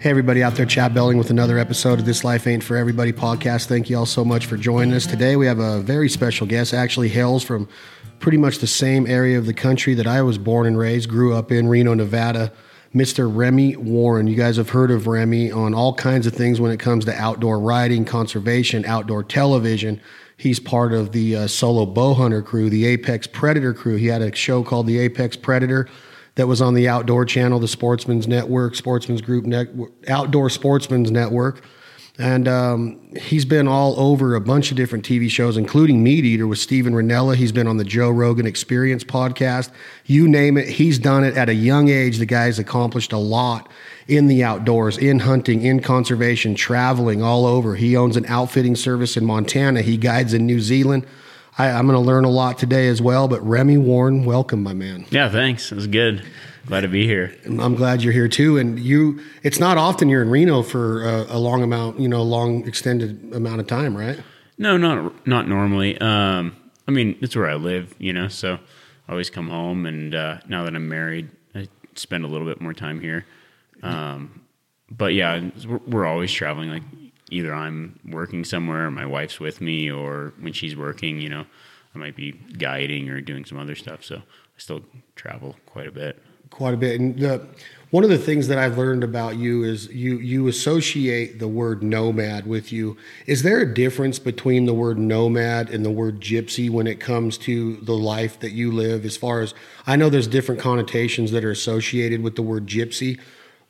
[0.00, 3.12] Hey, everybody out there, Chad Belding with another episode of This Life Ain't For Everybody
[3.12, 3.66] podcast.
[3.66, 5.06] Thank you all so much for joining us.
[5.06, 7.68] Today, we have a very special guest, actually hails from
[8.20, 11.34] pretty much the same area of the country that I was born and raised, grew
[11.34, 12.52] up in Reno, Nevada.
[12.94, 13.30] Mr.
[13.30, 14.28] Remi Warren.
[14.28, 17.14] You guys have heard of Remi on all kinds of things when it comes to
[17.14, 20.00] outdoor riding, conservation, outdoor television.
[20.38, 23.96] He's part of the uh, solo bow hunter crew, the Apex Predator crew.
[23.96, 25.86] He had a show called the Apex Predator
[26.38, 31.64] that was on the Outdoor Channel, the Sportsman's Network, Sportsman's Group Network, Outdoor Sportsman's Network.
[32.16, 36.46] And um, he's been all over a bunch of different TV shows, including Meat Eater
[36.46, 37.34] with Steven Rinella.
[37.34, 39.72] He's been on the Joe Rogan Experience podcast.
[40.06, 42.18] You name it, he's done it at a young age.
[42.18, 43.68] The guy's accomplished a lot
[44.06, 47.74] in the outdoors, in hunting, in conservation, traveling all over.
[47.74, 49.82] He owns an outfitting service in Montana.
[49.82, 51.04] He guides in New Zealand.
[51.58, 53.28] I, I'm going to learn a lot today as well.
[53.28, 55.06] But Remi Warren, welcome, my man.
[55.10, 55.72] Yeah, thanks.
[55.72, 56.24] It was good.
[56.66, 57.34] Glad to be here.
[57.46, 58.58] I'm glad you're here too.
[58.58, 62.22] And you, it's not often you're in Reno for a, a long amount, you know,
[62.22, 64.20] long extended amount of time, right?
[64.58, 65.98] No, not not normally.
[65.98, 66.54] Um,
[66.86, 68.28] I mean, it's where I live, you know.
[68.28, 68.58] So
[69.08, 72.60] I always come home, and uh, now that I'm married, I spend a little bit
[72.60, 73.24] more time here.
[73.82, 74.42] Um,
[74.90, 76.70] but yeah, we're, we're always traveling.
[76.70, 76.82] Like
[77.30, 81.46] either I'm working somewhere, or my wife's with me, or when she's working, you know,
[81.94, 84.04] I might be guiding or doing some other stuff.
[84.04, 84.82] So I still
[85.16, 87.00] travel quite a bit quite a bit.
[87.00, 87.46] And the,
[87.90, 91.82] one of the things that I've learned about you is you you associate the word
[91.82, 92.96] nomad with you.
[93.26, 97.38] Is there a difference between the word nomad and the word gypsy when it comes
[97.38, 99.04] to the life that you live?
[99.04, 99.54] As far as
[99.86, 103.18] I know, there's different connotations that are associated with the word gypsy.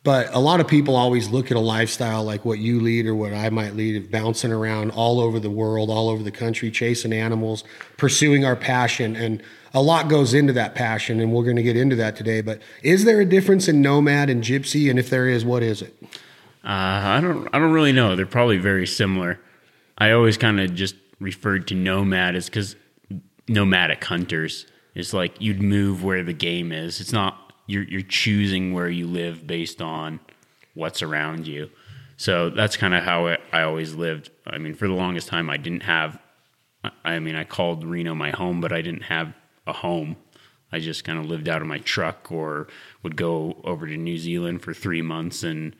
[0.05, 3.15] But a lot of people always look at a lifestyle like what you lead or
[3.15, 6.71] what I might lead of bouncing around all over the world, all over the country,
[6.71, 7.65] chasing animals,
[7.97, 9.17] pursuing our passion.
[9.17, 9.43] And
[9.75, 12.41] a lot goes into that passion, and we're going to get into that today.
[12.41, 14.89] But is there a difference in nomad and gypsy?
[14.89, 15.95] And if there is, what is it?
[16.03, 16.09] Uh,
[16.65, 17.49] I don't.
[17.53, 18.17] I don't really know.
[18.17, 19.41] They're probably very similar.
[19.97, 22.77] I always kind of just referred to nomad as because
[23.49, 27.01] nomadic hunters is like you'd move where the game is.
[27.01, 30.19] It's not you're you're choosing where you live based on
[30.75, 31.71] what's around you.
[32.17, 34.31] So that's kind of how I always lived.
[34.45, 36.19] I mean, for the longest time, I didn't have.
[37.05, 39.33] I mean, I called Reno my home, but I didn't have
[39.67, 40.17] a home.
[40.73, 42.69] I just kind of lived out of my truck or
[43.03, 45.75] would go over to New Zealand for three months and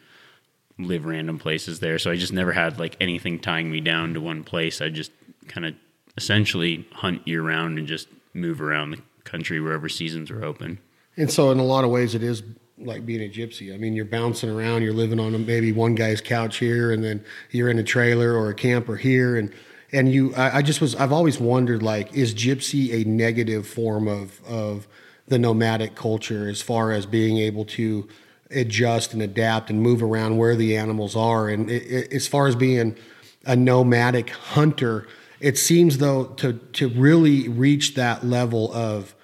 [0.79, 1.99] live random places there.
[1.99, 4.81] So I just never had like anything tying me down to one place.
[4.81, 5.13] I just
[5.49, 5.75] kind of
[6.17, 10.79] essentially hunt year round and just move around the country wherever seasons are open.
[11.19, 12.43] And so, in a lot of ways, it is
[12.79, 13.75] like being a gypsy.
[13.75, 17.25] I mean, you're bouncing around, you're living on maybe one guy's couch here, and then
[17.51, 19.53] you're in a trailer or a camper here, and
[19.93, 24.09] and you I, I, just was i've always wondered like is gypsy a negative form
[24.09, 24.87] of of
[25.27, 28.09] the nomadic culture as far as being able to
[28.51, 32.47] adjust and adapt and move around where the animals are and it, it, as far
[32.47, 32.97] as being
[33.47, 35.07] a nomadic hunter
[35.41, 39.15] it seems though to to really reach that level of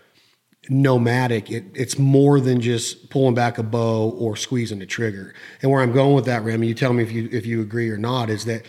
[0.71, 5.71] nomadic it, it's more than just pulling back a bow or squeezing the trigger and
[5.71, 7.99] where i'm going with that remi you tell me if you if you agree or
[7.99, 8.65] not is that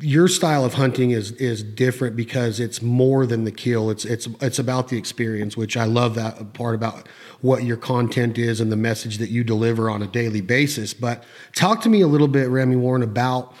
[0.00, 3.90] your style of hunting is is different because it's more than the kill.
[3.90, 7.08] It's it's it's about the experience, which I love that part about
[7.40, 10.92] what your content is and the message that you deliver on a daily basis.
[10.92, 13.54] But talk to me a little bit, Remi Warren, about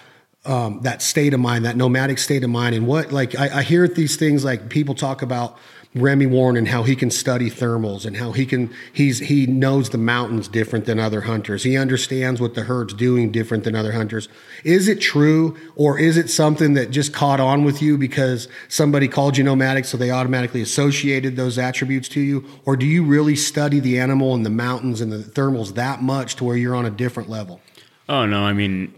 [0.44, 3.62] um, that state of mind, that nomadic state of mind, and what like I, I
[3.62, 5.58] hear these things like people talk about
[5.96, 9.90] Remi Warren and how he can study thermals and how he can he's he knows
[9.90, 11.62] the mountains different than other hunters.
[11.62, 14.28] He understands what the herd's doing different than other hunters.
[14.62, 19.08] Is it true or is it something that just caught on with you because somebody
[19.08, 23.36] called you nomadic so they automatically associated those attributes to you or do you really
[23.36, 26.84] study the animal and the mountains and the thermals that much to where you're on
[26.84, 27.60] a different level?
[28.08, 28.94] Oh no, I mean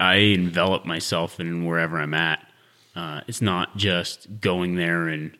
[0.00, 2.44] I envelop myself in wherever I'm at.
[2.96, 5.36] Uh, it's not just going there and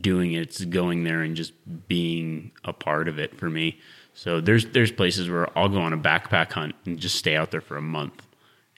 [0.00, 0.42] doing it.
[0.42, 1.52] It's going there and just
[1.88, 3.78] being a part of it for me.
[4.14, 7.50] So there's there's places where I'll go on a backpack hunt and just stay out
[7.50, 8.26] there for a month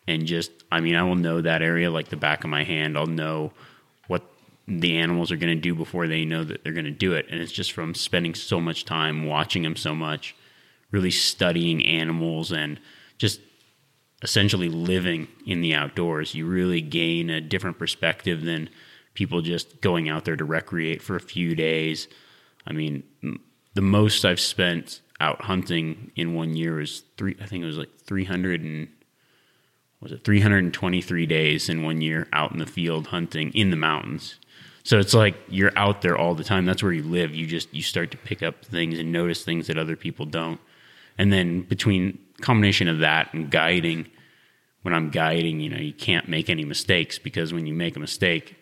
[0.06, 2.96] and just I mean I will know that area like the back of my hand.
[2.96, 3.52] I'll know
[4.06, 4.22] what
[4.68, 7.26] the animals are going to do before they know that they're going to do it
[7.30, 10.36] and it's just from spending so much time watching them so much,
[10.90, 12.78] really studying animals and
[13.18, 13.40] just
[14.22, 16.34] essentially living in the outdoors.
[16.34, 18.68] You really gain a different perspective than
[19.14, 22.08] people just going out there to recreate for a few days.
[22.66, 23.02] I mean,
[23.74, 27.36] the most I've spent out hunting in one year is three.
[27.40, 28.88] I think it was like three hundred and
[30.00, 33.08] was it three hundred and twenty three days in one year out in the field
[33.08, 34.36] hunting in the mountains.
[34.82, 36.64] So it's like you're out there all the time.
[36.64, 37.34] That's where you live.
[37.34, 40.60] You just you start to pick up things and notice things that other people don't.
[41.18, 44.06] And then between combination of that and guiding,
[44.82, 48.00] when I'm guiding, you know, you can't make any mistakes because when you make a
[48.00, 48.56] mistake,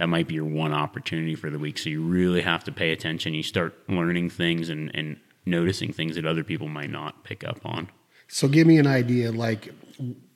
[0.00, 1.76] that might be your one opportunity for the week.
[1.76, 3.34] So you really have to pay attention.
[3.34, 7.60] You start learning things and, and noticing things that other people might not pick up
[7.66, 7.90] on.
[8.26, 9.74] So give me an idea, like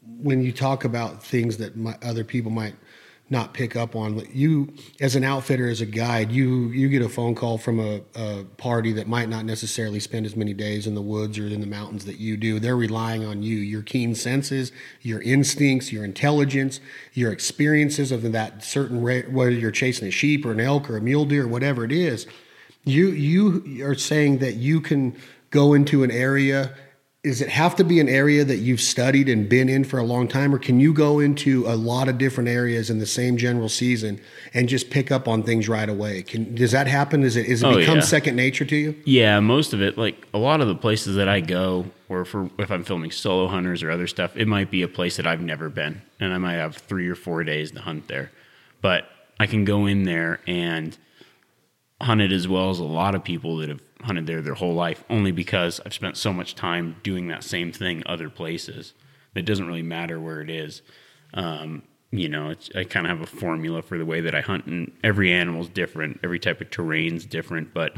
[0.02, 2.75] when you talk about things that my, other people might
[3.34, 4.26] not pick up on.
[4.32, 8.00] You, as an outfitter, as a guide, you you get a phone call from a,
[8.14, 11.60] a, party that might not necessarily spend as many days in the woods or in
[11.60, 12.60] the mountains that you do.
[12.60, 14.72] They're relying on you, your keen senses,
[15.02, 16.81] your instincts, your intelligence,
[17.12, 21.00] your experiences of that certain whether you're chasing a sheep or an elk or a
[21.00, 22.26] mule deer, or whatever it is.
[22.84, 25.16] You you are saying that you can
[25.50, 26.75] go into an area
[27.25, 30.05] does it have to be an area that you've studied and been in for a
[30.05, 33.38] long time or can you go into a lot of different areas in the same
[33.38, 34.21] general season
[34.53, 36.23] and just pick up on things right away?
[36.23, 37.23] Can does that happen?
[37.23, 38.03] Is it is it oh, become yeah.
[38.03, 38.94] second nature to you?
[39.06, 42.50] Yeah most of it like a lot of the places that i go or for
[42.59, 45.41] if i'm filming solo hunters or other stuff it might be a place that i've
[45.41, 48.31] never been and i might have three or four days to hunt there.
[48.82, 49.09] But
[49.41, 50.97] i can go in there and
[52.03, 54.75] hunt it as well as a lot of people that have hunted there their whole
[54.75, 58.95] life only because I've spent so much time doing that same thing other places.
[59.35, 60.83] It doesn't really matter where it is.
[61.33, 64.67] Um, you know, I kind of have a formula for the way that I hunt,
[64.67, 66.21] and every animal's different.
[66.23, 67.97] Every type of terrain's different, but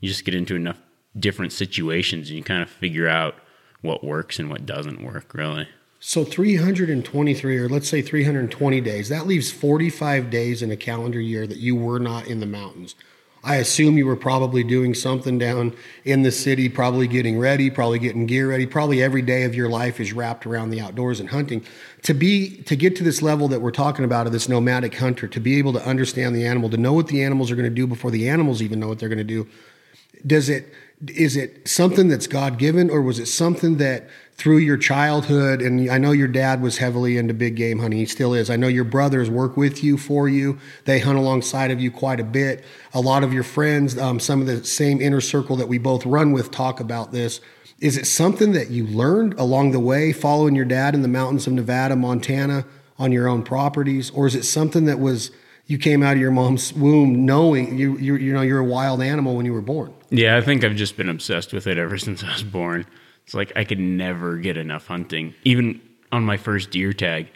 [0.00, 0.78] you just get into enough
[1.18, 3.36] different situations and you kind of figure out
[3.80, 5.68] what works and what doesn't work, really.
[6.00, 11.46] So 323, or let's say 320 days, that leaves 45 days in a calendar year
[11.46, 12.94] that you were not in the mountains.
[13.44, 17.98] I assume you were probably doing something down in the city, probably getting ready, probably
[17.98, 18.66] getting gear ready.
[18.66, 21.62] Probably every day of your life is wrapped around the outdoors and hunting.
[22.02, 25.28] To be to get to this level that we're talking about of this nomadic hunter,
[25.28, 27.74] to be able to understand the animal, to know what the animals are going to
[27.74, 29.46] do before the animals even know what they're going to do.
[30.26, 30.72] Does it
[31.08, 35.62] is it something that's God given, or was it something that through your childhood?
[35.62, 38.50] And I know your dad was heavily into big game hunting; he still is.
[38.50, 42.20] I know your brothers work with you for you; they hunt alongside of you quite
[42.20, 42.64] a bit.
[42.92, 46.06] A lot of your friends, um, some of the same inner circle that we both
[46.06, 47.40] run with, talk about this.
[47.80, 51.46] Is it something that you learned along the way, following your dad in the mountains
[51.46, 52.64] of Nevada, Montana,
[52.98, 55.30] on your own properties, or is it something that was
[55.66, 59.02] you came out of your mom's womb knowing you you you know you're a wild
[59.02, 59.92] animal when you were born?
[60.10, 62.86] Yeah, I think I've just been obsessed with it ever since I was born.
[63.24, 65.34] It's like I could never get enough hunting.
[65.44, 65.80] Even
[66.12, 67.28] on my first deer tag,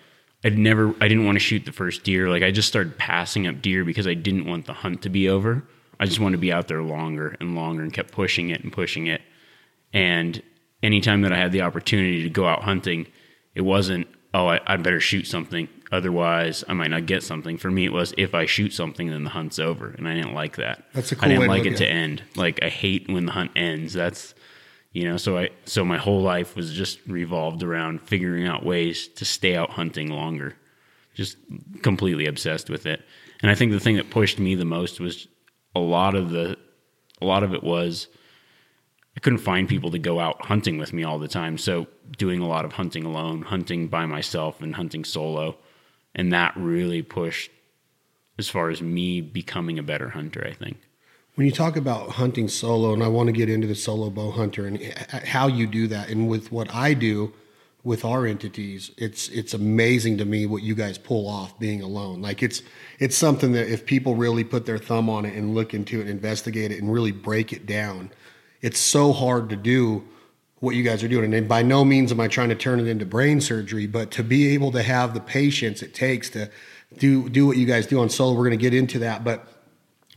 [0.44, 2.29] I'd never I didn't want to shoot the first deer.
[2.29, 5.29] Like I just started passing up deer because I didn't want the hunt to be
[5.29, 5.64] over.
[6.00, 8.73] I just wanted to be out there longer and longer and kept pushing it and
[8.73, 9.20] pushing it.
[9.93, 10.40] And
[10.82, 13.06] anytime that I had the opportunity to go out hunting,
[13.55, 15.69] it wasn't, oh, I, I better shoot something.
[15.91, 17.56] Otherwise, I might not get something.
[17.56, 20.34] For me, it was if I shoot something, then the hunt's over, and I didn't
[20.34, 20.84] like that.
[20.93, 22.23] That's a cool I didn't like it to end.
[22.37, 23.94] Like I hate when the hunt ends.
[23.94, 24.34] That's
[24.98, 25.16] you know.
[25.16, 29.56] So I so my whole life was just revolved around figuring out ways to stay
[29.56, 30.56] out hunting longer.
[31.14, 31.36] Just
[31.82, 33.02] completely obsessed with it.
[33.40, 35.26] And I think the thing that pushed me the most was
[35.74, 36.56] a lot of the
[37.20, 38.08] a lot of it was
[39.16, 41.58] I couldn't find people to go out hunting with me all the time.
[41.58, 45.58] So doing a lot of hunting alone, hunting by myself, and hunting solo
[46.14, 47.50] and that really pushed
[48.38, 50.76] as far as me becoming a better hunter i think
[51.38, 54.32] when you talk about hunting solo and i want to get into the solo bow
[54.32, 54.82] hunter and
[55.25, 57.32] how you do that and with what i do
[57.84, 62.20] with our entities it's it's amazing to me what you guys pull off being alone
[62.20, 62.60] like it's
[62.98, 66.08] it's something that if people really put their thumb on it and look into it
[66.08, 68.10] investigate it and really break it down
[68.60, 70.05] it's so hard to do
[70.60, 71.32] what you guys are doing.
[71.32, 74.24] And by no means am I trying to turn it into brain surgery, but to
[74.24, 76.51] be able to have the patience it takes to
[76.96, 79.22] do do what you guys do on solo, we're going to get into that.
[79.22, 79.46] But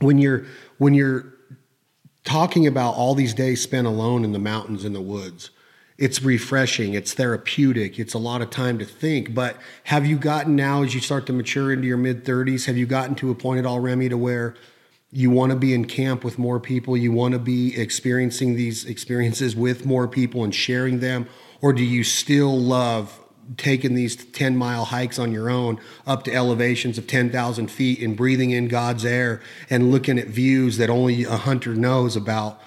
[0.01, 0.45] when you're
[0.77, 1.33] when you're
[2.23, 5.49] talking about all these days spent alone in the mountains in the woods,
[5.97, 9.33] it's refreshing, it's therapeutic, it's a lot of time to think.
[9.33, 12.77] But have you gotten now as you start to mature into your mid 30s, have
[12.77, 14.55] you gotten to a point at all, Remi, to where
[15.11, 18.85] you want to be in camp with more people you want to be experiencing these
[18.85, 21.27] experiences with more people and sharing them
[21.61, 23.20] or do you still love
[23.57, 28.15] taking these 10 mile hikes on your own up to elevations of 10,000 feet and
[28.15, 32.61] breathing in God's air and looking at views that only a hunter knows about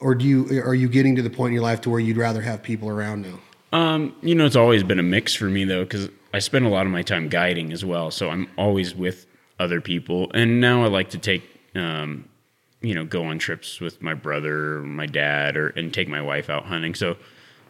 [0.00, 2.16] or do you are you getting to the point in your life to where you'd
[2.16, 3.38] rather have people around now
[3.78, 6.68] um, you know it's always been a mix for me though because I spend a
[6.68, 9.26] lot of my time guiding as well so I'm always with
[9.58, 11.42] other people and now I like to take
[11.74, 12.28] um,
[12.82, 16.50] you know, go on trips with my brother, my dad, or and take my wife
[16.50, 16.94] out hunting.
[16.94, 17.16] So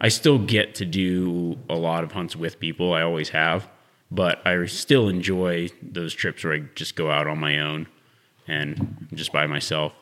[0.02, 2.92] I still get to do a lot of hunts with people.
[2.92, 3.68] I always have,
[4.10, 7.86] but I still enjoy those trips where I just go out on my own
[8.48, 9.94] and just by myself.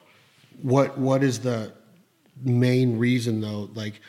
[0.63, 1.73] What What is the
[2.43, 3.69] main reason though?
[3.75, 4.01] Like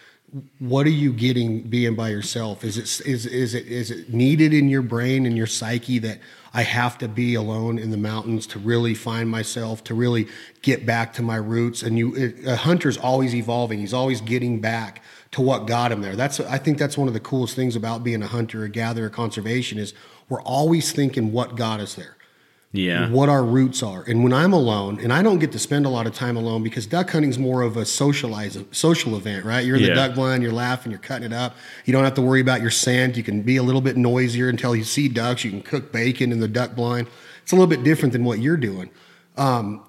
[0.60, 2.63] what are you getting being by yourself?
[2.63, 6.19] Is it is is it is it needed in your brain and your psyche that
[6.53, 10.29] I have to be alone in the mountains to really find myself, to really
[10.62, 11.83] get back to my roots?
[11.83, 13.79] And you, a hunter's always evolving.
[13.79, 16.15] He's always getting back to what got him there.
[16.15, 19.09] That's I think that's one of the coolest things about being a hunter, a gatherer,
[19.09, 19.93] conservation is
[20.29, 22.17] we're always thinking what got us there
[22.73, 23.09] yeah.
[23.09, 24.03] what our roots are.
[24.07, 26.63] And when I'm alone, and I don't get to spend a lot of time alone
[26.63, 29.65] because duck hunting's more of a socialize social event, right?
[29.65, 31.55] You're in the duck blind, you're laughing, you're cutting it up.
[31.85, 33.17] You don't have to worry about your scent.
[33.17, 35.43] You can be a little bit noisier until you see ducks.
[35.43, 37.07] You can cook bacon in the duck blind.
[37.43, 38.89] It's a little bit different than what you're doing.
[39.35, 39.83] Um,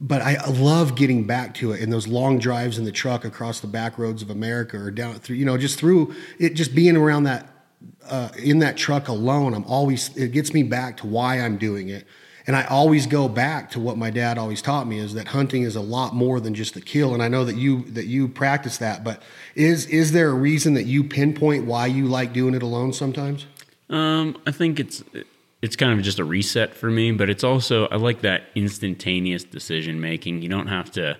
[0.00, 3.60] but I love getting back to it in those long drives in the truck across
[3.60, 6.96] the back roads of America or down through, you know, just through it, just being
[6.96, 7.48] around that
[8.08, 11.88] uh, in that truck alone, I'm always it gets me back to why I'm doing
[11.88, 12.06] it,
[12.46, 15.62] and I always go back to what my dad always taught me is that hunting
[15.62, 17.14] is a lot more than just a kill.
[17.14, 19.22] And I know that you that you practice that, but
[19.54, 23.46] is is there a reason that you pinpoint why you like doing it alone sometimes?
[23.88, 25.02] Um, I think it's
[25.66, 29.42] it's kind of just a reset for me, but it's also I like that instantaneous
[29.42, 30.42] decision making.
[30.42, 31.18] You don't have to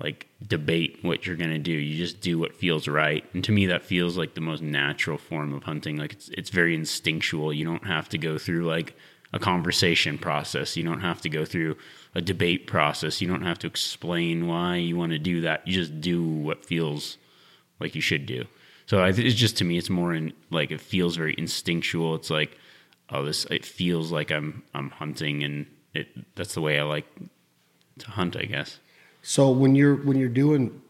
[0.00, 1.72] like debate what you're gonna do.
[1.72, 3.22] You just do what feels right.
[3.34, 5.98] And to me that feels like the most natural form of hunting.
[5.98, 7.52] Like it's it's very instinctual.
[7.52, 8.96] You don't have to go through like
[9.34, 10.78] a conversation process.
[10.78, 11.76] You don't have to go through
[12.14, 13.20] a debate process.
[13.20, 15.68] You don't have to explain why you want to do that.
[15.68, 17.18] You just do what feels
[17.80, 18.46] like you should do.
[18.86, 22.14] So it's just to me, it's more in like it feels very instinctual.
[22.14, 22.56] It's like,
[23.10, 27.06] oh, this it feels like I'm I'm hunting, and it that's the way I like
[27.98, 28.78] to hunt, I guess.
[29.22, 30.82] So when you're when you're doing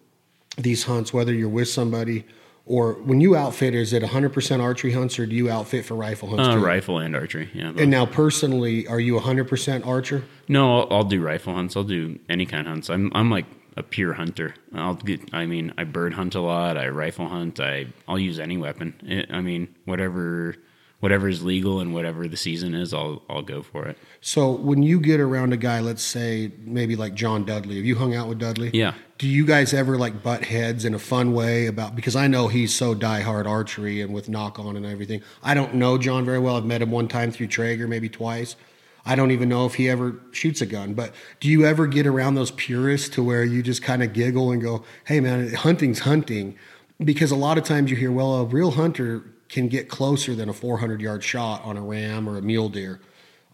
[0.57, 2.25] these hunts, whether you're with somebody
[2.67, 6.31] or when you outfit, is it 100% archery hunts or do you outfit for rifle
[6.31, 6.49] hunts?
[6.49, 7.73] Uh, rifle and archery, yeah.
[7.73, 7.81] both.
[7.83, 10.25] And now, personally, are you 100% archer?
[10.49, 11.77] no, I'll, I'll do rifle hunts.
[11.77, 12.89] I'll do any kind of hunts.
[12.91, 14.55] I'm I'm like a pure hunter.
[14.75, 15.35] I'll get.
[15.35, 16.79] I mean, I bird hunt a lot.
[16.79, 17.61] I rifle hunt.
[17.61, 18.95] I I'll use any weapon.
[19.03, 20.57] It, I mean, whatever
[21.05, 23.99] whatever is legal and whatever the season is, I'll I'll go for it.
[24.23, 27.95] So when you get around a guy, let's say maybe like John Dudley, have you
[27.95, 28.71] hung out with Dudley?
[28.73, 28.95] Yeah.
[29.19, 32.49] Do you guys ever like butt heads in a fun way about because I know
[32.49, 35.21] he's so diehard archery and with Nock On and everything.
[35.43, 36.57] I don't know John very well.
[36.57, 38.57] I've met him one time through Traeger, maybe twice.
[39.05, 40.95] I don't even know if he ever shoots a gun.
[40.95, 44.51] But do you ever get around those purists to where you just kind of giggle
[44.53, 46.57] and go, "Hey man, hunting's hunting,"
[46.99, 50.49] because a lot of times you hear, "Well, a real hunter can get closer than
[50.49, 53.01] a 400 yard shot on a ram or a mule deer."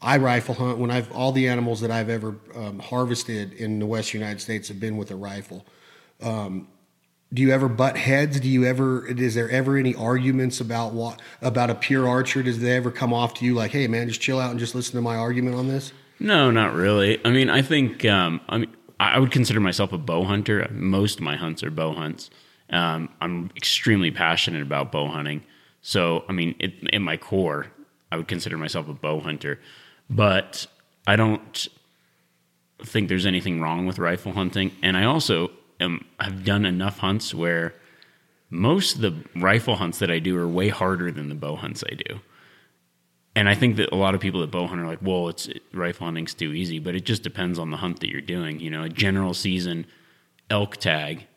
[0.03, 3.87] I rifle hunt when I've all the animals that I've ever um, harvested in the
[3.87, 5.67] West United States have been with a rifle.
[6.23, 6.69] Um,
[7.33, 8.41] do you ever butt heads?
[8.41, 9.07] Do you ever?
[9.07, 12.43] Is there ever any arguments about what about a pure archer?
[12.43, 14.75] Does they ever come off to you like, "Hey, man, just chill out and just
[14.75, 15.93] listen to my argument on this"?
[16.19, 17.25] No, not really.
[17.25, 20.67] I mean, I think um, I mean I would consider myself a bow hunter.
[20.73, 22.31] Most of my hunts are bow hunts.
[22.71, 25.45] Um, I'm extremely passionate about bow hunting.
[25.83, 27.67] So, I mean, it, in my core,
[28.13, 29.59] I would consider myself a bow hunter.
[30.09, 30.67] But
[31.07, 31.69] I don't
[32.85, 34.73] think there's anything wrong with rifle hunting.
[34.83, 37.75] And I also am, have done enough hunts where
[38.51, 41.85] most of the rifle hunts that I do are way harder than the bow hunts
[41.91, 42.21] I do.
[43.37, 45.47] And I think that a lot of people that bow hunt are like, well, it's
[45.47, 48.59] it, rifle hunting's too easy, but it just depends on the hunt that you're doing.
[48.59, 49.87] You know, a general season
[50.51, 51.29] elk tag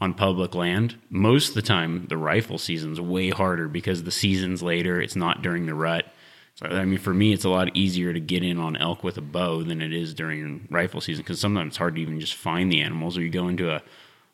[0.00, 4.62] on public land, most of the time the rifle season's way harder because the season's
[4.62, 5.00] later.
[5.00, 6.06] It's not during the rut.
[6.54, 9.16] So I mean, for me, it's a lot easier to get in on elk with
[9.16, 12.34] a bow than it is during rifle season because sometimes it's hard to even just
[12.34, 13.16] find the animals.
[13.16, 13.82] Or you go into a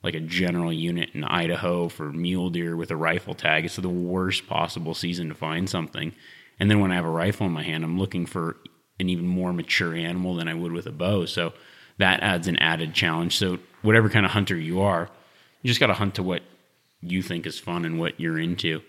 [0.03, 3.65] like a general unit in Idaho for mule deer with a rifle tag.
[3.65, 6.13] It's the worst possible season to find something.
[6.61, 8.57] And then when I have a rifle in my hand, I'm looking for
[9.01, 11.25] an even more mature animal than I would with a bow.
[11.25, 11.55] So
[11.97, 13.39] that adds an added challenge.
[13.39, 15.09] So whatever kind of hunter you are,
[15.65, 16.43] you just got to hunt to what
[17.01, 18.83] you think is fun and what you're into.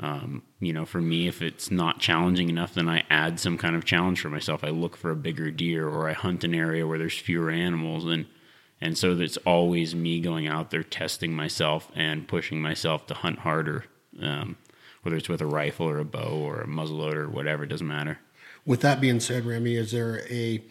[0.00, 3.76] Um, you know, for me, if it's not challenging enough, then I add some kind
[3.76, 4.64] of challenge for myself.
[4.64, 8.04] I look for a bigger deer, or I hunt an area where there's fewer animals,
[8.04, 8.26] and
[8.80, 13.40] and so it's always me going out there testing myself and pushing myself to hunt
[13.40, 13.84] harder.
[14.20, 14.56] Um,
[15.02, 17.86] whether it's with a rifle or a bow or a muzzleloader or whatever, it doesn't
[17.86, 18.18] matter.
[18.66, 20.62] With that being said, Remi, is there a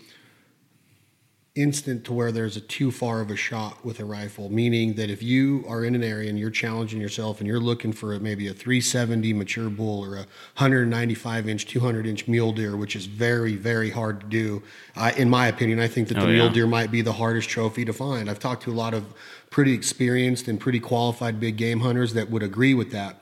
[1.58, 4.50] instant to where there's a too far of a shot with a rifle?
[4.50, 7.92] Meaning that if you are in an area and you're challenging yourself and you're looking
[7.92, 12.78] for a, maybe a 370 mature bull or a 195 inch, 200 inch mule deer,
[12.78, 14.64] which is very, very hard to do.
[14.96, 17.50] I, in my opinion, I think that the Oh, mule deer might be the hardest
[17.50, 18.30] trophy to find.
[18.30, 19.14] I've talked to a lot of
[19.50, 23.22] pretty experienced and pretty qualified big game hunters that would agree with that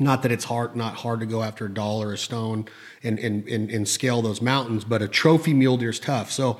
[0.00, 2.66] not that it's hard not hard to go after a Dall or a stone
[3.02, 6.58] and and, and, and scale those mountains but a trophy mule deer is tough so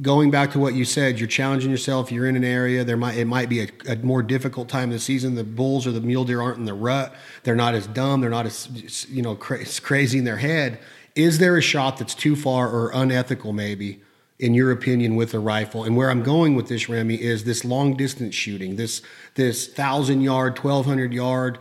[0.00, 2.10] going back to what you said, you're challenging yourself.
[2.10, 2.84] You're in an area.
[2.84, 5.34] There might it might be a, a, more difficult time of the season.
[5.34, 7.14] The bulls or the mule deer aren't in the rut.
[7.42, 8.22] They're not as dumb.
[8.22, 10.78] They're not as you know cra- crazy in their head.
[11.14, 14.00] Is there a shot that's too far or unethical, maybe,
[14.38, 15.84] in your opinion, with a rifle?
[15.84, 18.76] And where I'm going with this, Remi, is this long distance shooting.
[18.76, 19.02] This
[19.34, 21.58] this thousand yard, twelve hundred yard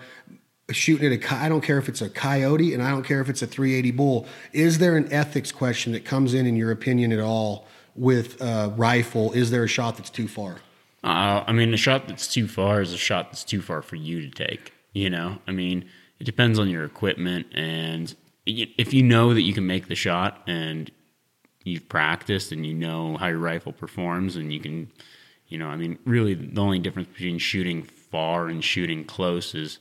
[0.72, 3.28] shooting at a I don't care if it's a coyote and I don't care if
[3.28, 4.26] it's a 380 bull.
[4.54, 8.74] Is there an ethics question that comes in in your opinion at all with a
[8.76, 9.32] rifle?
[9.34, 10.58] Is there a shot that's too far?
[11.04, 13.96] Uh, I mean, a shot that's too far is a shot that's too far for
[13.96, 14.74] you to take.
[14.94, 15.86] You know, I mean,
[16.20, 18.14] it depends on your equipment, and
[18.46, 20.92] if you know that you can make the shot and
[21.64, 24.92] you've practiced and you know how your rifle performs, and you can,
[25.48, 29.80] you know, I mean, really, the only difference between shooting far and shooting close is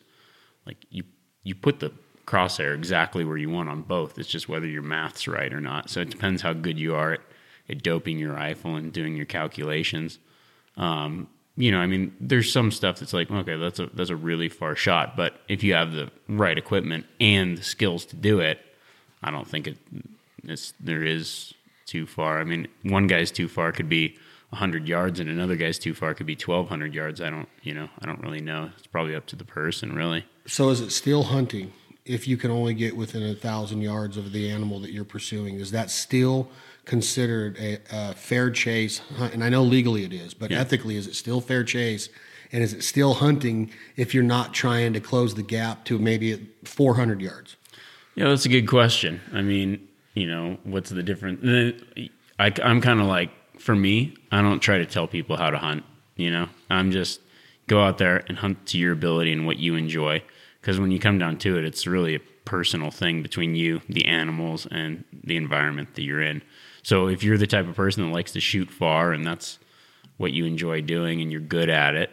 [0.67, 1.05] like you
[1.43, 1.93] you put the
[2.26, 4.19] crosshair exactly where you want on both.
[4.19, 5.90] It's just whether your math's right or not.
[5.90, 7.21] So it depends how good you are at
[7.75, 10.19] doping your rifle and doing your calculations.
[10.77, 14.17] Um, you know, I mean, there's some stuff that's like, okay, that's a that's a
[14.17, 18.41] really far shot, but if you have the right equipment and the skills to do
[18.41, 18.61] it,
[19.23, 19.77] I don't think it
[20.45, 21.53] it's, there is
[21.87, 22.41] too far.
[22.41, 24.17] I mean, one guy's too far could be
[24.50, 27.21] 100 yards, and another guy's too far could be 1,200 yards.
[27.21, 28.71] I don't, you know, I don't really know.
[28.77, 30.25] It's probably up to the person, really.
[30.47, 31.73] So, is it still hunting
[32.05, 35.57] if you can only get within a thousand yards of the animal that you're pursuing?
[35.57, 36.49] Is that still
[36.85, 38.99] considered a, a fair chase.
[39.17, 39.35] hunt?
[39.35, 40.61] And I know legally it is, but yeah.
[40.61, 42.09] ethically, is it still fair chase?
[42.53, 46.49] And is it still hunting if you're not trying to close the gap to maybe
[46.65, 47.57] 400 yards?
[48.17, 49.21] Yeah, that's a good question.
[49.33, 51.75] I mean, you know, what's the difference?
[52.39, 55.59] I, I'm kind of like, for me, I don't try to tell people how to
[55.59, 55.85] hunt.
[56.17, 57.21] You know, I'm just
[57.67, 60.23] go out there and hunt to your ability and what you enjoy.
[60.61, 64.07] Because when you come down to it, it's really a personal thing between you, the
[64.07, 66.43] animals, and the environment that you're in.
[66.83, 69.59] So if you're the type of person that likes to shoot far and that's
[70.17, 72.11] what you enjoy doing and you're good at it,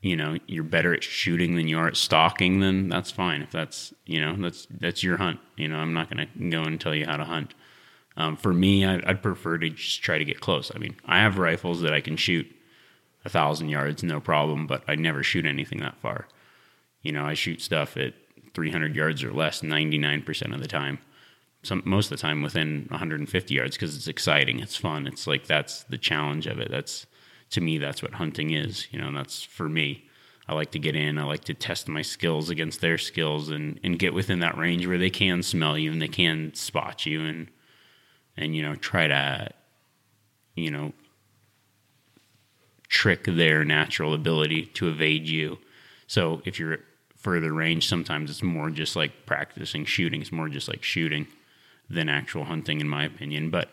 [0.00, 3.42] you know, you're better at shooting than you are at stalking, then that's fine.
[3.42, 5.40] If that's, you know, that's that's your hunt.
[5.56, 7.54] You know, I'm not going to go and tell you how to hunt.
[8.16, 10.70] Um, for me, I, I'd prefer to just try to get close.
[10.74, 12.46] I mean, I have rifles that I can shoot
[13.24, 16.28] a thousand yards, no problem, but I never shoot anything that far.
[17.02, 18.14] You know, I shoot stuff at
[18.54, 20.98] 300 yards or less 99% of the time
[21.66, 25.06] some most of the time within 150 yards because it's exciting, it's fun.
[25.06, 26.70] It's like that's the challenge of it.
[26.70, 27.06] That's
[27.50, 28.86] to me, that's what hunting is.
[28.92, 30.08] You know, that's for me.
[30.48, 31.18] I like to get in.
[31.18, 34.86] I like to test my skills against their skills and and get within that range
[34.86, 37.48] where they can smell you and they can spot you and
[38.36, 39.50] and you know try to
[40.54, 40.92] you know
[42.88, 45.58] trick their natural ability to evade you.
[46.06, 46.78] So if you're
[47.16, 50.20] further range, sometimes it's more just like practicing shooting.
[50.20, 51.26] It's more just like shooting
[51.88, 53.50] than actual hunting, in my opinion.
[53.50, 53.70] But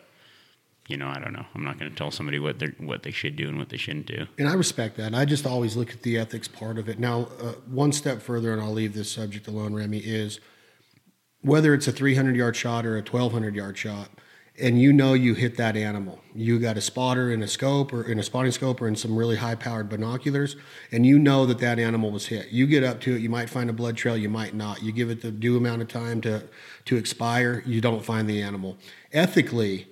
[0.88, 1.46] you know, I don't know.
[1.54, 3.76] I'm not going to tell somebody what they what they should do and what they
[3.76, 4.26] shouldn't do.
[4.38, 5.06] And I respect that.
[5.06, 6.98] And I just always look at the ethics part of it.
[6.98, 10.40] Now, uh, one step further, and I'll leave this subject alone, Remi, is
[11.40, 14.08] whether it's a 300 yard shot or a 1200 yard shot
[14.60, 16.20] and you know you hit that animal.
[16.32, 19.16] You got a spotter in a scope or in a spotting scope or in some
[19.16, 20.56] really high powered binoculars,
[20.92, 22.50] and you know that that animal was hit.
[22.50, 24.82] You get up to it, you might find a blood trail, you might not.
[24.82, 26.44] You give it the due amount of time to
[26.84, 28.78] to expire, you don't find the animal.
[29.12, 29.88] Ethically,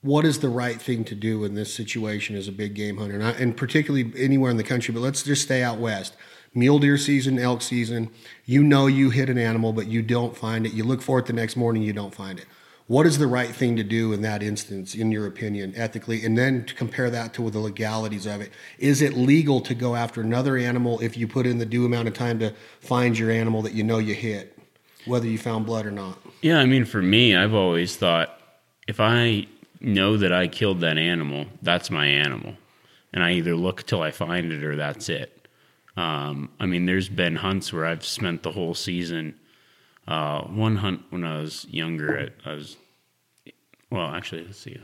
[0.00, 3.14] what is the right thing to do in this situation as a big game hunter,
[3.14, 4.94] and, I, and particularly anywhere in the country?
[4.94, 6.14] But let's just stay out west
[6.54, 8.08] mule deer season, elk season,
[8.44, 10.72] you know you hit an animal, but you don't find it.
[10.72, 12.46] You look for it the next morning, you don't find it.
[12.86, 16.22] What is the right thing to do in that instance, in your opinion, ethically?
[16.22, 18.52] And then to compare that to the legalities of it.
[18.78, 22.08] Is it legal to go after another animal if you put in the due amount
[22.08, 24.58] of time to find your animal that you know you hit,
[25.06, 26.18] whether you found blood or not?
[26.42, 28.38] Yeah, I mean, for me, I've always thought
[28.86, 29.46] if I
[29.80, 32.54] know that I killed that animal, that's my animal.
[33.14, 35.48] And I either look till I find it or that's it.
[35.96, 39.36] Um, I mean, there's been hunts where I've spent the whole season
[40.06, 42.76] uh, one hunt when I was younger, I, was
[43.90, 44.76] well, actually, let's see,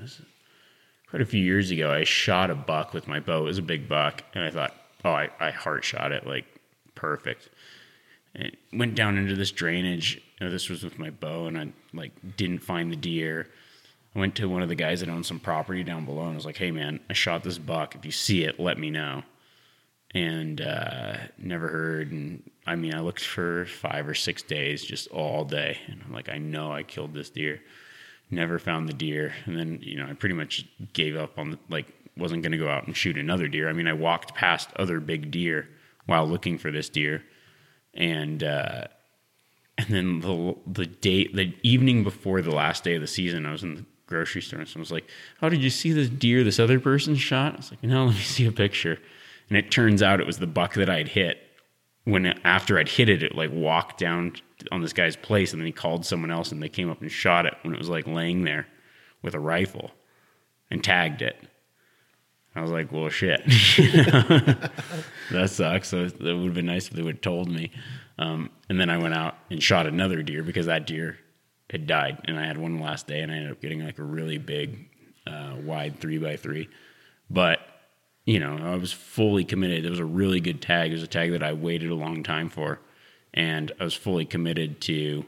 [1.09, 1.91] quite a few years ago.
[1.91, 3.41] I shot a buck with my bow.
[3.41, 6.47] It was a big buck, and I thought, oh, I, I heart shot it like
[6.95, 7.51] perfect.
[8.35, 10.23] And it went down into this drainage.
[10.41, 13.49] You know, this was with my bow, and I like didn't find the deer.
[14.15, 16.37] I went to one of the guys that owned some property down below, and I
[16.37, 17.95] was like, "Hey, man, I shot this buck.
[17.95, 19.23] If you see it, let me know."
[20.13, 22.13] And uh, never heard.
[22.13, 26.13] And I mean, I looked for five or six days, just all day, and I'm
[26.13, 27.61] like, I know I killed this deer.
[28.31, 31.59] Never found the deer, and then you know, I pretty much gave up on the,
[31.69, 33.69] like wasn't going to go out and shoot another deer.
[33.69, 35.69] I mean, I walked past other big deer
[36.07, 37.25] while looking for this deer,
[37.93, 38.85] and uh,
[39.77, 43.51] and then the the day, the evening before the last day of the season, I
[43.51, 44.61] was in the grocery store.
[44.61, 47.57] And someone was like, "How did you see this deer this other person shot?" I
[47.57, 49.01] was like, "No, let me see a picture."
[49.49, 51.50] And it turns out it was the buck that I'd hit.
[52.05, 54.35] When after I'd hit it, it like walked down
[54.73, 57.11] on this guy's place, and then he called someone else, and they came up and
[57.11, 58.67] shot it when it was like laying there
[59.23, 59.91] with a rifle
[60.71, 61.37] and tagged it.
[62.55, 63.43] I was like, well, shit.
[65.31, 65.89] that sucks.
[65.89, 67.71] So it would have been nice if they would have told me.
[68.19, 71.19] Um, and then I went out and shot another deer because that deer
[71.71, 72.21] had died.
[72.25, 74.89] And I had one last day and I ended up getting like a really big,
[75.27, 76.69] uh, wide three by three.
[77.31, 77.61] But,
[78.25, 79.85] you know, I was fully committed.
[79.85, 80.91] It was a really good tag.
[80.91, 82.81] It was a tag that I waited a long time for.
[83.33, 85.25] And I was fully committed to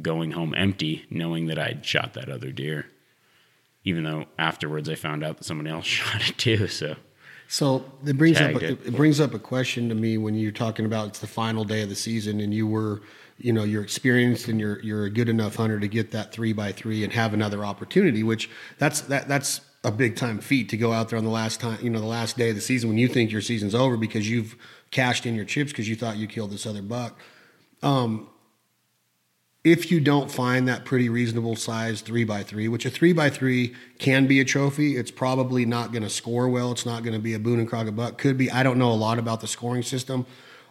[0.00, 2.86] going home empty, knowing that I'd shot that other deer
[3.84, 6.68] even though afterwards I found out that someone else shot it too.
[6.68, 6.96] So,
[7.48, 8.86] so it brings up a, it.
[8.86, 11.82] it brings up a question to me when you're talking about it's the final day
[11.82, 13.02] of the season and you were,
[13.38, 16.52] you know, you're experienced and you're you're a good enough hunter to get that three
[16.52, 20.76] by three and have another opportunity, which that's that that's a big time feat to
[20.76, 22.88] go out there on the last time, you know, the last day of the season
[22.88, 24.56] when you think your season's over because you've
[24.90, 27.18] cashed in your chips because you thought you killed this other buck.
[27.82, 28.28] Um,
[29.62, 33.28] if you don't find that pretty reasonable size three by three, which a three by
[33.28, 36.72] three can be a trophy, it's probably not going to score well.
[36.72, 38.16] It's not going to be a Boone and Crockett buck.
[38.16, 38.50] Could be.
[38.50, 40.26] I don't know a lot about the scoring system.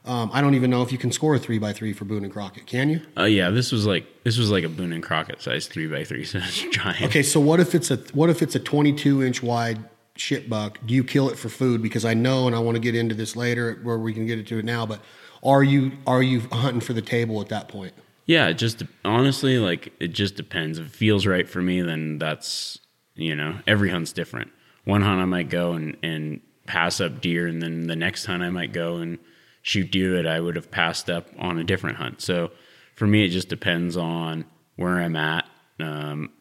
[0.05, 2.23] Um, I don't even know if you can score a three by three for Boone
[2.23, 2.65] and Crockett.
[2.65, 3.01] Can you?
[3.17, 6.03] uh, yeah, this was like this was like a Boone and Crockett size three by
[6.03, 7.03] three, so it's giant.
[7.03, 9.79] Okay, so what if it's a what if it's a 22 inch wide
[10.15, 10.79] shit buck?
[10.85, 11.81] Do you kill it for food?
[11.81, 14.39] Because I know, and I want to get into this later where we can get
[14.39, 14.85] into it now.
[14.85, 15.01] But
[15.43, 17.93] are you are you hunting for the table at that point?
[18.25, 20.79] Yeah, it just honestly, like it just depends.
[20.79, 22.79] If it feels right for me, then that's
[23.15, 24.51] you know every hunt's different.
[24.85, 28.43] One hunt I might go and and pass up deer, and then the next hunt
[28.43, 29.17] I might go and
[29.61, 32.21] shoot deer that I would have passed up on a different hunt.
[32.21, 32.51] So
[32.95, 34.45] for me, it just depends on
[34.75, 35.45] where I'm at.
[35.79, 36.31] Um,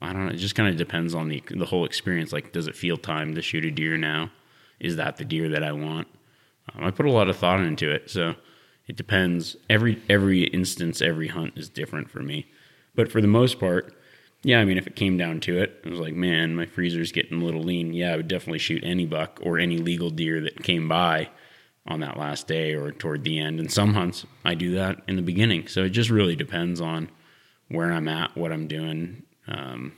[0.00, 0.32] I don't know.
[0.32, 2.32] It just kind of depends on the the whole experience.
[2.32, 4.30] Like, does it feel time to shoot a deer now?
[4.78, 6.08] Is that the deer that I want?
[6.74, 8.34] Um, I put a lot of thought into it, so
[8.86, 9.56] it depends.
[9.68, 12.46] Every every instance, every hunt is different for me.
[12.94, 13.94] But for the most part,
[14.42, 14.60] yeah.
[14.60, 17.42] I mean, if it came down to it, it was like, man, my freezer's getting
[17.42, 17.92] a little lean.
[17.92, 21.28] Yeah, I would definitely shoot any buck or any legal deer that came by
[21.90, 23.58] on that last day or toward the end.
[23.58, 25.66] And some hunts, I do that in the beginning.
[25.66, 27.10] So it just really depends on
[27.68, 29.24] where I'm at, what I'm doing.
[29.48, 29.92] Um,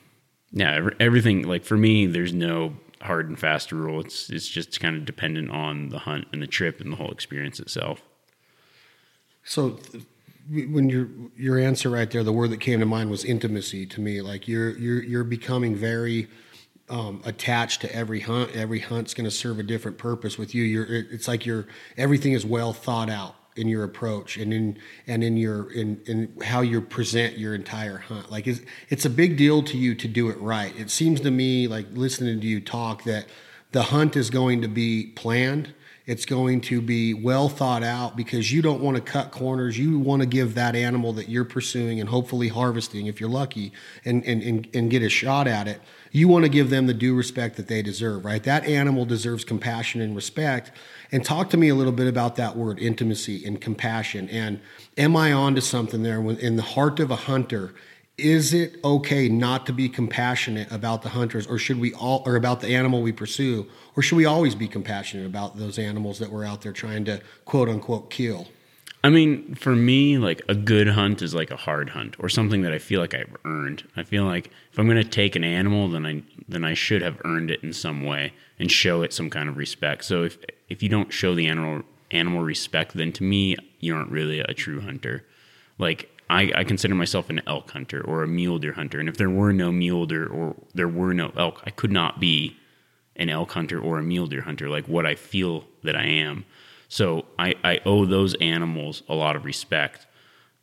[0.53, 1.43] yeah, everything.
[1.43, 4.01] Like for me, there's no hard and fast rule.
[4.01, 7.11] It's it's just kind of dependent on the hunt and the trip and the whole
[7.11, 8.03] experience itself.
[9.45, 10.05] So th-
[10.51, 14.01] when your your answer right there, the word that came to mind was intimacy to
[14.01, 14.23] me.
[14.23, 16.29] Like you're you're you're becoming very
[16.93, 18.55] um, attached to every hunt.
[18.55, 20.63] Every hunt's going to serve a different purpose with you.
[20.63, 25.25] You're it's like you're everything is well thought out in your approach and in and
[25.25, 28.31] in your in in how you present your entire hunt.
[28.31, 30.79] Like it's it's a big deal to you to do it right.
[30.79, 33.25] It seems to me like listening to you talk that
[33.73, 35.73] the hunt is going to be planned.
[36.05, 39.79] It's going to be well thought out because you don't want to cut corners.
[39.79, 43.73] You want to give that animal that you're pursuing and hopefully harvesting, if you're lucky,
[44.05, 45.81] and, and, and, and get a shot at it.
[46.15, 48.43] You want to give them the due respect that they deserve, right?
[48.43, 50.71] That animal deserves compassion and respect.
[51.11, 54.29] And talk to me a little bit about that word intimacy and compassion.
[54.29, 54.61] And
[54.99, 56.21] am I onto something there?
[56.21, 57.75] In the heart of a hunter,
[58.19, 62.37] is it okay not to be compassionate about the hunters or should we all or
[62.37, 66.31] about the animal we pursue or should we always be compassionate about those animals that
[66.31, 68.49] we're out there trying to quote unquote kill
[69.05, 72.63] I mean, for me, like a good hunt is like a hard hunt or something
[72.63, 73.83] that I feel like I've earned.
[73.97, 77.03] I feel like if I'm going to take an animal, then I then I should
[77.03, 80.05] have earned it in some way and show it some kind of respect.
[80.05, 80.39] So if
[80.69, 84.55] if you don't show the animal animal respect, then to me you aren't really a
[84.55, 85.25] true hunter.
[85.79, 89.17] Like I, I consider myself an elk hunter or a mule deer hunter, and if
[89.17, 92.57] there were no mule deer or there were no elk, I could not be
[93.17, 96.45] an elk hunter or a mule deer hunter like what I feel that I am.
[96.93, 100.07] So I, I owe those animals a lot of respect.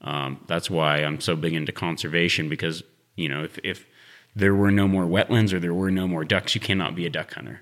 [0.01, 2.83] Um, that's why I'm so big into conservation because
[3.15, 3.87] you know if if
[4.35, 7.09] there were no more wetlands or there were no more ducks, you cannot be a
[7.09, 7.61] duck hunter.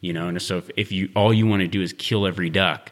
[0.00, 2.48] You know, and so if, if you all you want to do is kill every
[2.48, 2.90] duck,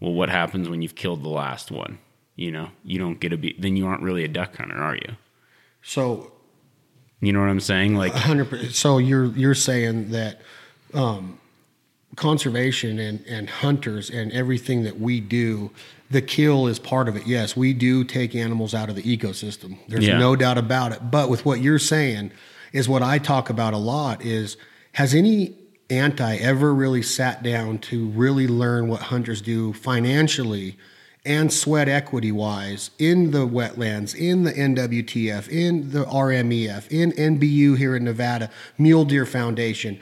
[0.00, 1.98] well, what happens when you've killed the last one?
[2.36, 4.96] You know, you don't get to be then you aren't really a duck hunter, are
[4.96, 5.16] you?
[5.80, 6.30] so
[7.22, 7.94] You know what I'm saying?
[7.94, 8.72] Like 100%.
[8.72, 10.42] so you're you're saying that
[10.92, 11.38] um,
[12.18, 15.70] conservation and, and hunters and everything that we do
[16.10, 17.26] the kill is part of it.
[17.26, 19.78] Yes we do take animals out of the ecosystem.
[19.88, 20.18] There's Yeah.
[20.18, 21.10] no doubt about it.
[21.10, 22.32] But with what you're saying
[22.72, 24.56] is what i talk about a lot is
[24.92, 25.54] has any
[25.90, 30.76] anti ever really sat down to really learn what hunters do financially
[31.24, 37.76] and sweat equity wise in the wetlands, in the NWTF, in the RMEF, in NBU
[37.76, 39.98] here in Nevada, Mule Deer Foundation,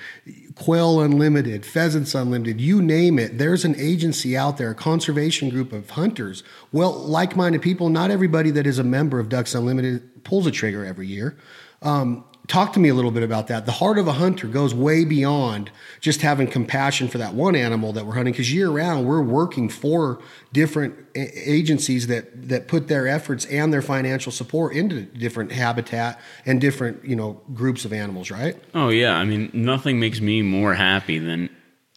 [0.54, 3.38] Quail Unlimited, Pheasants Unlimited, you name it.
[3.38, 7.88] There's an agency out there, a conservation group of hunters, well, like minded people.
[7.88, 11.36] Not everybody that is a member of Ducks Unlimited pulls a trigger every year.
[11.82, 13.66] Um, talk to me a little bit about that.
[13.66, 17.92] The heart of a hunter goes way beyond just having compassion for that one animal
[17.92, 20.20] that we're hunting because year round we're working for
[20.52, 26.60] different agencies that that put their efforts and their financial support into different habitat and
[26.60, 28.56] different, you know, groups of animals, right?
[28.74, 31.50] Oh yeah, I mean, nothing makes me more happy than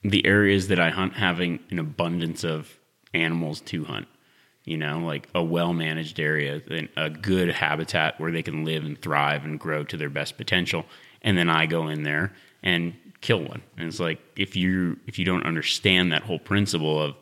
[0.04, 2.80] the areas that I hunt having an abundance of
[3.14, 4.08] animals to hunt
[4.70, 6.62] you know, like a well managed area,
[6.96, 10.86] a good habitat where they can live and thrive and grow to their best potential.
[11.24, 13.64] And then I go in there and kill one.
[13.78, 17.16] And it's like if you if you don't understand that whole principle of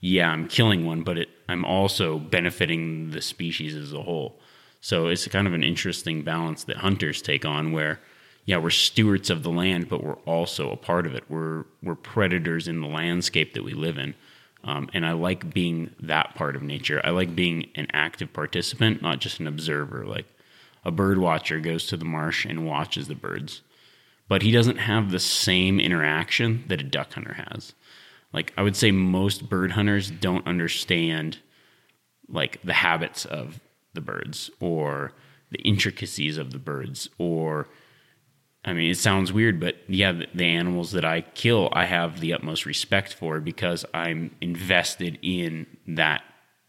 [0.00, 4.38] yeah, I'm killing one, but it, I'm also benefiting the species as a whole.
[4.80, 7.98] So it's kind of an interesting balance that hunters take on where
[8.44, 11.24] yeah, we're stewards of the land, but we're also a part of it.
[11.28, 14.14] We're we're predators in the landscape that we live in.
[14.66, 17.00] Um, and I like being that part of nature.
[17.04, 20.04] I like being an active participant, not just an observer.
[20.04, 20.26] Like
[20.84, 23.62] a bird watcher goes to the marsh and watches the birds,
[24.28, 27.74] but he doesn't have the same interaction that a duck hunter has.
[28.32, 31.38] Like I would say most bird hunters don't understand
[32.28, 33.60] like the habits of
[33.94, 35.12] the birds or
[35.50, 37.68] the intricacies of the birds or
[38.66, 42.18] I mean, it sounds weird, but yeah, the, the, animals that I kill, I have
[42.18, 46.24] the utmost respect for because I'm invested in that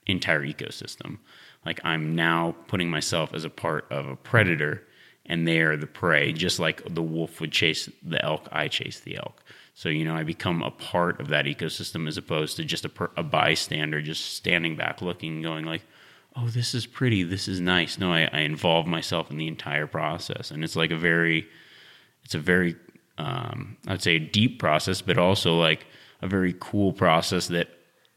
[0.05, 1.17] entire ecosystem.
[1.65, 4.83] Like I'm now putting myself as a part of a predator,
[5.25, 8.99] and they are the prey, just like the wolf would chase the elk, I chase
[8.99, 9.43] the elk.
[9.73, 12.91] So, you know, I become a part of that ecosystem as opposed to just a,
[13.17, 15.81] a bystander, just standing back looking, going like,
[16.35, 17.97] oh, this is pretty, this is nice.
[17.97, 20.51] No, I, I involve myself in the entire process.
[20.51, 21.47] And it's like a very,
[22.27, 22.75] it's a very
[23.17, 25.87] um, I'd say a deep process, but also like
[26.21, 27.69] a very cool process that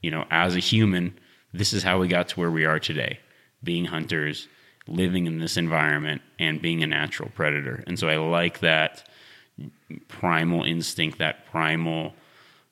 [0.02, 1.16] you know as a human,
[1.52, 3.20] this is how we got to where we are today,
[3.62, 4.48] being hunters,
[4.88, 7.84] living in this environment, and being a natural predator.
[7.86, 9.08] And so I like that
[10.08, 12.14] primal instinct, that primal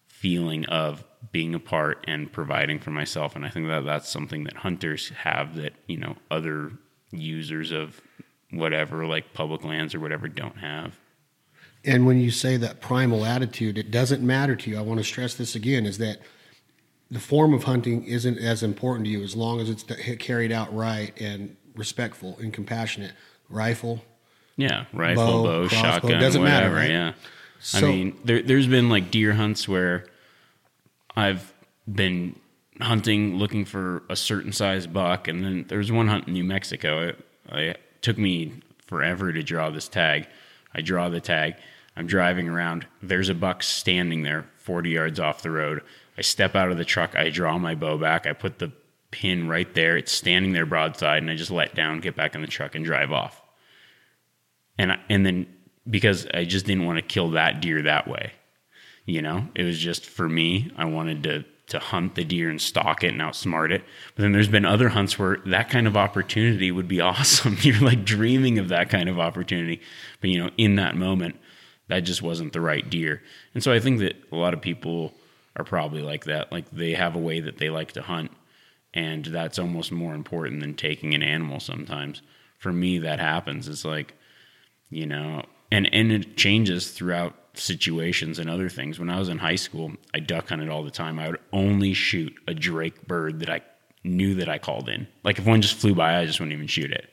[0.09, 3.37] feeling of being a part and providing for myself.
[3.37, 6.73] And I think that that's something that hunters have that you know other
[7.13, 8.01] users of
[8.51, 10.99] whatever like public lands or whatever don't have.
[11.89, 14.77] And when you say that primal attitude, it doesn't matter to you.
[14.77, 16.19] I want to stress this again is that
[17.11, 19.85] the form of hunting isn't as important to you as long as it's
[20.19, 23.13] carried out right and respectful and compassionate.
[23.49, 24.05] Rifle,
[24.59, 26.75] yeah, rifle, bow, bow shotgun, doesn't whatever.
[26.75, 26.91] Matter, right?
[26.91, 27.13] Yeah,
[27.61, 30.05] so, I mean, there, there's been like deer hunts where
[31.17, 31.55] I've
[31.91, 32.39] been
[32.79, 37.09] hunting looking for a certain size buck, and then there's one hunt in New Mexico.
[37.09, 40.27] It, it took me forever to draw this tag.
[40.75, 41.55] I draw the tag.
[41.99, 42.87] I'm driving around.
[43.03, 45.83] There's a buck standing there 40 yards off the road.
[46.17, 47.17] I step out of the truck.
[47.17, 48.25] I draw my bow back.
[48.25, 48.71] I put the
[49.11, 49.97] pin right there.
[49.97, 52.85] It's standing there broadside, and I just let down, get back in the truck, and
[52.85, 53.43] drive off.
[54.79, 55.49] And I, and then
[55.91, 58.33] because I just didn't want to kill that deer that way,
[59.05, 60.71] you know, it was just for me.
[60.77, 63.83] I wanted to to hunt the deer and stalk it and outsmart it.
[64.15, 67.57] But then there's been other hunts where that kind of opportunity would be awesome.
[67.61, 69.81] You're like dreaming of that kind of opportunity.
[70.21, 71.37] But you know, in that moment,
[71.89, 73.23] that just wasn't the right deer.
[73.55, 75.15] And so I think that a lot of people
[75.57, 76.53] are probably like that.
[76.53, 78.31] Like they have a way that they like to hunt.
[78.95, 82.23] And that's almost more important than taking an animal sometimes.
[82.59, 83.69] For me, that happens.
[83.69, 84.15] It's like,
[84.91, 88.99] you know, and, and it changes throughout situations and other things.
[88.99, 91.19] When I was in high school, I duck hunted all the time.
[91.19, 93.61] I would only shoot a drake bird that I
[94.05, 95.07] knew that I called in.
[95.25, 97.13] Like if one just flew by, I just wouldn't even shoot it.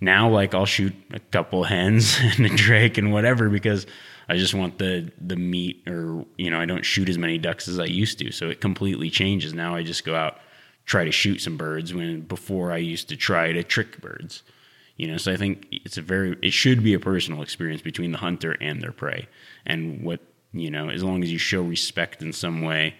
[0.00, 3.86] Now, like I'll shoot a couple hens and a drake and whatever because
[4.30, 7.66] I just want the the meat, or you know, I don't shoot as many ducks
[7.66, 8.30] as I used to.
[8.30, 9.52] So it completely changes.
[9.52, 10.38] Now I just go out
[10.86, 14.42] try to shoot some birds when before I used to try to trick birds.
[14.96, 18.12] You know, so I think it's a very it should be a personal experience between
[18.12, 19.28] the hunter and their prey.
[19.66, 20.20] And what
[20.52, 22.94] you know, as long as you show respect in some way,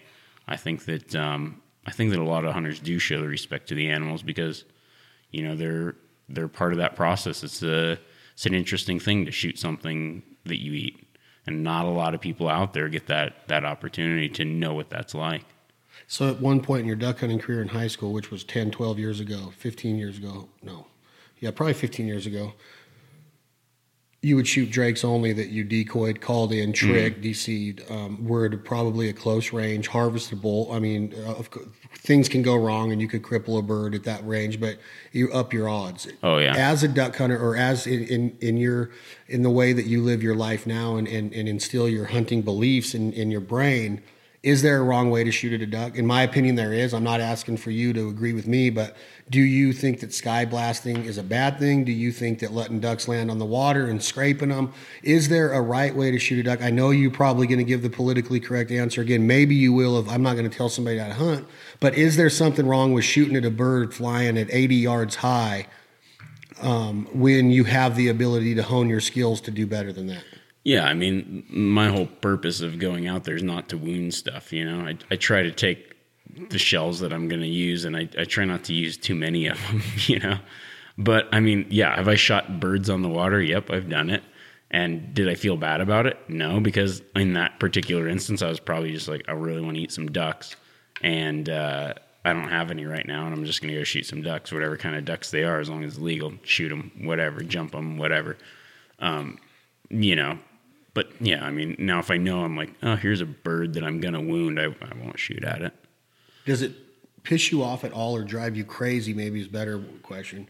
[0.47, 3.69] I think that um, I think that a lot of hunters do show the respect
[3.69, 4.65] to the animals because
[5.31, 5.95] you know they're
[6.27, 7.43] they're part of that process.
[7.43, 7.99] It's a
[8.33, 11.05] it's an interesting thing to shoot something that you eat,
[11.45, 14.89] and not a lot of people out there get that that opportunity to know what
[14.89, 15.45] that's like.
[16.07, 18.71] So at one point in your duck hunting career in high school, which was 10,
[18.71, 20.87] 12 years ago, 15 years ago, no,
[21.39, 22.53] yeah, probably 15 years ago.
[24.23, 27.83] You would shoot drakes only that you decoyed, called in, tricked, deceived.
[27.89, 30.71] Um, were at probably a close range, harvestable.
[30.71, 31.41] I mean, uh,
[31.95, 34.77] things can go wrong, and you could cripple a bird at that range, but
[35.11, 36.07] you up your odds.
[36.21, 36.53] Oh, yeah.
[36.55, 38.91] As a duck hunter, or as in in, in your
[39.27, 42.43] in the way that you live your life now, and and, and instill your hunting
[42.43, 44.03] beliefs in in your brain.
[44.43, 45.95] Is there a wrong way to shoot at a duck?
[45.95, 46.95] In my opinion, there is.
[46.95, 48.97] I'm not asking for you to agree with me, but
[49.29, 51.83] do you think that sky blasting is a bad thing?
[51.83, 54.73] Do you think that letting ducks land on the water and scraping them
[55.03, 56.63] is there a right way to shoot a duck?
[56.63, 59.27] I know you're probably going to give the politically correct answer again.
[59.27, 61.47] Maybe you will if I'm not going to tell somebody how to hunt,
[61.79, 65.67] but is there something wrong with shooting at a bird flying at 80 yards high
[66.63, 70.23] um, when you have the ability to hone your skills to do better than that?
[70.63, 74.53] Yeah, I mean, my whole purpose of going out there is not to wound stuff.
[74.53, 75.95] You know, I, I try to take
[76.49, 79.15] the shells that I'm going to use, and I, I try not to use too
[79.15, 79.81] many of them.
[80.05, 80.39] You know,
[80.97, 83.41] but I mean, yeah, have I shot birds on the water?
[83.41, 84.23] Yep, I've done it.
[84.73, 86.17] And did I feel bad about it?
[86.29, 89.81] No, because in that particular instance, I was probably just like, I really want to
[89.81, 90.55] eat some ducks,
[91.01, 91.93] and uh,
[92.23, 94.51] I don't have any right now, and I'm just going to go shoot some ducks,
[94.51, 96.33] whatever kind of ducks they are, as long as it's legal.
[96.43, 98.37] Shoot them, whatever, jump them, whatever.
[98.99, 99.39] Um,
[99.89, 100.39] you know,
[100.93, 103.83] but yeah, I mean, now if I know I'm like, oh, here's a bird that
[103.83, 105.73] I'm gonna wound, I, I won't shoot at it.
[106.45, 106.73] Does it
[107.23, 109.13] piss you off at all or drive you crazy?
[109.13, 110.47] Maybe is a better question.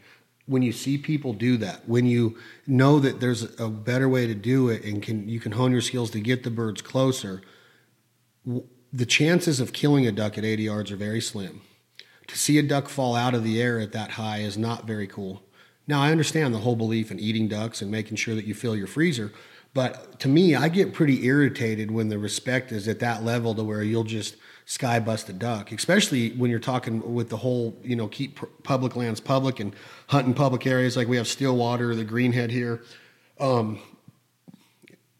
[0.47, 4.33] When you see people do that, when you know that there's a better way to
[4.33, 7.41] do it and can you can hone your skills to get the birds closer,
[8.91, 11.61] the chances of killing a duck at 80 yards are very slim.
[12.27, 15.05] To see a duck fall out of the air at that high is not very
[15.05, 15.43] cool.
[15.87, 18.75] Now I understand the whole belief in eating ducks and making sure that you fill
[18.75, 19.31] your freezer,
[19.73, 23.63] but to me, I get pretty irritated when the respect is at that level to
[23.63, 27.95] where you'll just sky bust a duck, especially when you're talking with the whole, you
[27.95, 29.73] know, keep public lands public and
[30.07, 32.81] hunt in public areas like we have Stillwater, the Greenhead here.
[33.39, 33.79] Um,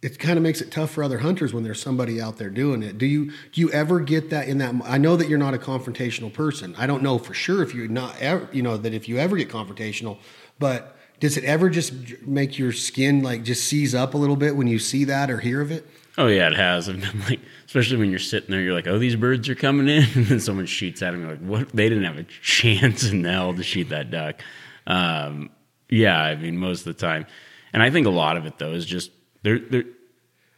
[0.01, 2.81] it kind of makes it tough for other hunters when there's somebody out there doing
[2.81, 2.97] it.
[2.97, 4.73] Do you do you ever get that in that?
[4.83, 6.75] I know that you're not a confrontational person.
[6.77, 9.37] I don't know for sure if you're not ever, you know, that if you ever
[9.37, 10.17] get confrontational,
[10.57, 14.55] but does it ever just make your skin like just seize up a little bit
[14.55, 15.88] when you see that or hear of it?
[16.17, 16.89] Oh yeah, it has.
[16.89, 19.88] I've been like, especially when you're sitting there, you're like, oh, these birds are coming
[19.88, 21.25] in, and then someone shoots at them.
[21.29, 21.69] Like, what?
[21.69, 24.41] They didn't have a chance in hell to shoot that duck.
[24.88, 25.51] Um,
[25.89, 27.27] yeah, I mean, most of the time,
[27.71, 29.12] and I think a lot of it though is just
[29.43, 29.86] they're they're,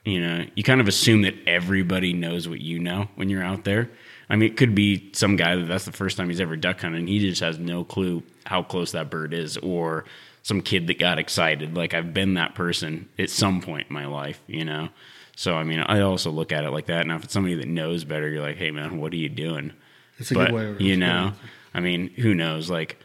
[0.05, 3.65] you know, you kind of assume that everybody knows what you know when you're out
[3.65, 3.89] there.
[4.29, 6.79] I mean, it could be some guy that that's the first time he's ever duck
[6.79, 7.01] hunting.
[7.01, 10.05] and he just has no clue how close that bird is, or
[10.43, 11.75] some kid that got excited.
[11.75, 14.89] Like I've been that person at some point in my life, you know.
[15.35, 17.07] So I mean, I also look at it like that.
[17.07, 19.73] Now, if it's somebody that knows better, you're like, "Hey, man, what are you doing?"
[20.19, 20.69] It's a but, good way.
[20.69, 21.33] Of you know,
[21.73, 22.69] I mean, who knows?
[22.69, 22.99] Like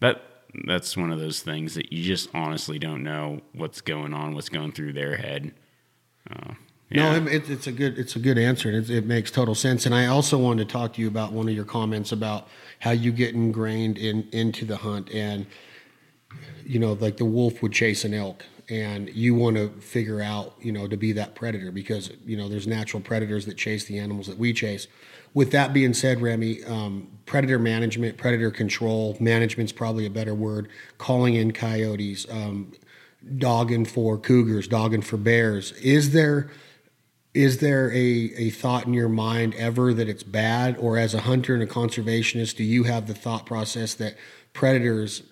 [0.00, 0.22] that.
[0.66, 4.48] That's one of those things that you just honestly don't know what's going on, what's
[4.48, 5.52] going through their head.
[6.28, 6.54] Uh,
[6.90, 7.18] yeah.
[7.18, 9.84] No, it, it's a good it's a good answer, and it, it makes total sense.
[9.84, 12.48] And I also wanted to talk to you about one of your comments about
[12.80, 15.46] how you get ingrained in into the hunt, and
[16.64, 20.54] you know, like the wolf would chase an elk, and you want to figure out,
[20.60, 23.98] you know, to be that predator because you know there's natural predators that chase the
[23.98, 24.86] animals that we chase.
[25.34, 30.68] With that being said, Remi, um, predator management, predator control, management's probably a better word.
[30.96, 32.72] Calling in coyotes, um,
[33.36, 35.72] dogging for cougars, dogging for bears.
[35.72, 36.50] Is there
[37.34, 41.20] is there a, a thought in your mind ever that it's bad or as a
[41.20, 44.16] hunter and a conservationist do you have the thought process that
[44.54, 45.22] predators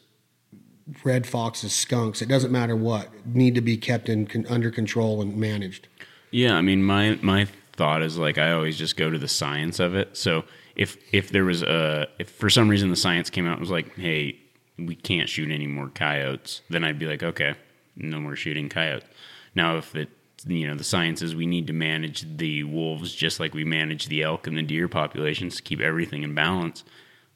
[1.04, 5.36] red foxes skunks it doesn't matter what need to be kept in under control and
[5.36, 5.88] managed
[6.30, 9.80] Yeah, I mean, my my thought is like I always just go to the science
[9.80, 10.16] of it.
[10.16, 10.44] So
[10.74, 13.70] if if there was a if for some reason the science came out and was
[13.70, 14.38] like, hey,
[14.78, 17.54] we can't shoot any more coyotes, then I'd be like, okay,
[17.96, 19.08] no more shooting coyotes.
[19.54, 20.10] Now if it
[20.46, 24.08] you know the science is we need to manage the wolves just like we manage
[24.08, 26.84] the elk and the deer populations to keep everything in balance.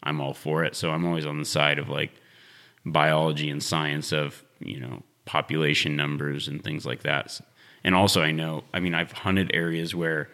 [0.02, 0.76] I'm all for it.
[0.76, 2.12] So I'm always on the side of like
[2.86, 7.40] biology and science of you know population numbers and things like that.
[7.84, 10.28] And also, I know, I mean, I've hunted areas where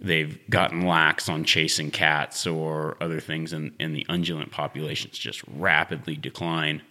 [0.00, 5.42] they've gotten lax on chasing cats or other things, and, and the ungulate populations just
[5.56, 6.82] rapidly decline.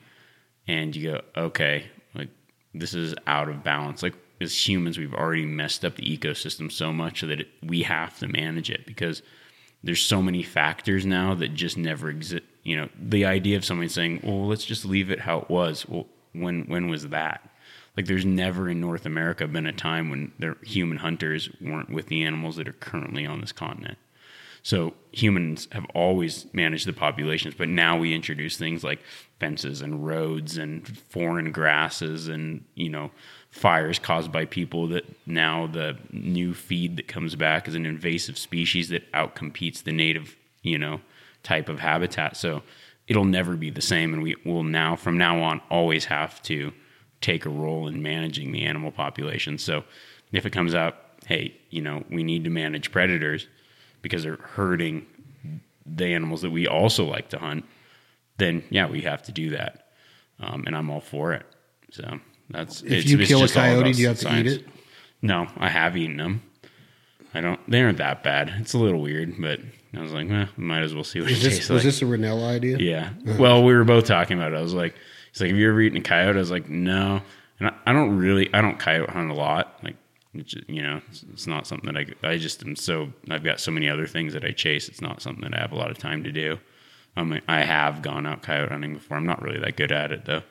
[0.68, 2.30] And you go, okay, like
[2.74, 4.04] this is out of balance.
[4.04, 8.18] Like as humans, we've already messed up the ecosystem so much that it, we have
[8.20, 9.22] to manage it because
[9.84, 12.44] there's so many factors now that just never exist.
[12.64, 15.88] You know, the idea of somebody saying, "Well, let's just leave it how it was."
[15.88, 17.50] Well, when when was that?
[17.96, 22.08] Like, there's never in North America been a time when their human hunters weren't with
[22.08, 24.00] the animals that are currently on this continent.
[24.64, 29.02] So humans have always managed the populations, but now we introduce things like
[29.38, 33.12] fences and roads and foreign grasses and you know
[33.52, 38.38] fires caused by people that now the new feed that comes back is an invasive
[38.38, 41.02] species that outcompetes the native you know
[41.44, 42.62] type of habitat so
[43.08, 46.72] it'll never be the same and we will now from now on always have to
[47.22, 49.84] take a role in managing the animal population so
[50.32, 53.48] if it comes out hey you know we need to manage predators
[54.02, 55.06] because they're hurting
[55.86, 57.66] the animals that we also like to hunt
[58.38, 59.88] then yeah we have to do that
[60.40, 61.46] um, and i'm all for it
[61.92, 62.20] so
[62.50, 64.68] that's If you kill a coyote, do you have to eat it?
[65.22, 66.42] No, I have eaten them.
[67.34, 67.60] I don't.
[67.70, 68.54] They aren't that bad.
[68.60, 69.60] It's a little weird, but
[69.96, 71.94] I was like, eh, might as well see what Is it this tastes was like.
[71.94, 72.78] this a Rinella idea?
[72.80, 73.12] yeah.
[73.38, 74.56] Well, we were both talking about it.
[74.58, 74.96] I was like,
[75.32, 76.36] he's like, have you ever eaten a coyote?
[76.36, 77.22] I was like, no.
[77.60, 78.52] And I, I don't really.
[78.54, 79.78] I don't coyote hunt a lot.
[79.84, 79.96] Like,
[80.68, 82.28] you know, it's, it's not something that I.
[82.28, 83.14] I just am so.
[83.30, 84.90] I've got so many other things that I chase.
[84.90, 86.58] It's not something that I have a lot of time to do.
[87.16, 89.18] I mean, I have gone out coyote hunting before.
[89.18, 90.42] I'm not really that good at it though.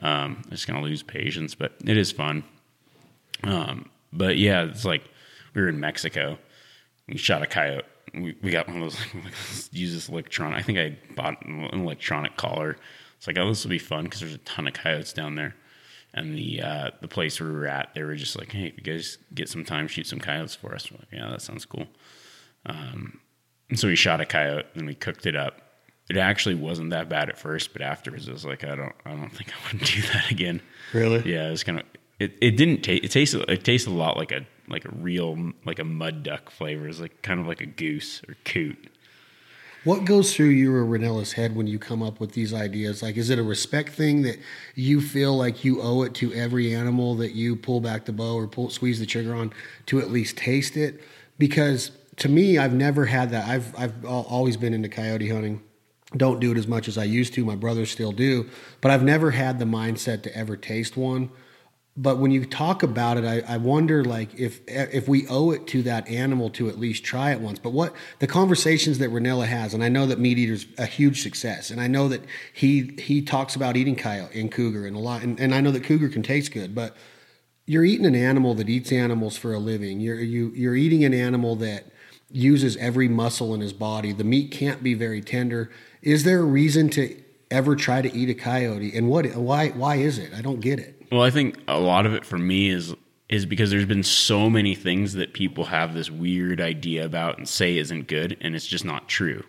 [0.00, 2.44] Um, I'm just gonna lose patience, but it is fun.
[3.42, 5.04] Um, but yeah, it's like
[5.54, 6.38] we were in Mexico.
[7.08, 7.86] We shot a coyote.
[8.14, 8.98] We, we got one of those.
[9.14, 10.58] Like, let's use this electronic.
[10.58, 12.76] I think I bought an electronic collar.
[13.16, 15.54] It's like, oh, this will be fun because there's a ton of coyotes down there.
[16.12, 18.76] And the uh, the place where we were at, they were just like, hey, if
[18.76, 20.90] you guys get some time, shoot some coyotes for us.
[20.90, 21.86] We're like, yeah, that sounds cool.
[22.66, 23.20] Um,
[23.68, 25.60] and so we shot a coyote and we cooked it up.
[26.08, 29.10] It actually wasn't that bad at first, but afterwards, I was like, I don't, I
[29.10, 30.60] don't think I want to do that again.
[30.92, 31.32] Really?
[31.32, 31.86] Yeah, it was kind of.
[32.20, 33.04] It, it didn't taste.
[33.04, 33.50] It tasted.
[33.50, 36.88] It tasted a lot like a like a real like a mud duck flavor.
[36.88, 38.90] It's like kind of like a goose or coot.
[39.84, 43.02] What goes through you or Rinella's head when you come up with these ideas?
[43.02, 44.38] Like, is it a respect thing that
[44.74, 48.34] you feel like you owe it to every animal that you pull back the bow
[48.34, 49.52] or pull, squeeze the trigger on
[49.86, 51.02] to at least taste it?
[51.36, 53.46] Because to me, I've never had that.
[53.46, 55.62] I've I've always been into coyote hunting.
[56.16, 57.44] Don't do it as much as I used to.
[57.44, 58.48] My brothers still do,
[58.80, 61.30] but I've never had the mindset to ever taste one
[61.96, 65.68] but when you talk about it, I, I wonder like if if we owe it
[65.68, 67.60] to that animal to at least try it once.
[67.60, 71.70] But what the conversations that Rinella has, and I know that MeatEater's a huge success,
[71.70, 72.22] and I know that
[72.52, 75.70] he he talks about eating coyote and cougar and a lot, and, and I know
[75.70, 76.96] that cougar can taste good, but
[77.64, 80.00] you're eating an animal that eats animals for a living.
[80.00, 81.84] You're you you're eating an animal that
[82.28, 84.10] uses every muscle in his body.
[84.12, 85.70] The meat can't be very tender.
[86.02, 87.22] Is there a reason to
[87.52, 88.96] ever try to eat a coyote?
[88.96, 90.34] And what why why is it?
[90.34, 91.03] I don't get it.
[91.14, 92.92] Well, I think a lot of it for me is
[93.28, 97.48] is because there's been so many things that people have this weird idea about and
[97.48, 99.44] say isn't good, and it's just not true.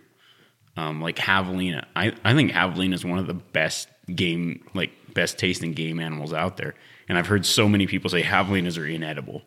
[0.77, 5.39] Um, like javelina, I, I think javelina is one of the best game, like best
[5.39, 6.75] tasting game animals out there.
[7.09, 9.41] And I've heard so many people say javelinas are inedible.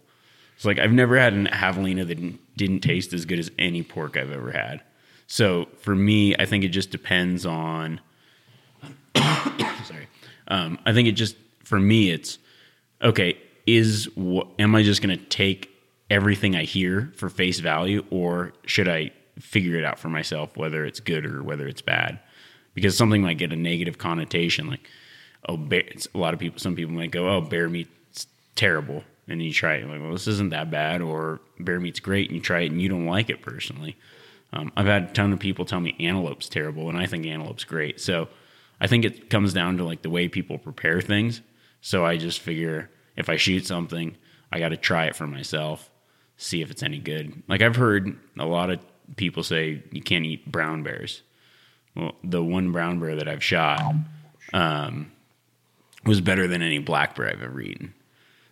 [0.56, 4.16] It's like I've never had an javelina that didn't, taste as good as any pork
[4.16, 4.82] I've ever had.
[5.28, 8.00] So for me, I think it just depends on.
[9.14, 10.08] sorry,
[10.48, 11.36] um, I think it just
[11.68, 12.38] for me it's
[13.02, 13.36] okay.
[13.66, 14.08] Is
[14.58, 15.70] am I just going to take
[16.10, 20.84] everything I hear for face value, or should I figure it out for myself whether
[20.84, 22.18] it's good or whether it's bad?
[22.74, 24.88] Because something might get a negative connotation, like
[25.48, 29.42] oh, bear, a lot of people, some people might go, oh, bear meat's terrible, and
[29.42, 32.36] you try it, you're like, well, this isn't that bad, or bear meat's great, and
[32.36, 33.96] you try it and you don't like it personally.
[34.52, 37.64] Um, I've had a ton of people tell me antelope's terrible, and I think antelope's
[37.64, 38.00] great.
[38.00, 38.28] So
[38.80, 41.42] I think it comes down to like the way people prepare things.
[41.80, 44.16] So I just figure if I shoot something,
[44.52, 45.90] I got to try it for myself,
[46.36, 47.42] see if it's any good.
[47.48, 48.80] Like I've heard a lot of
[49.16, 51.22] people say you can't eat brown bears.
[51.94, 53.82] Well, the one brown bear that I've shot
[54.52, 55.10] um,
[56.04, 57.94] was better than any black bear I've ever eaten.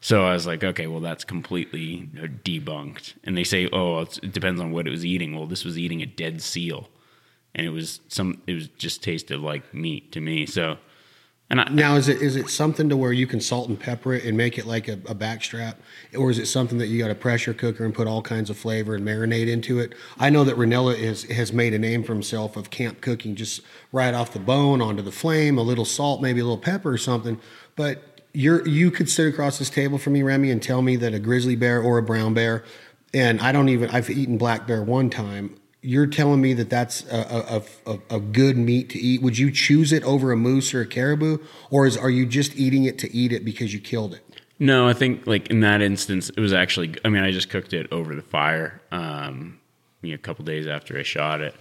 [0.00, 3.14] So I was like, okay, well, that's completely uh, debunked.
[3.24, 5.34] And they say, oh, it depends on what it was eating.
[5.34, 6.88] Well, this was eating a dead seal,
[7.54, 8.40] and it was some.
[8.46, 10.46] It was just tasted like meat to me.
[10.46, 10.78] So,
[11.48, 14.14] and I, Now, is it is it something to where you can salt and pepper
[14.14, 15.76] it and make it like a, a backstrap,
[16.16, 18.56] or is it something that you got a pressure cooker and put all kinds of
[18.56, 19.94] flavor and marinate into it?
[20.18, 23.60] I know that Rinella is has made a name for himself of camp cooking, just
[23.92, 26.98] right off the bone onto the flame, a little salt, maybe a little pepper or
[26.98, 27.40] something.
[27.76, 31.14] But you're you could sit across this table from me, Remi, and tell me that
[31.14, 32.64] a grizzly bear or a brown bear,
[33.14, 35.56] and I don't even I've eaten black bear one time.
[35.86, 39.22] You're telling me that that's a, a, a, a good meat to eat.
[39.22, 41.38] Would you choose it over a moose or a caribou,
[41.70, 44.40] or is are you just eating it to eat it because you killed it?
[44.58, 46.96] No, I think like in that instance, it was actually.
[47.04, 48.82] I mean, I just cooked it over the fire.
[48.90, 49.60] Um,
[50.02, 51.54] you know, a couple days after I shot it,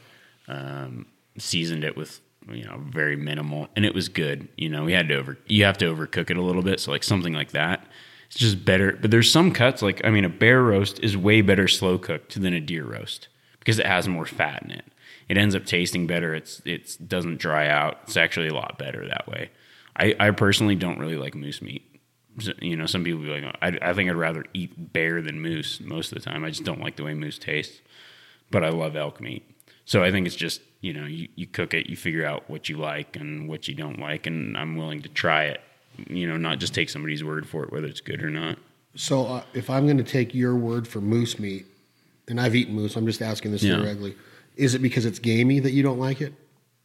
[0.48, 1.06] um,
[1.38, 2.20] seasoned it with
[2.50, 4.48] you know very minimal, and it was good.
[4.58, 5.38] You know, we had to over.
[5.46, 7.86] You have to overcook it a little bit, so like something like that.
[8.26, 8.98] It's just better.
[9.00, 12.42] But there's some cuts like I mean, a bear roast is way better slow cooked
[12.42, 13.28] than a deer roast
[13.66, 14.86] because it has more fat in it.
[15.28, 16.36] It ends up tasting better.
[16.36, 17.97] It's it doesn't dry out.
[18.03, 19.49] It's actually a lot better that way.
[19.97, 21.84] I, I personally don't really like moose meat.
[22.61, 25.80] You know, some people be like, I, I think I'd rather eat bear than moose
[25.80, 26.43] most of the time.
[26.43, 27.80] I just don't like the way moose tastes.
[28.51, 29.49] But I love elk meat.
[29.86, 32.70] So I think it's just, you know, you, you cook it, you figure out what
[32.70, 35.61] you like and what you don't like, and I'm willing to try it.
[36.07, 38.59] You know, not just take somebody's word for it, whether it's good or not.
[38.95, 41.66] So uh, if I'm going to take your word for moose meat,
[42.28, 43.78] and I've eaten moose, I'm just asking this Yeah.
[43.78, 44.16] directly.
[44.56, 46.34] Is it because it's gamey that you don't like it?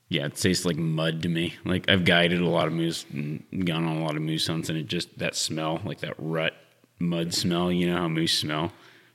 [0.08, 1.54] Yeah, it tastes like mud to me.
[1.64, 4.68] Like I've guided a lot of moose and gone on a lot of moose hunts,
[4.68, 6.54] and it just that smell, like that rut
[6.98, 7.70] mud smell.
[7.70, 8.72] You know how moose smell.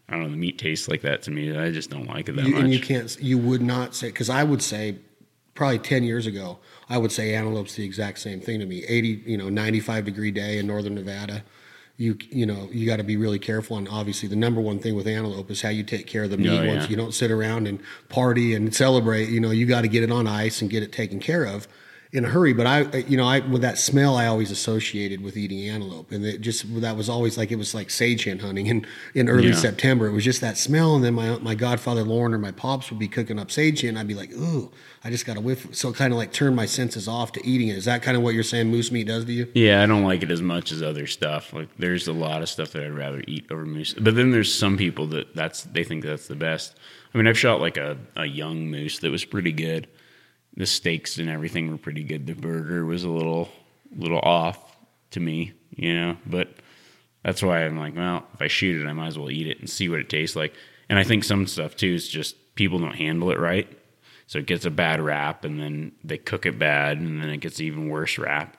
[0.07, 0.29] I don't know.
[0.29, 1.55] The meat tastes like that to me.
[1.57, 2.63] I just don't like it that You, much.
[2.63, 3.17] and you can't.
[3.21, 4.99] You would not say because I would say
[5.53, 6.59] probably ten years ago
[6.89, 8.83] I would say antelope's the exact same thing to me.
[8.87, 11.43] Eighty, you know, ninety five degree day in northern Nevada.
[11.97, 13.77] You you know you got to be really careful.
[13.77, 16.37] And obviously the number one thing with antelope is how you take care of the
[16.37, 16.49] meat.
[16.49, 16.75] Oh, yeah.
[16.75, 17.79] Once you don't sit around and
[18.09, 19.29] party and celebrate.
[19.29, 21.67] You know you got to get it on ice and get it taken care of
[22.15, 22.53] in a hurry.
[22.53, 26.25] But I you know I with that smell I always associated with eating antelope, and
[26.25, 29.49] it just that was always like it was like sage hen hunting in in early
[29.49, 29.55] Yeah.
[29.55, 30.07] September.
[30.07, 32.99] It was just that smell, and then my my godfather Lauren or my pops would
[32.99, 33.97] be cooking up sage hen.
[33.97, 34.71] I'd be like, ooh,
[35.03, 35.67] I just got a whiff.
[35.75, 37.77] So kind of like turn my senses off to eating it.
[37.77, 39.51] Is that kind of what you're saying moose meat does to you?
[39.53, 41.53] Yeah, I don't like it as much as other stuff.
[41.53, 43.93] Like there's a lot of stuff that I'd rather eat over moose.
[43.93, 46.75] But then there's some people that that's they think that's the best.
[47.13, 49.87] I mean, I've shot like a, a young moose that was pretty good.
[50.57, 52.27] The steaks and everything were pretty good.
[52.27, 53.49] The burger was a little
[53.95, 54.77] little off
[55.11, 56.49] to me, you know, but
[57.23, 59.59] that's why I'm like, well, if I shoot it, I might as well eat it
[59.59, 60.53] and see what it tastes like.
[60.89, 63.67] And I think some stuff too is just people don't handle it right.
[64.27, 67.37] So it gets a bad rap and then they cook it bad and then it
[67.37, 68.57] gets even worse rap.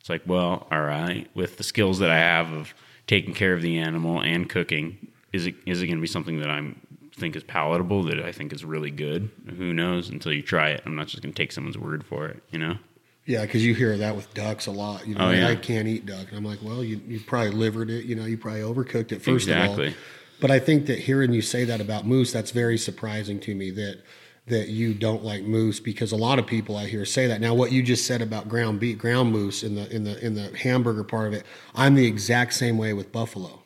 [0.00, 2.74] It's like, well, all right, with the skills that I have of
[3.06, 6.40] taking care of the animal and cooking, is it is it going to be something
[6.40, 6.80] that I'm
[7.18, 9.30] think is palatable that I think is really good?
[9.56, 10.82] Who knows until you try it.
[10.86, 12.78] I'm not just going to take someone's word for it, you know?
[13.26, 15.06] Yeah, because you hear that with ducks a lot.
[15.06, 15.48] You know, Oh, yeah.
[15.48, 18.06] I can't eat duck, and I'm like, well, you you probably livered it.
[18.06, 19.88] You know, you probably overcooked it first of all.
[20.40, 23.70] But I think that hearing you say that about moose, that's very surprising to me
[23.72, 24.02] that
[24.46, 27.38] that you don't like moose because a lot of people I hear say that.
[27.38, 30.34] Now, what you just said about ground beef, ground moose in the in the in
[30.34, 31.44] the hamburger part of it,
[31.74, 33.57] I'm the exact same way with buffalo.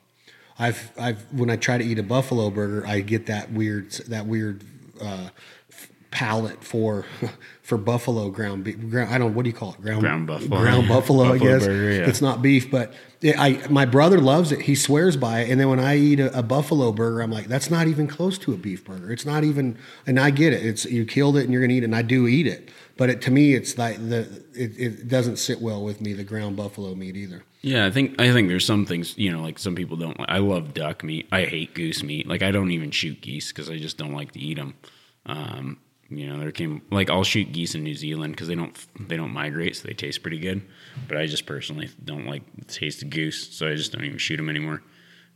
[0.62, 4.26] I've I've when I try to eat a buffalo burger, I get that weird that
[4.26, 4.62] weird
[5.02, 5.30] uh,
[6.12, 7.04] palate for
[7.62, 8.78] for buffalo ground beef.
[8.88, 9.80] Ground, I don't what do you call it?
[9.80, 10.60] Ground Ground buffalo.
[10.60, 11.66] Ground buffalo, I guess.
[11.66, 12.08] burger, yeah.
[12.08, 12.92] It's not beef, but
[13.22, 14.62] it, I my brother loves it.
[14.62, 15.50] He swears by it.
[15.50, 18.38] And then when I eat a, a buffalo burger, I'm like, that's not even close
[18.38, 19.10] to a beef burger.
[19.10, 19.76] It's not even.
[20.06, 20.64] And I get it.
[20.64, 22.70] It's you killed it and you're gonna eat it, and I do eat it.
[22.96, 26.22] But it, to me, it's like the it, it doesn't sit well with me the
[26.22, 27.42] ground buffalo meat either.
[27.62, 30.18] Yeah, I think I think there's some things you know, like some people don't.
[30.18, 31.28] like I love duck meat.
[31.30, 32.26] I hate goose meat.
[32.26, 34.74] Like I don't even shoot geese because I just don't like to eat them.
[35.26, 38.76] Um, you know, there came like I'll shoot geese in New Zealand because they don't
[39.08, 40.62] they don't migrate, so they taste pretty good.
[41.06, 44.18] But I just personally don't like the taste of goose, so I just don't even
[44.18, 44.82] shoot them anymore.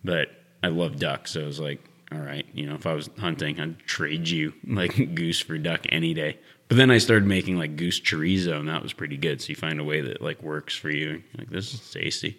[0.04, 0.28] But
[0.64, 3.60] I love duck, so I was like, all right, you know, if I was hunting,
[3.60, 6.38] I'd trade you like goose for duck any day.
[6.68, 9.40] But then I started making like goose chorizo, and that was pretty good.
[9.40, 11.22] So you find a way that like works for you.
[11.38, 12.38] Like this is tasty.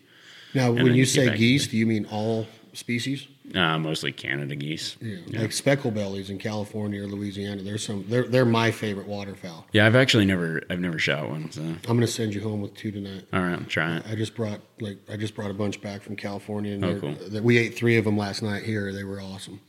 [0.53, 3.27] Now, when you say geese, do you mean all species?
[3.55, 4.97] Uh, mostly Canada geese.
[5.01, 5.17] Yeah.
[5.27, 5.41] Yeah.
[5.41, 7.61] Like speckle bellies in California or Louisiana.
[7.61, 8.03] There's some.
[8.09, 9.65] They're they're my favorite waterfowl.
[9.71, 11.49] Yeah, I've actually never I've never shot one.
[11.51, 13.25] So I'm gonna send you home with two tonight.
[13.31, 14.03] all right, I'm trying.
[14.09, 17.13] I just brought like I just brought a bunch back from California, and Oh, cool.
[17.29, 18.91] that we ate three of them last night here.
[18.91, 19.61] They were awesome.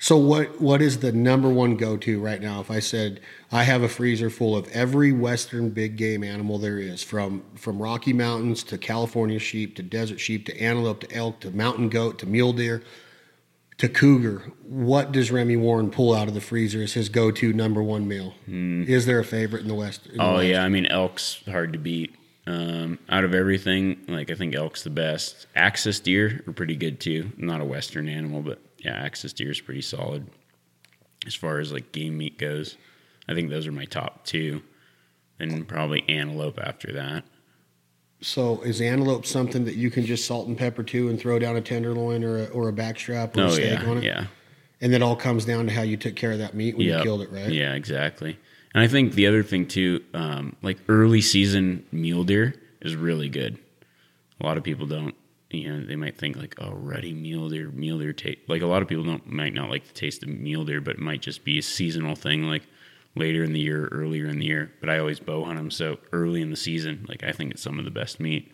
[0.00, 2.60] So what what is the number one go to right now?
[2.60, 3.20] If I said
[3.50, 7.82] I have a freezer full of every western big game animal there is, from from
[7.82, 12.18] Rocky Mountains to California sheep to desert sheep to antelope to elk to mountain goat
[12.20, 12.82] to mule deer
[13.78, 17.52] to cougar, what does Remi Warren pull out of the freezer as his go to
[17.52, 18.34] number one meal?
[18.48, 20.06] Is there a favorite in the west?
[20.06, 20.22] in the.
[20.22, 20.48] Oh West?
[20.48, 22.14] yeah, I mean elk's hard to beat.
[22.46, 25.46] Um, out of everything, like I think elk's the best.
[25.54, 27.30] Axis deer are pretty good too.
[27.36, 30.26] Not a western animal, but yeah, axis deer is pretty solid
[31.26, 32.76] as far as like game meat goes.
[33.28, 34.62] I think those are my top two.
[35.40, 37.22] and probably antelope after that.
[38.20, 41.54] So is antelope something that you can just salt and pepper to and throw down
[41.56, 44.04] a tenderloin or a, or a backstrap or a Oh steak yeah, on it?
[44.04, 44.26] yeah.
[44.80, 46.98] And it all comes down to how you took care of that meat when Yep.
[46.98, 47.52] you killed it, right?
[47.52, 48.36] Yeah, exactly.
[48.74, 53.28] And I think the other thing too, um, like early season mule deer is really
[53.28, 53.58] good.
[54.40, 55.14] A lot of people don't,
[55.50, 58.40] you know, they might think like, oh, ruddy mule deer, mule deer taste.
[58.48, 60.96] Like a lot of people don't might not like the taste of mule deer, but
[60.96, 62.62] it might just be a seasonal thing, like
[63.14, 64.72] later in the year, earlier in the year.
[64.80, 67.62] But I always bow hunt them, so early in the season, like I think it's
[67.62, 68.52] some of the best meat.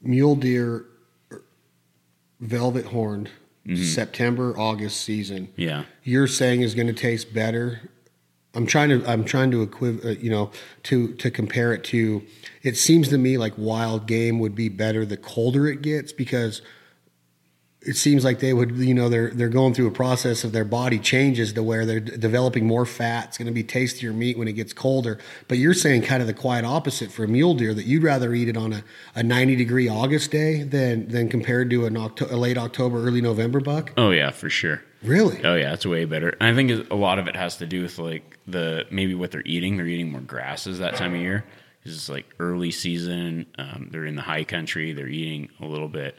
[0.00, 0.86] Mule deer,
[1.32, 1.42] er,
[2.40, 3.30] velvet horned
[3.74, 5.84] September, August season, Yeah.
[6.04, 7.90] you're saying is going to taste better.
[8.56, 10.50] I'm trying to I'm trying to equiv- uh, you know
[10.84, 12.22] to to compare it to.
[12.62, 16.62] It seems to me like wild game would be better the colder it gets because
[17.82, 20.64] it seems like they would you know they're they're going through a process of their
[20.64, 23.26] body changes to where they're d- developing more fat.
[23.28, 25.18] It's going to be tastier meat when it gets colder.
[25.46, 28.34] But you're saying kind of the quiet opposite for a mule deer that you'd rather
[28.34, 28.84] eat it on a,
[29.14, 33.20] a 90 degree August day than than compared to an Octo- a late October early
[33.20, 33.92] November buck.
[33.96, 34.82] Oh yeah, for sure.
[35.02, 35.44] Really?
[35.44, 36.36] Oh yeah, it's way better.
[36.40, 39.42] I think a lot of it has to do with like the maybe what they're
[39.44, 39.76] eating.
[39.76, 41.44] They're eating more grasses that time of year.
[41.84, 43.46] It's like early season.
[43.58, 44.92] Um, they're in the high country.
[44.92, 46.18] They're eating a little bit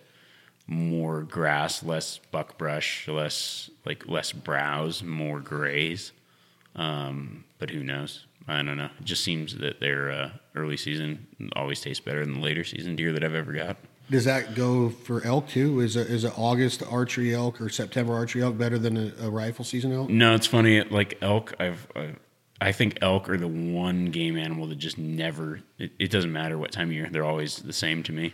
[0.68, 6.12] more grass, less buckbrush, less like less browse, more grays.
[6.76, 8.26] Um, but who knows?
[8.48, 8.90] I don't know.
[9.00, 12.96] It just seems that their uh, early season always tastes better than the later season
[12.96, 13.78] deer that I've ever got.
[14.10, 15.82] Does that go for elk too?
[15.82, 19.30] Is a, is a August archery elk or September archery elk better than a, a
[19.30, 20.10] rifle season elk?
[20.10, 20.82] No, it's funny.
[20.84, 22.16] Like elk, I've, i
[22.60, 25.62] I think elk are the one game animal that just never.
[25.78, 28.34] It, it doesn't matter what time of year; they're always the same to me.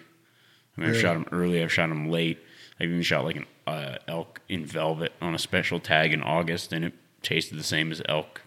[0.77, 1.61] I mean, I've shot them early.
[1.61, 2.39] I've shot them late.
[2.79, 6.71] I've even shot like an uh, elk in velvet on a special tag in August,
[6.71, 8.41] and it tasted the same as elk.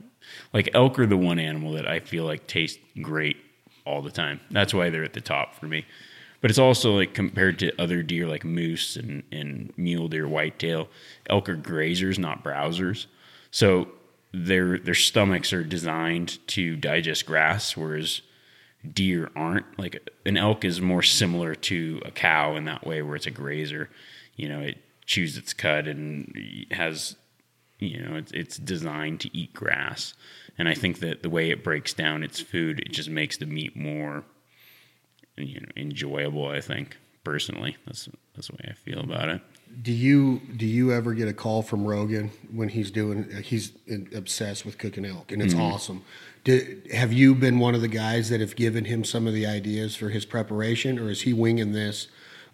[0.52, 3.36] Like elk are the one animal that I feel like taste great
[3.84, 4.40] all the time.
[4.50, 5.84] That's why they're at the top for me.
[6.40, 10.88] But it's also like compared to other deer like moose and, and mule deer, whitetail,
[11.28, 13.06] elk are grazers, not browsers.
[13.50, 13.88] So
[14.32, 18.20] their their stomachs are designed to digest grass, whereas
[18.92, 19.78] deer aren't.
[19.78, 23.30] Like an elk is more similar to a cow in that way, where it's a
[23.30, 23.88] grazer.
[24.36, 27.16] You know, it chews its cud and has,
[27.78, 30.14] you know, it's, it's designed to eat grass.
[30.58, 33.46] And I think that the way it breaks down its food, it just makes the
[33.46, 34.24] meat more,
[35.36, 36.48] you know, enjoyable.
[36.48, 39.40] I think personally, that's that's the way I feel about it.
[39.82, 43.30] Do you do you ever get a call from Rogan when he's doing?
[43.42, 43.72] He's
[44.14, 46.04] obsessed with cooking elk, and it's awesome.
[46.44, 49.46] Did, have you been one of the guys that have given him some of the
[49.46, 52.06] ideas for his preparation, or is he winging this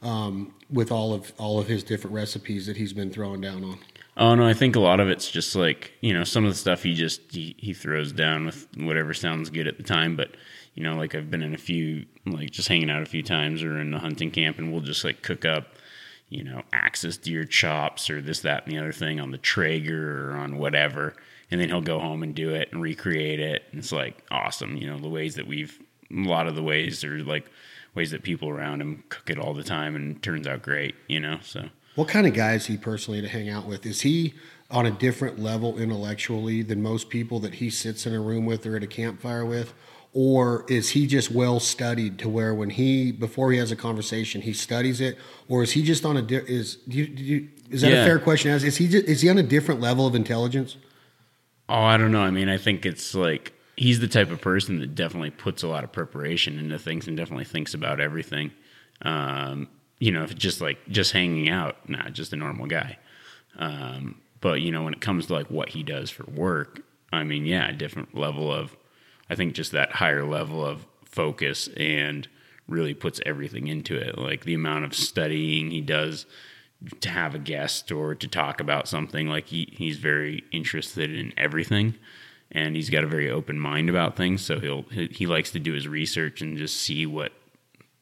[0.03, 3.79] um, with all of all of his different recipes that he's been throwing down on?
[4.17, 6.57] Oh no, I think a lot of it's just like you know some of the
[6.57, 10.17] stuff he just he, he throws down with whatever sounds good at the time.
[10.17, 10.31] But
[10.75, 13.63] you know, like I've been in a few like just hanging out a few times
[13.63, 15.75] or in the hunting camp, and we'll just like cook up
[16.29, 20.31] you know axis deer chops or this that and the other thing on the Traeger
[20.31, 21.15] or on whatever,
[21.51, 23.65] and then he'll go home and do it and recreate it.
[23.71, 25.79] And it's like awesome, you know the ways that we've
[26.11, 27.51] a lot of the ways are like
[27.95, 31.21] ways that people around him cook it all the time and turns out great, you
[31.21, 31.39] know.
[31.43, 31.69] So.
[31.95, 33.85] What kind of guy is he personally to hang out with?
[33.85, 34.33] Is he
[34.71, 38.65] on a different level intellectually than most people that he sits in a room with
[38.65, 39.75] or at a campfire with?
[40.15, 44.43] Or is he just well studied to where when he before he has a conversation
[44.43, 45.17] he studies it,
[45.49, 48.03] or is he just on a di- is do you, do you, is that Yeah.
[48.03, 48.51] a fair question?
[48.51, 50.77] As is he just, is he on a different level of intelligence?
[51.69, 52.21] Oh, I don't know.
[52.21, 55.69] I mean, I think it's like he's the type of person that definitely puts a
[55.69, 58.51] lot of preparation into things and definitely thinks about everything.
[59.01, 62.99] Um, you know, if it's just like just hanging out, nah, just a normal guy.
[63.59, 66.83] Um, but you know, when it comes to like what he does for work,
[67.13, 68.77] I mean, yeah, a different level of,
[69.33, 72.29] I think just that higher level of focus and
[72.69, 74.19] really puts everything into it.
[74.19, 76.27] Like the amount of studying he does
[77.01, 79.29] to have a guest or to talk about something.
[79.29, 81.95] Like he, he's very interested in everything
[82.51, 84.43] and he's got a very open mind about things.
[84.43, 87.33] So he'll, he, he likes to do his research and just see what,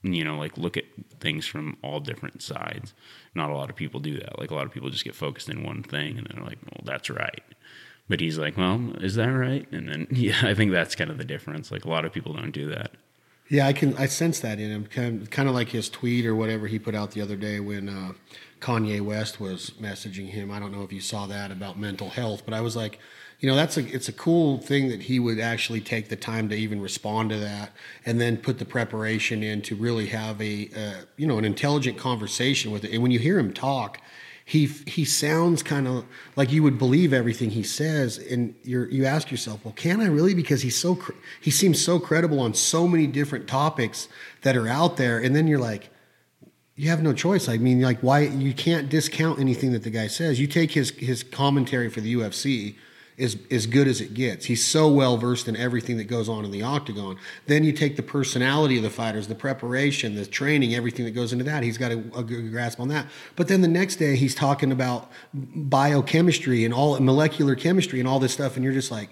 [0.02, 0.84] you know, like look at
[1.20, 2.92] things from all different sides.
[3.36, 4.36] Not a lot of people do that.
[4.36, 6.82] Like a lot of people just get focused in one thing and they're like, well,
[6.84, 7.44] that's right.
[8.10, 9.70] But he's like, well, is that right?
[9.70, 11.70] And then, yeah, I think that's kind of the difference.
[11.70, 12.90] Like a lot of people don't do that.
[13.48, 14.86] Yeah, I can I sense that in him.
[14.86, 17.60] Kind of, kind of like his tweet or whatever he put out the other day
[17.60, 18.12] when uh,
[18.60, 20.50] Kanye West was messaging him.
[20.50, 22.98] I don't know if you saw that about mental health, but I was like,
[23.38, 26.48] you know, that's a it's a cool thing that he would actually take the time
[26.48, 27.72] to even respond to that
[28.04, 31.96] and then put the preparation in to really have a uh, you know an intelligent
[31.96, 32.92] conversation with it.
[32.92, 34.00] And when you hear him talk,
[34.50, 38.18] he he sounds kind of like you would believe everything he says.
[38.18, 40.34] And you you ask yourself well can i really?
[40.34, 40.98] Because he's so
[41.40, 44.08] he seems so credible on so many different topics
[44.42, 45.20] that are out there.
[45.20, 45.90] And then you're like
[46.74, 47.48] you have no choice.
[47.48, 50.40] I mean like why you can't discount anything that the guy says.
[50.40, 52.74] You take his his commentary for the ufc
[53.20, 54.46] is as good as it gets.
[54.46, 57.18] He's so well versed in everything that goes on in the octagon.
[57.46, 61.30] Then you take the personality of the fighters, the preparation, the training, everything that goes
[61.32, 61.62] into that.
[61.62, 63.06] He's got a, a good grasp on that.
[63.36, 68.20] But then the next day he's talking about biochemistry and all molecular chemistry and all
[68.20, 69.10] this stuff, and you're just like,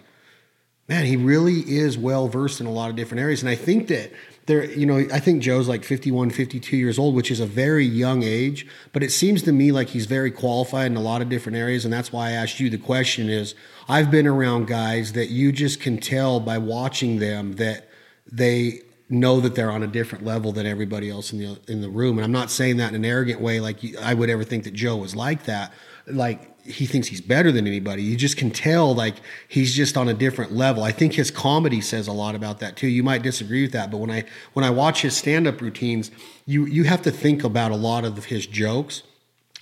[0.88, 3.42] man, he really is well versed in a lot of different areas.
[3.42, 4.10] And I think that
[4.48, 7.84] there, you know, I think Joe's like 51, 52 years old, which is a very
[7.84, 11.28] young age, but it seems to me like he's very qualified in a lot of
[11.28, 11.84] different areas.
[11.84, 13.54] And that's why I asked you the question is
[13.88, 17.88] I've been around guys that you just can tell by watching them that
[18.30, 18.80] they
[19.10, 22.18] know that they're on a different level than everybody else in the in the room.
[22.18, 24.72] And I'm not saying that in an arrogant way, like I would ever think that
[24.72, 25.72] Joe was like that.
[26.06, 28.02] Like he thinks he's better than anybody.
[28.02, 29.16] You just can tell like
[29.48, 30.82] he's just on a different level.
[30.82, 32.88] I think his comedy says a lot about that too.
[32.88, 36.10] You might disagree with that, but when I when I watch his stand-up routines,
[36.46, 39.02] you you have to think about a lot of his jokes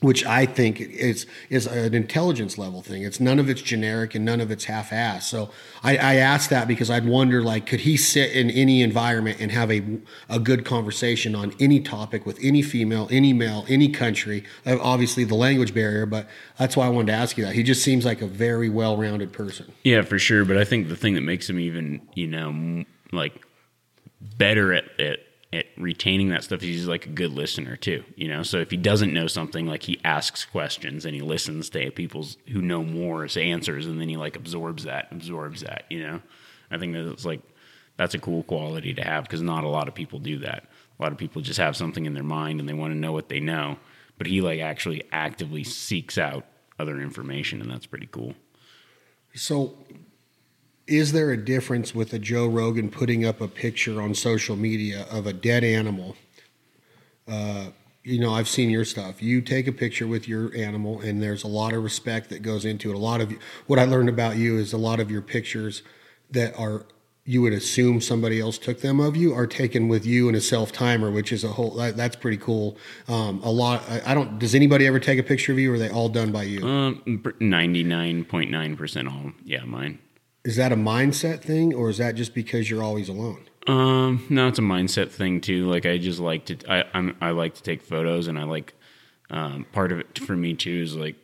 [0.01, 3.03] which I think is is an intelligence level thing.
[3.03, 5.22] It's none of it's generic and none of it's half-assed.
[5.22, 5.51] So
[5.82, 9.51] I, I asked that because I'd wonder like, could he sit in any environment and
[9.53, 9.82] have a
[10.28, 14.44] a good conversation on any topic with any female, any male, any country?
[14.66, 16.28] Uh, obviously, the language barrier, but
[16.59, 17.55] that's why I wanted to ask you that.
[17.55, 19.72] He just seems like a very well-rounded person.
[19.82, 20.44] Yeah, for sure.
[20.44, 23.47] But I think the thing that makes him even, you know, like
[24.20, 25.20] better at, at
[25.57, 28.42] at retaining that stuff he's like a good listener too you know?
[28.42, 32.36] So if he doesn't know something like he asks questions and he listens to people's
[32.48, 36.22] who know more as answers and then he like absorbs that absorbs that you know?
[36.70, 37.40] I think that's like
[37.96, 40.64] that's a cool quality to have because not a lot of people do that.
[40.98, 43.12] A lot of people just have something in their mind and they want to know
[43.12, 43.78] what they know
[44.18, 46.44] but he like actually actively seeks out
[46.78, 48.34] other information and that's pretty cool.
[49.34, 49.74] So
[50.87, 55.07] is there a difference with a Joe Rogan putting up a picture on social media
[55.11, 56.16] of a dead animal?
[57.26, 57.66] Uh,
[58.05, 59.20] you know, I've seen your stuff.
[59.20, 62.64] You take a picture with your animal, and there's a lot of respect that goes
[62.64, 62.95] into it.
[62.95, 63.32] A lot of
[63.66, 65.82] what I learned about you is a lot of your pictures
[66.30, 66.87] that are
[67.28, 70.41] you would assume somebody else took them of you are taken with you in a
[70.41, 72.76] self timer, which is a whole that, that's pretty cool.
[73.09, 73.82] Um, a lot.
[73.91, 74.39] I, I, don't.
[74.39, 76.64] Does anybody ever take a picture of you, or are they all done by you?
[76.64, 79.32] Um, ninety nine point nine percent all.
[79.45, 79.99] Yeah, mine.
[80.47, 83.49] Is that a mindset thing, or is that just because you're always alone?
[83.66, 85.68] Um, no, it's a mindset thing too.
[85.68, 88.72] Like I just like to, I I'm, I like to take photos, and I like
[89.28, 91.16] um, part of it for me too is like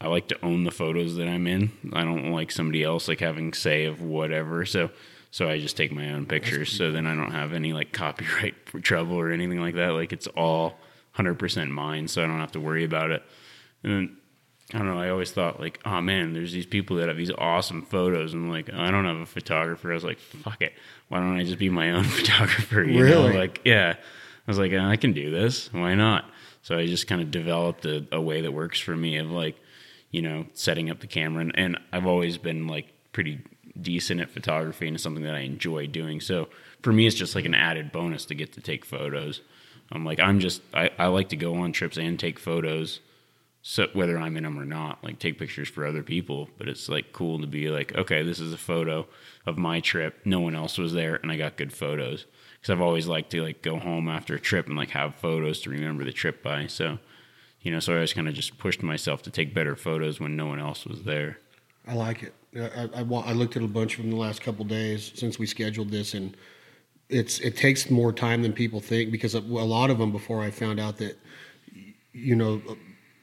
[0.00, 1.70] I like to own the photos that I'm in.
[1.92, 4.66] I don't like somebody else like having say of whatever.
[4.66, 4.90] So
[5.30, 6.72] so I just take my own pictures.
[6.72, 9.90] So then I don't have any like copyright trouble or anything like that.
[9.90, 10.76] Like it's all
[11.16, 13.22] 100% mine, so I don't have to worry about it.
[13.84, 14.16] And then
[14.74, 14.98] I don't know.
[14.98, 18.50] I always thought like, oh man, there's these people that have these awesome photos, and
[18.50, 19.90] like, I don't have a photographer.
[19.90, 20.72] I was like, fuck it,
[21.08, 22.82] why don't I just be my own photographer?
[22.82, 23.32] You really?
[23.32, 23.38] Know?
[23.38, 23.94] Like, yeah.
[23.96, 25.72] I was like, uh, I can do this.
[25.72, 26.24] Why not?
[26.62, 29.56] So I just kind of developed a, a way that works for me of like,
[30.10, 33.40] you know, setting up the camera, and, and I've always been like pretty
[33.80, 36.20] decent at photography, and it's something that I enjoy doing.
[36.20, 36.48] So
[36.82, 39.42] for me, it's just like an added bonus to get to take photos.
[39.92, 43.00] I'm like, I'm just, I, I like to go on trips and take photos
[43.68, 46.48] so whether I'm in them or not, like take pictures for other people.
[46.56, 49.08] But it's like cool to be like, okay, this is a photo
[49.44, 50.20] of my trip.
[50.24, 52.26] No one else was there, and I got good photos.
[52.54, 55.60] Because I've always liked to like go home after a trip and like have photos
[55.62, 56.68] to remember the trip by.
[56.68, 57.00] So,
[57.60, 60.36] you know, so I always kind of just pushed myself to take better photos when
[60.36, 61.40] no one else was there.
[61.88, 62.34] I like it.
[62.54, 65.46] I, I, I looked at a bunch of them the last couple days since we
[65.46, 66.36] scheduled this, and
[67.08, 70.52] it's it takes more time than people think because a lot of them before I
[70.52, 71.18] found out that
[72.12, 72.62] you know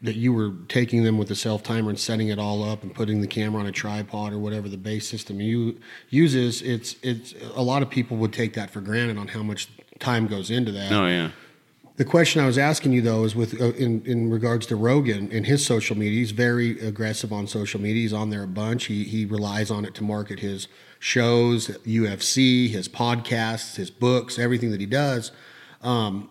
[0.03, 2.93] that you were taking them with the self timer and setting it all up and
[2.93, 5.79] putting the camera on a tripod or whatever the base system you
[6.09, 9.69] uses it's it's a lot of people would take that for granted on how much
[9.99, 11.31] time goes into that oh yeah
[11.95, 15.31] the question I was asking you though is with uh, in in regards to Rogan
[15.31, 16.17] and his social media.
[16.17, 18.01] He's very aggressive on social media.
[18.01, 18.85] He's on there a bunch.
[18.85, 24.71] He he relies on it to market his shows, UFC, his podcasts, his books, everything
[24.71, 25.31] that he does.
[25.83, 26.29] Um,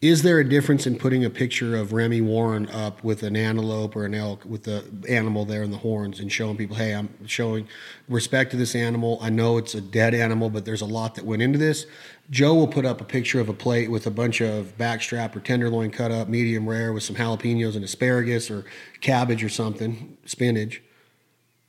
[0.00, 3.96] is there a difference in putting a picture of Remi Warren up with an antelope
[3.96, 7.26] or an elk with the animal there in the horns and showing people, hey, I'm
[7.26, 7.66] showing
[8.08, 9.18] respect to this animal.
[9.20, 11.86] I know it's a dead animal, but there's a lot that went into this.
[12.30, 15.40] Joe will put up a picture of a plate with a bunch of backstrap or
[15.40, 18.66] tenderloin cut up, medium rare, with some jalapenos and asparagus or
[19.00, 20.80] cabbage or something, spinach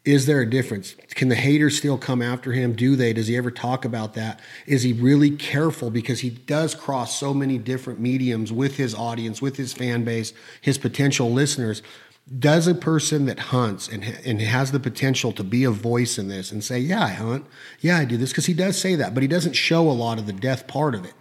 [0.09, 0.95] is there a difference?
[1.09, 2.73] Can the haters still come after him?
[2.73, 3.13] Do they?
[3.13, 4.39] Does he ever talk about that?
[4.65, 9.39] Is he really careful because he does cross so many different mediums with his audience,
[9.39, 11.83] with his fan base, his potential listeners?
[12.39, 16.27] Does a person that hunts and, and has the potential to be a voice in
[16.27, 17.45] this and say, Yeah, I hunt.
[17.79, 18.31] Yeah, I do this?
[18.31, 20.95] Because he does say that, but he doesn't show a lot of the death part
[20.95, 21.13] of it.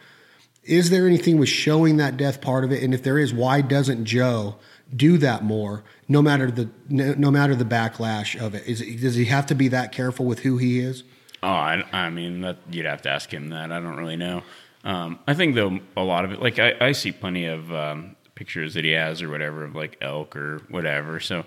[0.64, 2.82] Is there anything with showing that death part of it?
[2.82, 4.57] And if there is, why doesn't Joe
[4.95, 8.66] do that more, no matter the no, matter the backlash of it?
[8.66, 11.05] Is does he have to be that careful with who he is?
[11.43, 13.70] Oh, I, I mean, that, you'd have to ask him that.
[13.70, 14.43] I don't really know.
[14.82, 18.16] Um, I think though a lot of it, like I, I see plenty of um,
[18.34, 21.20] pictures that he has or whatever of like elk or whatever.
[21.20, 21.45] So,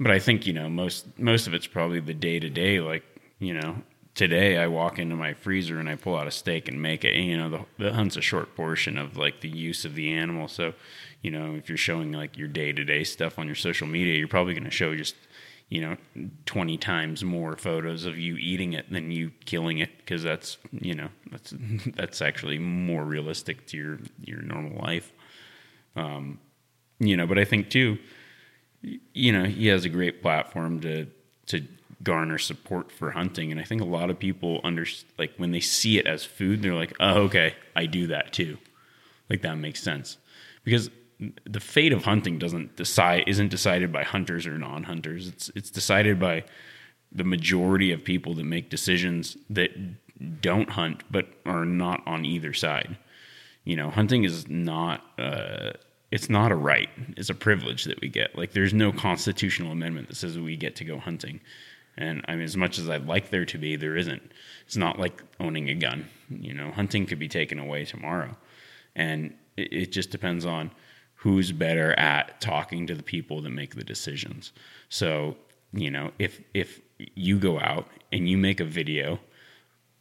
[0.00, 3.02] but I think you know most most of it's probably the day to day, like
[3.38, 3.82] you know
[4.16, 7.14] today I walk into my freezer and I pull out a steak and make it.
[7.14, 10.48] You know, the, the hunt's a short portion of like the use of the animal.
[10.48, 10.72] So,
[11.26, 14.16] you know, if you're showing like your day to day stuff on your social media,
[14.16, 15.16] you're probably going to show just,
[15.68, 15.96] you know,
[16.44, 20.94] 20 times more photos of you eating it than you killing it because that's, you
[20.94, 21.52] know, that's,
[21.96, 25.12] that's actually more realistic to your, your normal life.
[25.96, 26.38] Um,
[27.00, 27.98] you know, but I think too,
[29.12, 31.08] you know, he has a great platform to,
[31.46, 31.66] to
[32.04, 33.50] garner support for hunting.
[33.50, 34.86] And I think a lot of people under
[35.18, 38.58] like when they see it as food, they're like, oh, okay, I do that too.
[39.28, 40.18] Like that makes sense
[40.62, 40.88] because
[41.44, 45.28] the fate of hunting doesn't decide isn't decided by hunters or non-hunters.
[45.28, 46.44] It's it's decided by
[47.12, 49.70] the majority of people that make decisions that
[50.40, 52.96] don't hunt but are not on either side.
[53.64, 55.72] You know, hunting is not uh,
[56.10, 58.36] it's not a right; it's a privilege that we get.
[58.36, 61.40] Like, there's no constitutional amendment that says we get to go hunting.
[61.96, 64.22] And I mean, as much as I'd like there to be, there isn't.
[64.66, 66.08] It's not like owning a gun.
[66.28, 68.36] You know, hunting could be taken away tomorrow.
[68.94, 70.70] And it, it just depends on
[71.26, 74.52] who's better at talking to the people that make the decisions.
[74.88, 75.36] So,
[75.72, 76.80] you know, if if
[77.16, 79.18] you go out and you make a video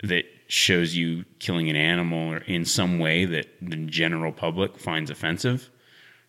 [0.04, 5.10] that shows you killing an animal or in some way that the general public finds
[5.10, 5.72] offensive,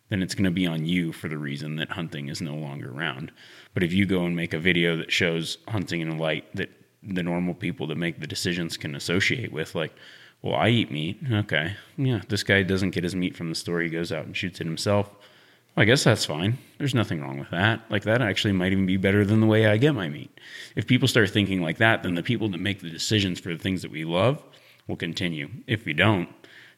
[0.09, 2.89] then it's going to be on you for the reason that hunting is no longer
[2.89, 3.31] around.
[3.75, 6.71] But if you go and make a video that shows hunting in a light that
[7.03, 9.93] the normal people that make the decisions can associate with, like,
[10.41, 11.19] well, I eat meat.
[11.31, 11.75] Okay.
[11.97, 13.81] Yeah, this guy doesn't get his meat from the store.
[13.81, 15.09] He goes out and shoots it himself.
[15.09, 16.57] Well, I guess that's fine.
[16.77, 17.81] There's nothing wrong with that.
[17.89, 20.31] Like, that actually might even be better than the way I get my meat.
[20.75, 23.59] If people start thinking like that, then the people that make the decisions for the
[23.59, 24.41] things that we love
[24.87, 25.49] will continue.
[25.65, 26.29] If we don't,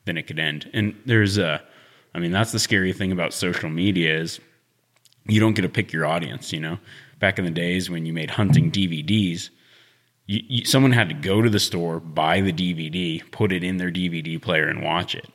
[0.06, 0.70] then it could end.
[0.74, 1.62] And there's a,
[2.14, 4.40] I mean, that's the scary thing about social media is
[5.28, 6.52] you don't get to pick your audience.
[6.52, 6.80] You know,
[7.20, 9.50] back in the days when you made hunting DVDs,
[10.30, 13.78] you, you, someone had to go to the store, buy the DVD, put it in
[13.78, 15.28] their DVD player, and watch it.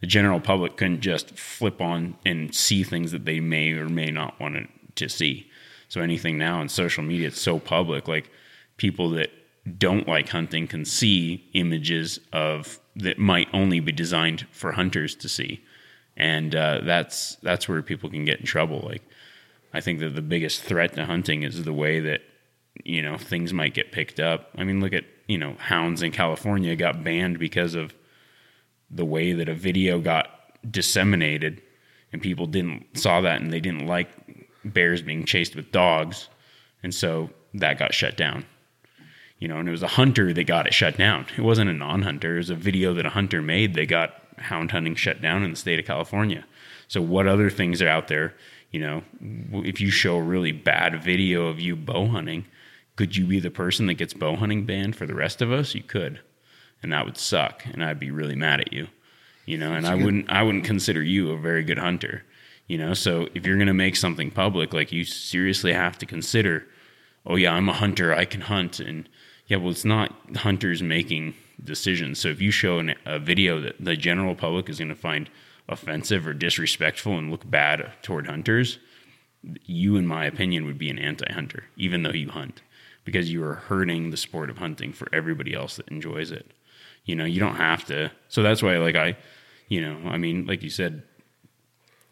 [0.00, 4.10] The general public couldn't just flip on and see things that they may or may
[4.10, 5.50] not want to see.
[5.88, 8.08] So anything now on social media, it's so public.
[8.08, 8.30] Like
[8.76, 9.30] people that
[9.78, 15.28] don't like hunting can see images of that might only be designed for hunters to
[15.28, 15.62] see
[16.16, 18.80] and uh, that's that's where people can get in trouble.
[18.80, 19.02] Like,
[19.72, 22.22] I think that the biggest threat to hunting is the way that
[22.84, 24.50] you know things might get picked up.
[24.56, 27.94] I mean, look at you know hounds in California got banned because of
[28.90, 30.28] the way that a video got
[30.70, 31.62] disseminated,
[32.12, 34.08] and people didn't saw that and they didn't like
[34.64, 36.28] bears being chased with dogs,
[36.82, 38.44] and so that got shut down.
[39.38, 41.26] You know, and it was a hunter that got it shut down.
[41.36, 42.34] It wasn't a non-hunter.
[42.34, 43.74] It was a video that a hunter made.
[43.74, 46.44] They got hound hunting shut down in the state of California.
[46.86, 48.34] So what other things are out there?
[48.70, 49.02] You know,
[49.64, 52.44] if you show a really bad video of you bow hunting,
[52.96, 55.74] could you be the person that gets bow hunting banned for the rest of us?
[55.74, 56.20] You could,
[56.82, 58.88] and that would suck, and I'd be really mad at you.
[59.46, 60.04] You know, and That's I good.
[60.04, 62.22] wouldn't I wouldn't consider you a very good hunter.
[62.68, 66.66] You know, so if you're gonna make something public, like you seriously have to consider,
[67.26, 69.08] oh yeah, I'm a hunter, I can hunt, and
[69.46, 72.20] yeah, well, it's not hunters making decisions.
[72.20, 75.28] So if you show an, a video that the general public is going to find
[75.68, 78.78] offensive or disrespectful and look bad toward hunters,
[79.64, 82.62] you, in my opinion, would be an anti-hunter, even though you hunt,
[83.04, 86.52] because you are hurting the sport of hunting for everybody else that enjoys it.
[87.04, 88.10] You know, you don't have to.
[88.28, 89.16] So that's why, like I,
[89.68, 91.02] you know, I mean, like you said,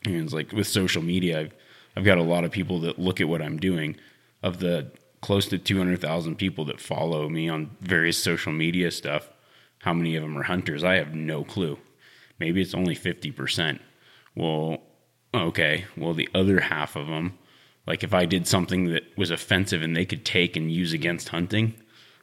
[0.05, 1.55] it's like with social media, I've
[1.97, 3.97] I've got a lot of people that look at what I'm doing.
[4.43, 9.28] Of the close to 200,000 people that follow me on various social media stuff,
[9.80, 10.82] how many of them are hunters?
[10.82, 11.78] I have no clue.
[12.38, 13.80] Maybe it's only 50%.
[14.34, 14.78] Well,
[15.34, 15.84] okay.
[15.97, 17.38] Well, the other half of them,
[17.91, 21.30] like if I did something that was offensive and they could take and use against
[21.30, 21.74] hunting,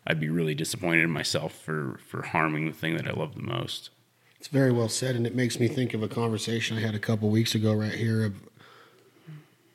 [0.07, 3.41] I'd be really disappointed in myself for, for harming the thing that I love the
[3.41, 3.89] most.
[4.39, 6.99] It's very well said, and it makes me think of a conversation I had a
[6.99, 8.35] couple weeks ago right here of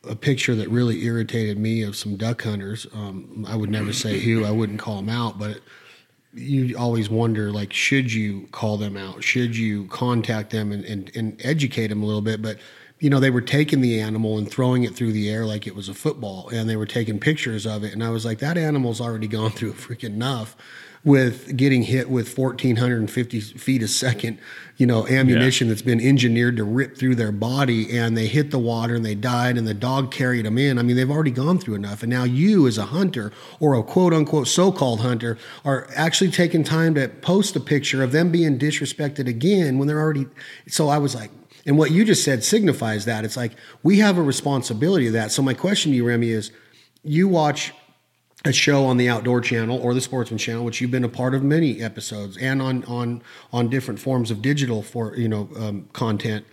[0.09, 2.87] a picture that really irritated me of some duck hunters.
[2.95, 5.61] Um, I would never say who, I wouldn't call them out, but
[6.33, 11.15] you always wonder like should you call them out should you contact them and, and,
[11.15, 12.57] and educate them a little bit but
[13.03, 15.75] you know they were taking the animal and throwing it through the air like it
[15.75, 18.57] was a football and they were taking pictures of it and i was like that
[18.57, 20.57] animal's already gone through a freaking enough
[21.05, 24.39] with getting hit with 1450 feet a second,
[24.77, 25.73] you know, ammunition yeah.
[25.73, 29.17] that's been engineered to rip through their body and they hit the water and they
[29.17, 30.79] died and the dog carried them in.
[30.79, 32.05] I mean, they've already gone through enough.
[32.05, 36.63] And now you as a hunter or a quote unquote so-called hunter are actually taking
[36.63, 40.27] time to post a picture of them being disrespected again when they're already
[40.69, 41.33] so I was like
[41.67, 43.25] and what you just said signifies that.
[43.25, 43.53] It's like
[43.83, 45.31] we have a responsibility of that.
[45.31, 46.51] So my question to you, Remi, is
[47.03, 47.73] you watch
[48.45, 51.35] a show on the Outdoor Channel or the Sportsman Channel, which you've been a part
[51.35, 55.89] of many episodes, and on on on different forms of digital for you know um,
[55.93, 56.45] content.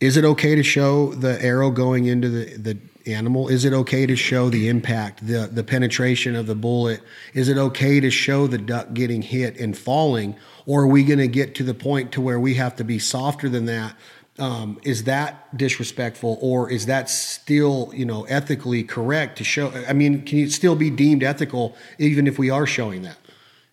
[0.00, 2.78] Is it okay to show the arrow going into the the
[3.10, 3.48] animal?
[3.48, 7.00] Is it okay to show the impact, the the penetration of the bullet?
[7.34, 10.36] Is it okay to show the duck getting hit and falling,
[10.66, 13.00] or are we going to get to the point to where we have to be
[13.00, 13.96] softer than that?
[14.38, 19.72] Um, is that disrespectful, or is that still you know ethically correct to show?
[19.88, 23.16] I mean, can it still be deemed ethical even if we are showing that?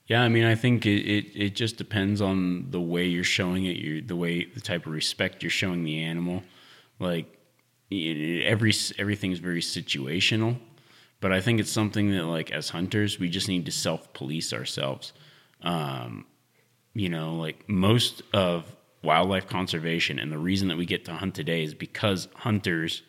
[0.08, 3.66] Yeah, I mean, I think it, it, it just depends on the way you're showing
[3.66, 6.44] it, you the way the type of respect you're showing the animal.
[7.00, 7.26] Like
[7.92, 10.58] every everything's very situational,
[11.22, 14.54] but I think it's something that like as hunters we just need to self police
[14.54, 15.12] ourselves.
[15.62, 16.26] Um,
[16.94, 21.34] you know, like most of wildlife conservation and the reason that we get to hunt
[21.36, 23.02] today is because hunters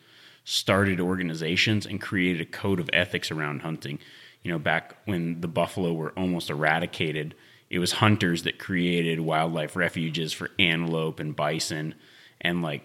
[0.43, 3.99] started organizations and created a code of ethics around hunting
[4.43, 7.35] you know, back when the buffalo were almost eradicated,
[7.69, 11.95] it was hunters that created wildlife refuges for antelope and bison
[12.39, 12.83] and like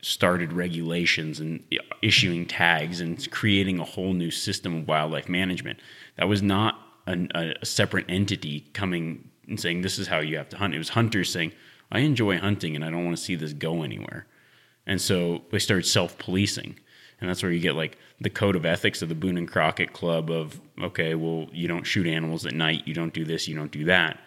[0.00, 1.64] started regulations and
[2.02, 5.80] issuing tags and creating a whole new system of wildlife management.
[6.16, 10.48] That was not a, a separate entity coming and saying, This is how you have
[10.50, 10.74] to hunt.
[10.74, 11.52] It was hunters saying,
[11.90, 14.26] I enjoy hunting and I don't want to see this go anywhere.
[14.86, 16.78] And so they started self policing
[17.20, 19.92] and that's where you get like the code of ethics of the Boone and Crockett
[19.92, 23.54] Club of okay, well, you don't shoot animals at night, you don't do this, you
[23.54, 24.18] don't do that.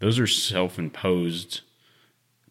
[0.00, 1.60] Those are self-imposed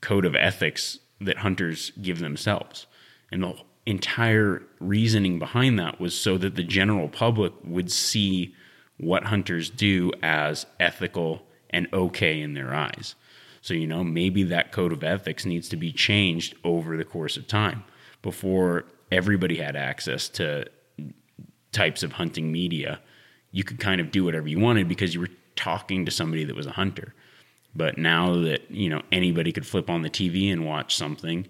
[0.01, 2.87] code of ethics that hunters give themselves.
[3.31, 3.55] And the
[3.85, 8.53] entire reasoning behind that was so that the general public would see
[8.97, 13.15] what hunters do as ethical and okay in their eyes.
[13.61, 17.37] So, you know, maybe that code of ethics needs to be changed over the course
[17.37, 17.83] of time
[18.21, 20.65] before everybody had access to
[21.71, 22.99] types of hunting media.
[23.51, 26.55] You could kind of do whatever you wanted because you were talking to somebody that
[26.55, 27.13] was a hunter.
[27.75, 31.47] But now that, you know, anybody could flip on the TV and watch something,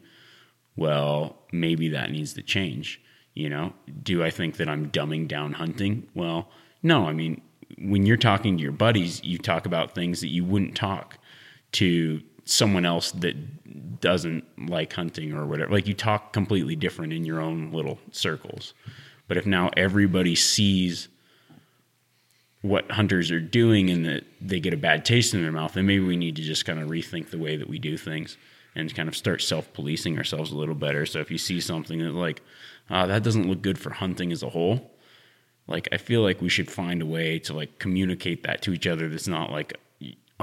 [0.76, 3.01] well, maybe that needs to change.
[3.34, 6.07] You know, do I think that I'm dumbing down hunting?
[6.14, 6.49] Well,
[6.82, 7.07] no.
[7.07, 7.41] I mean,
[7.80, 11.18] when you're talking to your buddies, you talk about things that you wouldn't talk
[11.74, 15.72] to someone else that doesn't like hunting or whatever.
[15.72, 18.74] Like you talk completely different in your own little circles.
[19.28, 21.08] But if now everybody sees
[22.62, 25.86] what hunters are doing and that they get a bad taste in their mouth, then
[25.86, 28.38] maybe we need to just kind of rethink the way that we do things
[28.76, 31.06] and kind of start self policing ourselves a little better.
[31.06, 32.41] So if you see something that like,
[32.89, 34.91] uh, that doesn't look good for hunting as a whole,
[35.68, 38.88] like I feel like we should find a way to like communicate that to each
[38.88, 39.74] other that's not like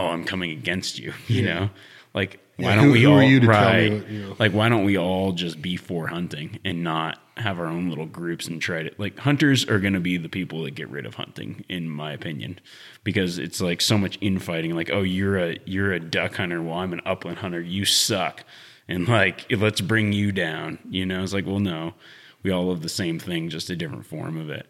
[0.01, 1.55] oh, I'm coming against you, you yeah.
[1.55, 1.71] know?
[2.13, 3.93] Like why yeah, don't who, we who all right?
[3.93, 4.37] What, you know?
[4.39, 8.07] Like why don't we all just be for hunting and not have our own little
[8.07, 11.07] groups and try to like hunters are going to be the people that get rid
[11.07, 12.59] of hunting in my opinion
[13.03, 16.75] because it's like so much infighting like oh you're a you're a duck hunter well
[16.79, 18.45] I'm an upland hunter you suck
[18.89, 21.95] and like let's bring you down you know it's like well no
[22.43, 24.67] we all love the same thing just a different form of it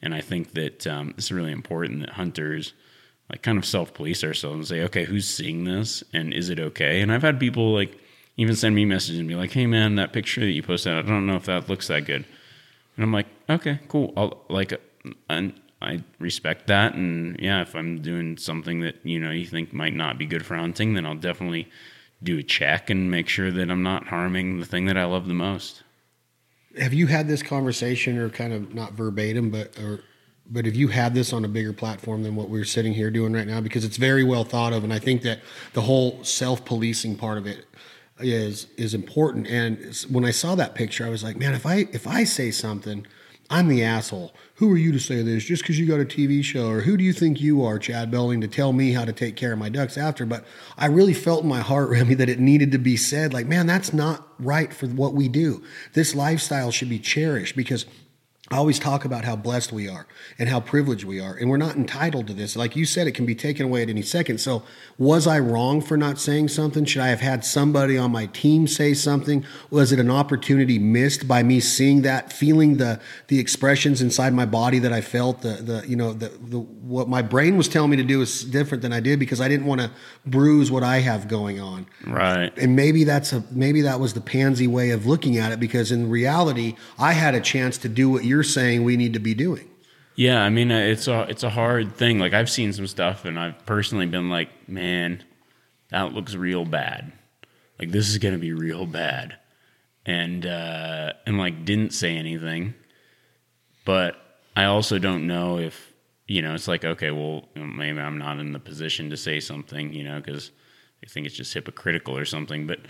[0.00, 2.72] and I think that um, it's really important that hunters
[3.32, 6.60] like kind of self police ourselves and say, okay, who's seeing this and is it
[6.60, 7.00] okay?
[7.00, 7.98] And I've had people like
[8.36, 11.02] even send me messages and be like, hey man, that picture that you posted, I
[11.02, 12.26] don't know if that looks that good.
[12.96, 14.12] And I'm like, okay, cool.
[14.16, 14.78] I'll like,
[15.30, 16.94] and I respect that.
[16.94, 20.44] And yeah, if I'm doing something that you know you think might not be good
[20.44, 21.68] for hunting, then I'll definitely
[22.22, 25.26] do a check and make sure that I'm not harming the thing that I love
[25.26, 25.82] the most.
[26.78, 30.00] Have you had this conversation, or kind of not verbatim, but or
[30.50, 33.32] but if you had this on a bigger platform than what we're sitting here doing
[33.32, 35.40] right now, because it's very well thought of, and I think that
[35.72, 37.66] the whole self-policing part of it
[38.18, 39.46] is is important.
[39.46, 42.50] And when I saw that picture, I was like, man, if I if I say
[42.50, 43.06] something,
[43.50, 44.32] I'm the asshole.
[44.56, 45.44] Who are you to say this?
[45.44, 48.10] Just because you got a TV show, or who do you think you are, Chad
[48.10, 50.24] Belding, to tell me how to take care of my ducks after?
[50.24, 50.44] But
[50.78, 53.32] I really felt in my heart, Remi, that it needed to be said.
[53.32, 55.62] Like, man, that's not right for what we do.
[55.92, 57.84] This lifestyle should be cherished because
[58.50, 60.04] I always talk about how blessed we are
[60.36, 61.34] and how privileged we are.
[61.34, 62.56] And we're not entitled to this.
[62.56, 64.38] Like you said, it can be taken away at any second.
[64.38, 64.64] So,
[64.98, 66.84] was I wrong for not saying something?
[66.84, 69.46] Should I have had somebody on my team say something?
[69.70, 74.44] Was it an opportunity missed by me seeing that, feeling the the expressions inside my
[74.44, 75.42] body that I felt?
[75.42, 78.42] The the you know the, the what my brain was telling me to do is
[78.42, 79.90] different than I did because I didn't want to
[80.26, 81.86] bruise what I have going on.
[82.06, 82.52] Right.
[82.58, 85.92] And maybe that's a maybe that was the pansy way of looking at it because
[85.92, 89.18] in reality, I had a chance to do what you're you're saying we need to
[89.18, 89.68] be doing.
[90.16, 92.18] Yeah, I mean uh, it's a it's a hard thing.
[92.18, 95.22] Like I've seen some stuff, and I've personally been like, man,
[95.90, 97.12] that looks real bad.
[97.78, 99.36] Like this is gonna be real bad,
[100.06, 102.72] and uh, and like didn't say anything.
[103.84, 104.16] But
[104.56, 105.92] I also don't know if
[106.26, 109.92] you know, it's like, okay, well, maybe I'm not in the position to say something,
[109.92, 110.50] you know, because
[111.04, 112.66] I think it's just hypocritical or something.
[112.66, 112.80] But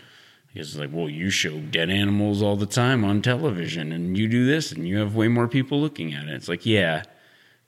[0.55, 4.47] it's like, well, you show dead animals all the time on television and you do
[4.47, 6.35] this and you have way more people looking at it.
[6.35, 7.05] It's like, yeah,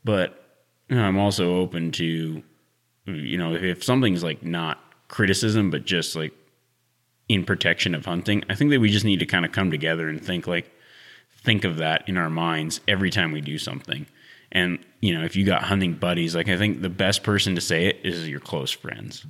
[0.05, 2.43] but you know, I'm also open to,
[3.07, 4.79] you know, if something's like not
[5.09, 6.33] criticism, but just like
[7.29, 10.09] in protection of hunting, I think that we just need to kind of come together
[10.09, 10.71] and think like,
[11.43, 14.07] think of that in our minds every time we do something.
[14.53, 17.61] And, you know, if you got hunting buddies, like I think the best person to
[17.61, 19.27] say it is your close friends.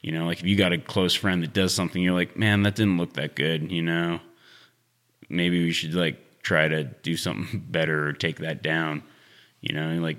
[0.00, 2.62] You know, like if you got a close friend that does something, you're like, man,
[2.62, 4.20] that didn't look that good, you know,
[5.28, 9.02] maybe we should like try to do something better or take that down,
[9.60, 10.18] you know, like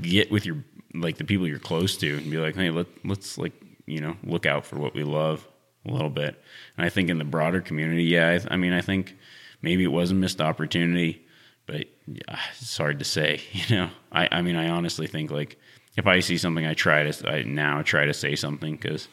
[0.00, 0.64] get with your,
[0.94, 3.52] like the people you're close to and be like, hey, let, let's like,
[3.86, 5.46] you know, look out for what we love
[5.84, 6.40] a little bit.
[6.76, 9.16] And I think in the broader community, yeah, I, I mean, I think
[9.60, 11.26] maybe it was a missed opportunity,
[11.66, 15.58] but yeah, it's hard to say, you know, I, I mean, I honestly think like,
[15.96, 19.08] if I see something, I try to I now try to say something because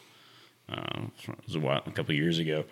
[0.68, 2.64] uh, it was a while, a couple years ago.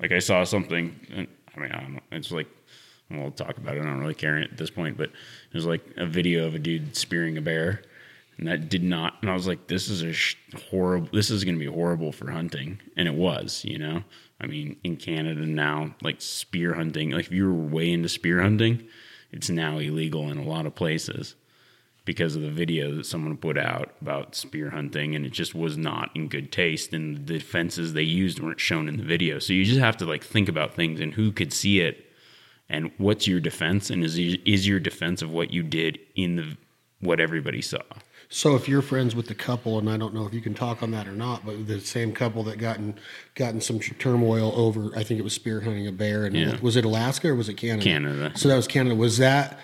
[0.00, 1.28] Like I saw something.
[1.56, 2.00] I mean, I don't know.
[2.12, 2.48] It's like
[3.10, 3.80] we'll talk about it.
[3.80, 6.58] I don't really care at this point, but it was like a video of a
[6.58, 7.82] dude spearing a bear,
[8.38, 9.14] and that did not.
[9.22, 10.36] And I was like, this is a sh-
[10.70, 11.08] horrible.
[11.12, 13.64] This is going to be horrible for hunting, and it was.
[13.64, 14.04] You know,
[14.40, 17.10] I mean, in Canada now, like spear hunting.
[17.10, 18.86] Like if you were way into spear hunting,
[19.32, 21.34] it's now illegal in a lot of places
[22.04, 25.76] because of the video that someone put out about spear hunting and it just was
[25.78, 29.38] not in good taste and the defenses they used weren't shown in the video.
[29.38, 32.04] So you just have to like think about things and who could see it
[32.68, 36.56] and what's your defense and is is your defense of what you did in the
[37.00, 37.80] what everybody saw?
[38.30, 40.82] So if you're friends with the couple and i don't know if you can talk
[40.82, 42.98] on that or not but the same couple that gotten
[43.34, 46.56] gotten some turmoil over i think it was spear hunting a bear and yeah.
[46.60, 47.84] was it alaska or was it canada?
[47.84, 48.32] Canada.
[48.34, 48.96] So that was canada.
[48.96, 49.60] Was that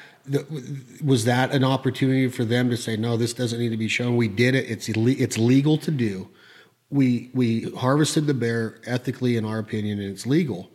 [1.02, 4.16] was that an opportunity for them to say no this doesn't need to be shown.
[4.16, 4.70] We did it.
[4.70, 6.28] It's it's legal to do.
[6.90, 10.70] We we harvested the bear ethically in our opinion and it's legal.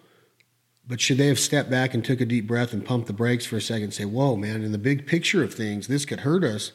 [0.87, 3.45] But should they have stepped back and took a deep breath and pumped the brakes
[3.45, 6.21] for a second and say whoa man in the big picture of things this could
[6.21, 6.71] hurt us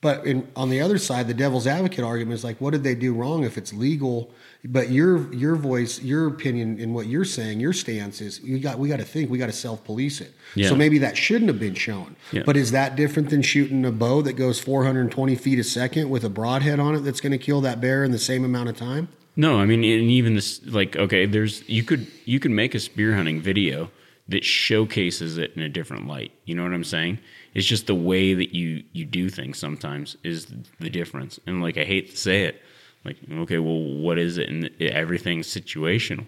[0.00, 2.94] but in, on the other side, the devil's advocate argument is like, what did they
[2.94, 4.32] do wrong if it's legal?
[4.64, 8.78] But your your voice, your opinion, in what you're saying, your stance is we got
[8.78, 10.32] we got to think, we got to self police it.
[10.54, 10.68] Yeah.
[10.68, 12.14] So maybe that shouldn't have been shown.
[12.30, 12.42] Yeah.
[12.46, 16.22] But is that different than shooting a bow that goes 420 feet a second with
[16.24, 18.76] a broadhead on it that's going to kill that bear in the same amount of
[18.76, 19.08] time?
[19.34, 22.80] No, I mean, and even this, like, okay, there's you could you could make a
[22.80, 23.90] spear hunting video
[24.28, 26.32] that showcases it in a different light.
[26.44, 27.18] You know what I'm saying?
[27.54, 30.46] It's just the way that you you do things sometimes is
[30.78, 31.40] the difference.
[31.46, 32.62] And like I hate to say it,
[33.04, 34.48] like okay, well, what is it?
[34.48, 36.26] And everything's situational,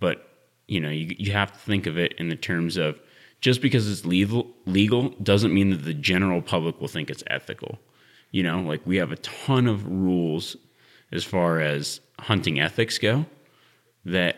[0.00, 0.28] but
[0.66, 3.00] you know, you you have to think of it in the terms of
[3.40, 7.78] just because it's legal legal doesn't mean that the general public will think it's ethical.
[8.30, 10.56] You know, like we have a ton of rules
[11.12, 13.26] as far as hunting ethics go
[14.04, 14.36] that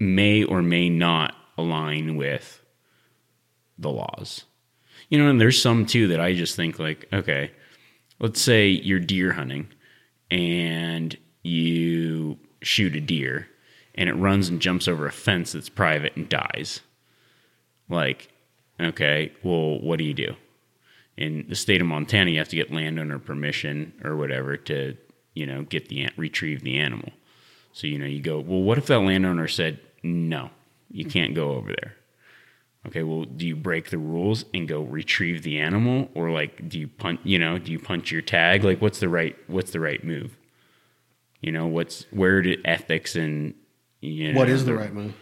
[0.00, 2.62] may or may not align with
[3.78, 4.44] the laws.
[5.08, 7.50] You know, and there's some too that I just think like, okay,
[8.20, 9.68] let's say you're deer hunting
[10.30, 13.48] and you shoot a deer
[13.94, 16.80] and it runs and jumps over a fence that's private and dies.
[17.88, 18.28] Like,
[18.80, 20.34] okay, well, what do you do?
[21.16, 24.96] In the state of Montana, you have to get landowner permission or whatever to,
[25.34, 27.10] you know, get the retrieve the animal.
[27.72, 30.50] So you know, you go, well, what if that landowner said no?
[30.90, 31.94] You can't go over there.
[32.86, 36.78] Okay, well, do you break the rules and go retrieve the animal, or like do
[36.78, 37.20] you punch?
[37.24, 38.62] You know, do you punch your tag?
[38.62, 39.36] Like, what's the right?
[39.46, 40.36] What's the right move?
[41.40, 43.54] You know, what's where did ethics and
[44.00, 45.14] you know, what is the, the right move?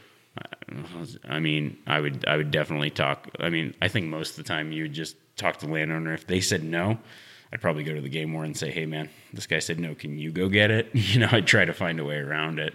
[1.29, 3.29] I mean, I would I would definitely talk.
[3.39, 6.15] I mean, I think most of the time you would just talk to the landowner.
[6.15, 6.99] If they said no,
[7.53, 9.95] I'd probably go to the game warden and say, "Hey, man, this guy said no.
[9.95, 12.75] Can you go get it?" You know, I'd try to find a way around it.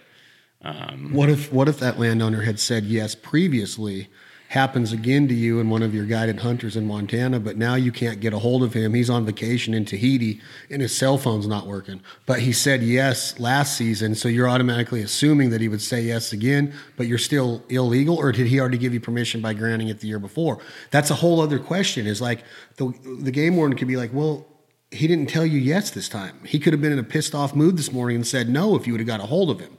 [0.61, 4.09] Um, what if what if that landowner had said yes previously?
[4.49, 7.91] Happens again to you and one of your guided hunters in Montana, but now you
[7.91, 8.93] can't get a hold of him.
[8.93, 12.01] He's on vacation in Tahiti and his cell phone's not working.
[12.25, 16.31] But he said yes last season, so you're automatically assuming that he would say yes
[16.31, 19.99] again, but you're still illegal, or did he already give you permission by granting it
[19.99, 20.59] the year before?
[20.91, 22.07] That's a whole other question.
[22.07, 22.45] Is like
[22.77, 24.45] the the game warden could be like, well,
[24.91, 26.39] he didn't tell you yes this time.
[26.45, 28.87] He could have been in a pissed off mood this morning and said no if
[28.87, 29.77] you would have got a hold of him.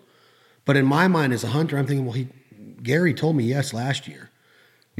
[0.66, 2.28] But in my mind as a hunter, I'm thinking, well, he
[2.82, 4.27] Gary told me yes last year.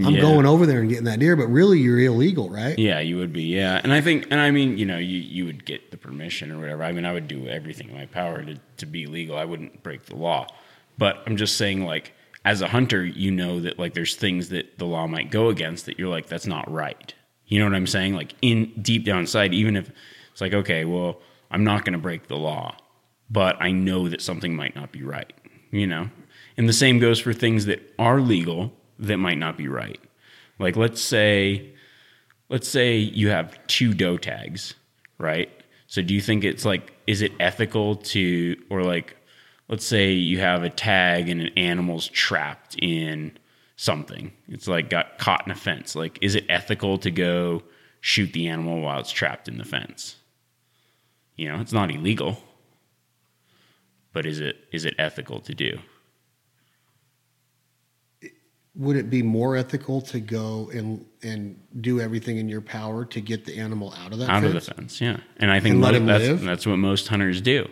[0.05, 0.21] I'm yeah.
[0.21, 2.79] going over there and getting that deer, but really you're illegal, right?
[2.79, 3.45] Yeah, you would be.
[3.45, 6.53] Yeah, and I think, and I mean, you know, you you would get the permission
[6.53, 6.85] or whatever.
[6.85, 9.37] I mean, I would do everything in my power to to be legal.
[9.37, 10.47] I wouldn't break the law,
[10.99, 12.13] but I'm just saying, like,
[12.45, 15.87] as a hunter, you know that like there's things that the law might go against
[15.87, 17.13] that you're like, that's not right.
[17.47, 18.15] You know what I'm saying?
[18.15, 19.91] Like in deep down inside, even if
[20.33, 21.21] it's like, okay, well,
[21.51, 22.77] I'm not going to break the law,
[23.31, 25.33] but I know that something might not be right,
[25.71, 26.11] you know?
[26.57, 30.01] And the same goes for things that are legal that might not be right.
[30.59, 31.75] Like let's say
[32.49, 34.75] let's say you have two doe tags,
[35.19, 35.51] right?
[35.87, 39.17] So do you think it's like is it ethical to or like
[39.69, 43.37] let's say you have a tag and an animal's trapped in
[43.77, 44.33] something.
[44.49, 45.95] It's like got caught in a fence.
[45.95, 47.63] Like is it ethical to go
[48.01, 50.17] shoot the animal while it's trapped in the fence?
[51.37, 52.43] You know, it's not illegal.
[54.13, 55.79] But is it is it ethical to do?
[58.79, 63.21] Would it be more ethical to go and and do everything in your power to
[63.21, 64.55] get the animal out of that out fence?
[64.55, 66.41] of the fence yeah and i think And let him that's, live?
[66.43, 67.69] that's what most hunters do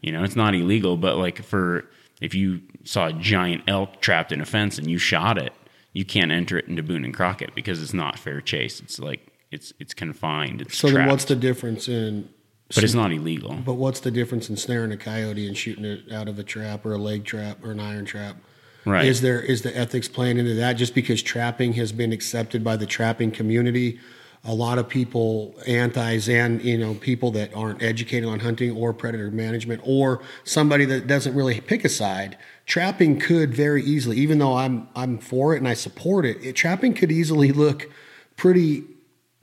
[0.00, 1.86] you know it's not illegal but like for
[2.20, 5.52] if you saw a giant elk trapped in a fence and you shot it
[5.92, 9.32] you can't enter it into boone and crockett because it's not fair chase it's like
[9.52, 12.28] it's it's confined it's So then, what's the difference in?
[12.74, 16.12] but it's not illegal But what's the difference in snaring a coyote and shooting it
[16.12, 18.36] out of a trap or a leg trap or an iron trap?
[18.84, 20.74] Right Is there is the ethics playing into that?
[20.74, 23.98] Just because trapping has been accepted by the trapping community,
[24.44, 28.92] a lot of people antis and you know people that aren't educated on hunting or
[28.94, 32.38] predator management or somebody that doesn't really pick a side.
[32.66, 36.54] Trapping could very easily, even though I'm I'm for it and I support it, it
[36.54, 37.90] trapping could easily look
[38.36, 38.84] pretty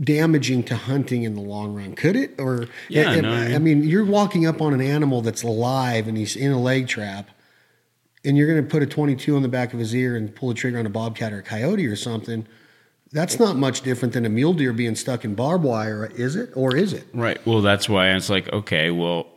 [0.02, 1.94] damaging to hunting in the long run.
[1.96, 2.36] Could it?
[2.40, 5.42] Or Yeah, and- no, I I mean- mean, you're walking up on an animal that's
[5.44, 7.30] alive and he's in a leg trap
[8.28, 10.50] and you're going to put a 22 on the back of his ear and pull
[10.50, 12.46] the trigger on a bobcat or a coyote or something,
[13.14, 16.50] that's not much different than a mule deer being stuck in barbed wire, is it?
[16.54, 17.08] Or is it?
[17.14, 17.44] Right.
[17.48, 19.28] Well, that's why it's like, okay, well,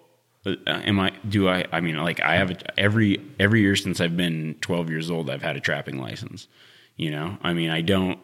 [0.44, 1.12] uh, am I?
[1.28, 1.66] Do I?
[1.70, 5.30] I mean, like, I have a, every every year since I've been 12 years old,
[5.30, 6.48] I've had a trapping license.
[6.96, 8.18] You know, I mean, I don't,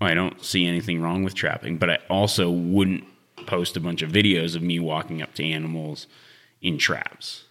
[0.00, 3.04] I don't see anything wrong with trapping, but I also wouldn't
[3.46, 6.06] post a bunch of videos of me walking up to animals
[6.60, 7.44] in traps.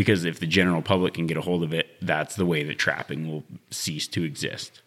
[0.00, 2.78] Because if the general public can get a hold of it, that's the way that
[2.78, 4.80] trapping will cease to exist.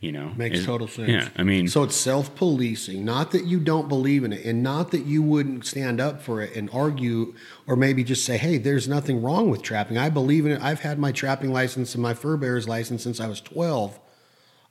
[0.00, 1.10] You know, Makes Is- total sense.
[1.10, 4.62] Yeah, I mean, so it's self policing, not that you don't believe in it, and
[4.62, 7.34] not that you wouldn't stand up for it and argue,
[7.66, 9.98] or maybe just say, hey, there's nothing wrong with trapping.
[9.98, 10.62] I believe in it.
[10.62, 14.00] I've had my trapping license and my fur bearer's license since I was 12.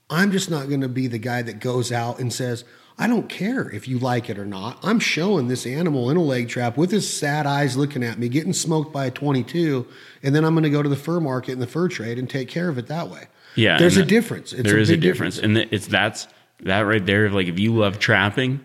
[0.09, 2.65] I'm just not going to be the guy that goes out and says,
[2.99, 4.79] I don't care if you like it or not.
[4.81, 8.27] I'm showing this animal in a leg trap with his sad eyes looking at me,
[8.27, 9.85] getting smoked by a 22,
[10.23, 12.27] and then I'm going to go to the fur market and the fur trade and
[12.27, 13.27] take care of it that way.
[13.55, 14.51] Yeah, there's a that- difference.
[14.51, 16.27] It's there is a big difference, and it's that's
[16.61, 17.29] that right there.
[17.29, 18.61] Like if you love trapping,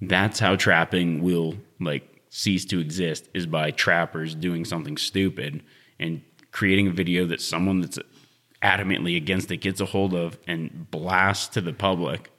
[0.00, 5.62] that's how trapping will like cease to exist is by trappers doing something stupid
[5.98, 6.22] and
[6.52, 7.98] creating a video that someone that's
[8.62, 12.30] adamantly against it gets a hold of and blasts to the public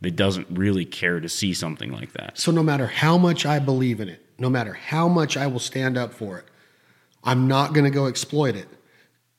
[0.00, 2.38] that doesn't really care to see something like that.
[2.38, 5.58] So no matter how much I believe in it, no matter how much I will
[5.58, 6.44] stand up for it,
[7.24, 8.68] I'm not going to go exploit it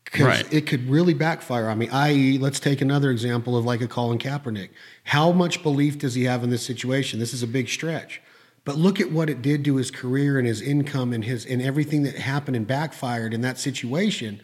[0.04, 0.54] because Right.
[0.54, 1.88] it could really backfire on me.
[1.90, 4.70] I.e., let's take another example of like a Colin Kaepernick.
[5.06, 7.20] How much belief does he have in this situation?
[7.20, 8.22] This is a big stretch,
[8.66, 11.62] but look at what it did to his career and his income and his and
[11.62, 14.42] everything that happened and backfired in that situation.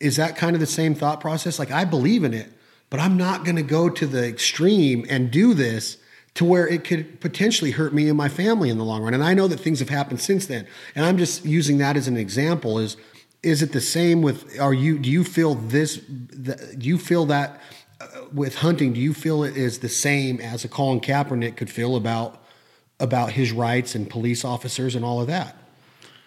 [0.00, 1.58] Is that kind of the same thought process?
[1.58, 2.52] Like I believe in it,
[2.94, 5.98] but I'm not going to go to the extreme and do this
[6.34, 9.14] to where it could potentially hurt me and my family in the long run.
[9.14, 10.64] And I know that things have happened since then.
[10.94, 12.96] And I'm just using that as an example is
[13.42, 17.26] is it the same with are you do you feel this the, do you feel
[17.26, 17.60] that
[18.00, 21.70] uh, with hunting do you feel it is the same as a Colin Kaepernick could
[21.70, 22.44] feel about
[23.00, 25.56] about his rights and police officers and all of that?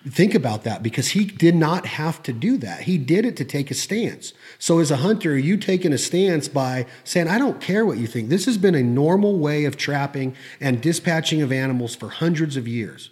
[0.05, 2.81] Think about that because he did not have to do that.
[2.81, 4.31] He did it to take a stance.
[4.59, 8.07] So, as a hunter, you taking a stance by saying, I don't care what you
[8.07, 8.29] think?
[8.29, 12.67] This has been a normal way of trapping and dispatching of animals for hundreds of
[12.67, 13.09] years.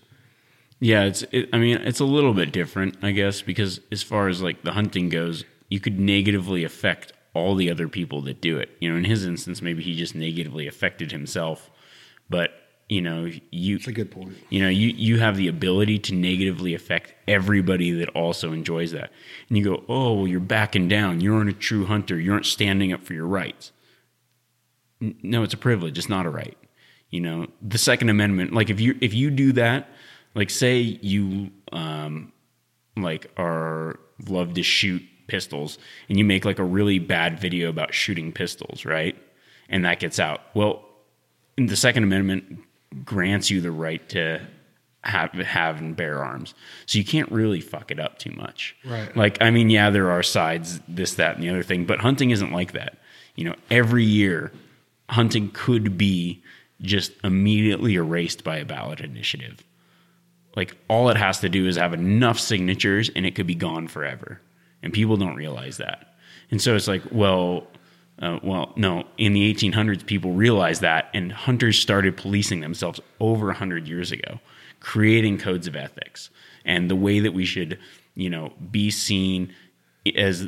[0.79, 1.23] Yeah, it's.
[1.31, 4.61] It, I mean, it's a little bit different, I guess, because as far as like
[4.61, 8.69] the hunting goes, you could negatively affect all the other people that do it.
[8.79, 11.69] You know, in his instance, maybe he just negatively affected himself,
[12.29, 12.51] but
[12.87, 13.77] you know, you.
[13.77, 14.35] It's a good point.
[14.49, 19.11] You know, you you have the ability to negatively affect everybody that also enjoys that,
[19.49, 21.19] and you go, oh, well, you're backing down.
[21.19, 22.19] You aren't a true hunter.
[22.19, 23.71] You aren't standing up for your rights.
[24.99, 25.97] No, it's a privilege.
[25.97, 26.57] It's not a right.
[27.09, 28.53] You know, the Second Amendment.
[28.53, 29.89] Like if you if you do that,
[30.35, 32.31] like say you um,
[32.95, 33.99] like are
[34.29, 38.85] love to shoot pistols, and you make like a really bad video about shooting pistols,
[38.85, 39.17] right?
[39.69, 40.41] And that gets out.
[40.53, 40.85] Well,
[41.57, 42.59] in the Second Amendment
[43.03, 44.45] grants you the right to
[45.03, 46.53] have have and bear arms,
[46.85, 48.75] so you can't really fuck it up too much.
[48.83, 49.15] Right.
[49.15, 52.31] Like, I mean, yeah, there are sides, this, that, and the other thing, but hunting
[52.31, 52.97] isn't like that.
[53.35, 54.51] You know, every year,
[55.09, 56.41] hunting could be
[56.81, 59.63] just immediately erased by a ballot initiative.
[60.55, 63.87] Like all it has to do is have enough signatures and it could be gone
[63.87, 64.41] forever.
[64.81, 66.15] And people don't realize that.
[66.51, 67.67] And so it's like, well,
[68.21, 73.47] uh, well, no, in the 1800s, people realized that, and hunters started policing themselves over
[73.47, 74.39] 100 years ago,
[74.79, 76.29] creating codes of ethics
[76.63, 77.77] and the way that we should,
[78.15, 79.53] you know, be seen
[80.15, 80.47] as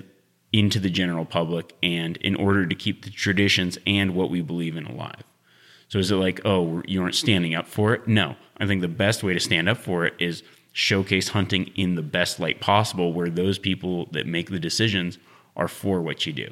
[0.54, 4.78] into the general public and in order to keep the traditions and what we believe
[4.78, 5.24] in alive.
[5.90, 8.08] So is it like, oh, you aren't standing up for it?
[8.08, 8.36] No.
[8.58, 12.02] I think the best way to stand up for it is showcase hunting in the
[12.02, 15.18] best light possible where those people that make the decisions
[15.56, 16.52] are for what you do.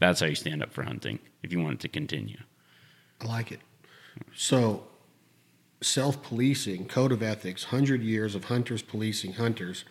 [0.00, 2.38] That's how you stand up for hunting if you want it to continue.
[3.20, 3.60] I like it.
[4.34, 4.84] So,
[5.80, 9.84] self policing, code of ethics, 100 years of hunters policing hunters.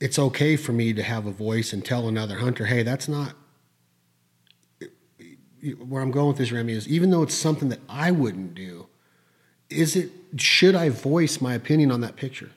[0.00, 3.34] It's okay for me to have a voice and tell another hunter, hey, that's not.
[5.78, 8.86] Where I'm going with this, Remi, is even though it's something that I wouldn't do,
[9.68, 12.50] is it, should I voice my opinion on that picture?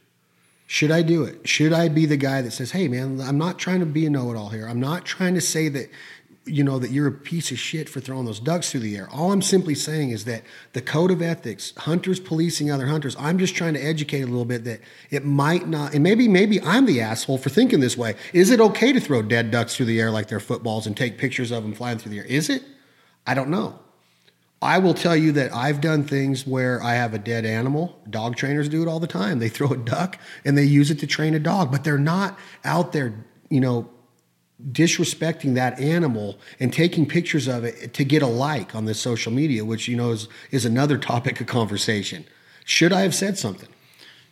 [0.74, 1.50] Should I do it?
[1.50, 4.10] Should I be the guy that says, "Hey, man, I'm not trying to be a
[4.10, 4.70] know-it-all here.
[4.70, 5.90] I'm not trying to say that."
[6.46, 9.10] You know, that you're a piece of shit for throwing those ducks through the air.
[9.12, 13.38] All I'm simply saying is that the code of ethics, hunters policing other hunters, I'm
[13.38, 14.80] just trying to educate a little bit that
[15.12, 18.16] it might not, and maybe, maybe I'm the asshole for thinking this way.
[18.34, 21.18] Is it okay to throw dead ducks through the air like they're footballs and take
[21.18, 22.26] pictures of them flying through the air?
[22.26, 22.64] Is it?
[23.28, 23.78] I don't know.
[24.62, 28.00] I will tell you that I've done things where I have a dead animal.
[28.10, 29.40] Dog trainers do it all the time.
[29.40, 32.38] They throw a duck and they use it to train a dog, but they're not
[32.64, 33.14] out there,
[33.50, 33.90] you know,
[34.72, 39.32] disrespecting that animal and taking pictures of it to get a like on the social
[39.32, 42.24] media, which you know is is another topic of conversation.
[42.64, 43.70] Should I have said something?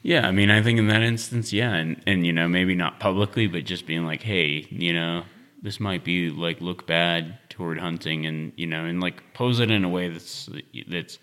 [0.03, 2.99] Yeah, I mean, I think in that instance, yeah, and and you know, maybe not
[2.99, 5.23] publicly, but just being like, hey, you know,
[5.59, 9.69] this might be like look bad toward hunting and you know and like pose it
[9.69, 10.49] in a way that's
[10.87, 11.19] that's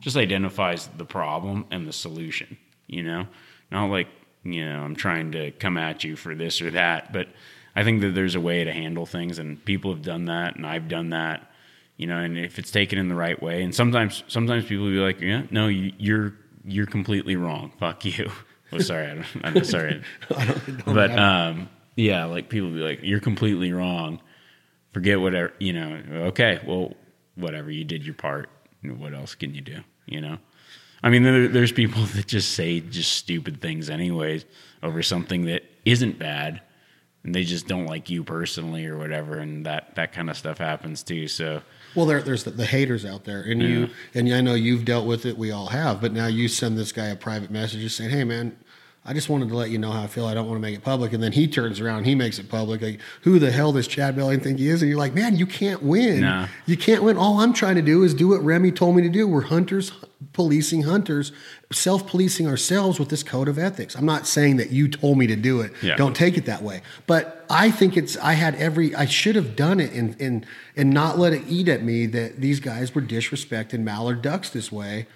[0.00, 2.58] just identifies the problem and the solution
[2.88, 3.26] you know?
[3.70, 4.08] Not like
[4.44, 7.28] you know i'm trying to come at you for this or that but
[7.74, 10.66] i think that there's a way to handle things and people have done that and
[10.66, 11.50] i've done that
[11.96, 14.92] you know and if it's taken in the right way and sometimes sometimes people will
[14.92, 16.34] be like yeah no you're
[16.66, 17.72] you're completely wrong.
[17.78, 18.30] Fuck you.
[18.72, 20.02] Oh sorry I am sorry.
[20.84, 24.20] But um yeah, like people be like, "You're completely wrong.
[24.96, 26.94] Forget whatever." You know, okay, well,
[27.34, 27.70] whatever.
[27.70, 28.48] You did your part.
[28.82, 29.80] What else can you do?
[30.06, 30.38] You know.
[31.02, 34.46] I mean, there, there's people that just say just stupid things anyways
[34.82, 36.62] over something that isn't bad,
[37.24, 40.56] and they just don't like you personally or whatever, and that that kind of stuff
[40.56, 41.28] happens too.
[41.28, 41.60] So.
[41.94, 43.68] Well, there, there's the, the, haters out there, and yeah.
[43.68, 45.36] you and I know you've dealt with it.
[45.36, 48.24] We all have, but now you send this guy a private message just saying, "Hey,
[48.24, 48.56] man,
[49.08, 50.26] I just wanted to let you know how I feel.
[50.26, 51.12] I don't want to make it public.
[51.12, 52.82] And then he turns around, he makes it public.
[52.82, 54.82] Like, who the hell does Chad Belding think he is?
[54.82, 56.22] And you're like, man, you can't win.
[56.22, 56.48] Nah.
[56.66, 57.16] You can't win.
[57.16, 59.28] All I'm trying to do is do what Remi told me to do.
[59.28, 59.92] We're hunters,
[60.32, 61.30] policing hunters,
[61.72, 63.94] self policing ourselves with this code of ethics.
[63.94, 65.72] I'm not saying that you told me to do it.
[65.82, 65.94] Yeah.
[65.94, 66.82] Don't take it that way.
[67.06, 70.90] But I think it's, I had every, I should have done it and, and, and
[70.90, 75.06] not let it eat at me that these guys were disrespecting mallard ducks this way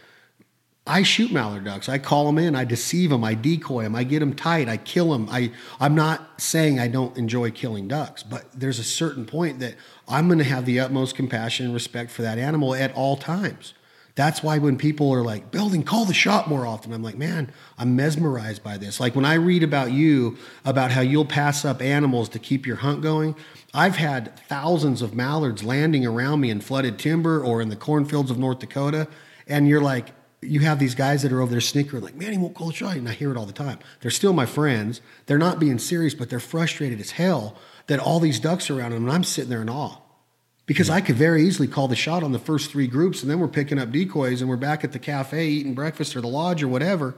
[0.86, 1.88] I shoot mallard ducks.
[1.88, 2.56] I call them in.
[2.56, 3.22] I deceive them.
[3.22, 3.94] I decoy them.
[3.94, 4.68] I get them tight.
[4.68, 5.28] I kill them.
[5.30, 9.76] I, I'm not saying I don't enjoy killing ducks, but there's a certain point that
[10.08, 13.74] I'm going to have the utmost compassion and respect for that animal at all times.
[14.16, 17.52] That's why when people are like, Belding, call the shot more often, I'm like, man,
[17.78, 18.98] I'm mesmerized by this.
[18.98, 22.76] Like when I read about you, about how you'll pass up animals to keep your
[22.76, 23.36] hunt going,
[23.72, 28.30] I've had thousands of mallards landing around me in flooded timber or in the cornfields
[28.30, 29.06] of North Dakota.
[29.46, 30.10] And you're like,
[30.42, 32.72] you have these guys that are over there snickering, like, man, he won't call the
[32.72, 32.96] shot.
[32.96, 33.78] And I hear it all the time.
[34.00, 35.00] They're still my friends.
[35.26, 37.56] They're not being serious, but they're frustrated as hell
[37.88, 39.04] that all these ducks are around them.
[39.04, 39.98] And I'm sitting there in awe
[40.64, 43.22] because I could very easily call the shot on the first three groups.
[43.22, 46.20] And then we're picking up decoys and we're back at the cafe eating breakfast or
[46.20, 47.16] the lodge or whatever.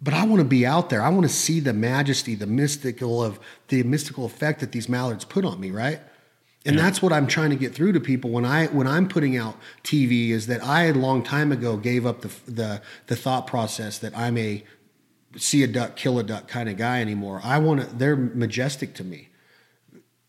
[0.00, 1.02] But I want to be out there.
[1.02, 3.38] I want to see the majesty, the mystical of
[3.68, 6.00] the mystical effect that these mallards put on me, right?
[6.68, 6.82] And yeah.
[6.82, 9.56] that's what I'm trying to get through to people when I when I'm putting out
[9.82, 13.98] TV is that I a long time ago gave up the the the thought process
[14.00, 14.62] that I'm a
[15.34, 17.40] see a duck kill a duck kind of guy anymore.
[17.42, 19.30] I want to they're majestic to me.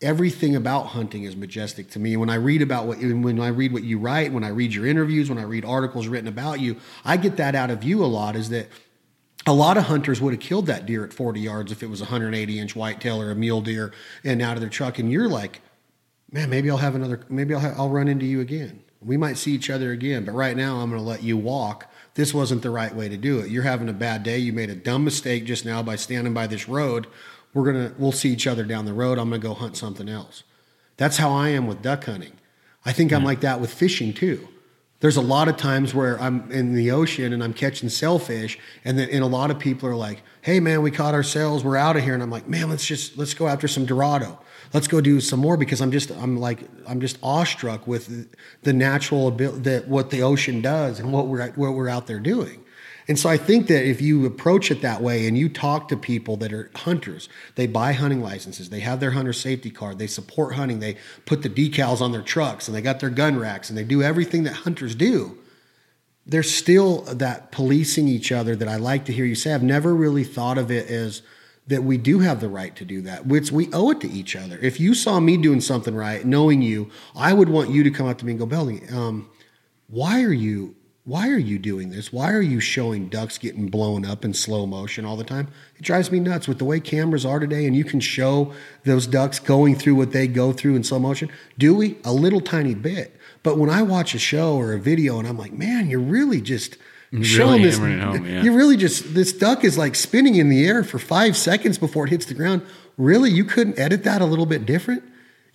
[0.00, 2.16] Everything about hunting is majestic to me.
[2.16, 4.86] When I read about what when I read what you write, when I read your
[4.86, 8.06] interviews, when I read articles written about you, I get that out of you a
[8.06, 8.68] lot is that
[9.46, 12.00] a lot of hunters would have killed that deer at 40 yards if it was
[12.00, 13.92] a 180 inch whitetail or a mule deer
[14.24, 15.60] and out of their truck and you're like
[16.32, 18.82] man, maybe I'll have another, maybe I'll, I'll run into you again.
[19.02, 21.90] We might see each other again, but right now I'm going to let you walk.
[22.14, 23.50] This wasn't the right way to do it.
[23.50, 24.38] You're having a bad day.
[24.38, 27.06] You made a dumb mistake just now by standing by this road.
[27.54, 29.18] We're going to, we'll see each other down the road.
[29.18, 30.42] I'm going to go hunt something else.
[30.98, 32.34] That's how I am with duck hunting.
[32.84, 34.48] I think I'm like that with fishing too.
[35.00, 38.98] There's a lot of times where I'm in the ocean and I'm catching sailfish, and
[38.98, 41.64] then and a lot of people are like, "Hey man, we caught ourselves.
[41.64, 44.38] We're out of here." And I'm like, "Man, let's just let's go after some Dorado.
[44.74, 48.28] Let's go do some more because I'm just I'm like I'm just awestruck with
[48.62, 52.20] the natural ability that what the ocean does and what we're what we're out there
[52.20, 52.62] doing."
[53.10, 55.96] And so I think that if you approach it that way and you talk to
[55.96, 60.06] people that are hunters, they buy hunting licenses, they have their hunter safety card, they
[60.06, 60.96] support hunting, they
[61.26, 64.00] put the decals on their trucks and they got their gun racks and they do
[64.00, 65.36] everything that hunters do.
[66.24, 69.54] There's still that policing each other that I like to hear you say.
[69.54, 71.22] I've never really thought of it as
[71.66, 74.36] that we do have the right to do that, which we owe it to each
[74.36, 74.56] other.
[74.62, 78.06] If you saw me doing something right, knowing you, I would want you to come
[78.06, 79.28] up to me and go, Belly, um,
[79.88, 82.12] why are you why are you doing this?
[82.12, 85.48] Why are you showing ducks getting blown up in slow motion all the time?
[85.76, 88.52] It drives me nuts with the way cameras are today, and you can show
[88.84, 91.30] those ducks going through what they go through in slow motion.
[91.58, 91.96] Do we?
[92.04, 93.16] A little tiny bit.
[93.42, 96.40] But when I watch a show or a video and I'm like, man, you're really
[96.40, 96.76] just
[97.12, 97.76] Really showing this.
[97.76, 98.42] home, yeah.
[98.42, 102.04] You're really just, this duck is like spinning in the air for five seconds before
[102.06, 102.62] it hits the ground.
[102.96, 103.30] Really?
[103.30, 105.02] You couldn't edit that a little bit different?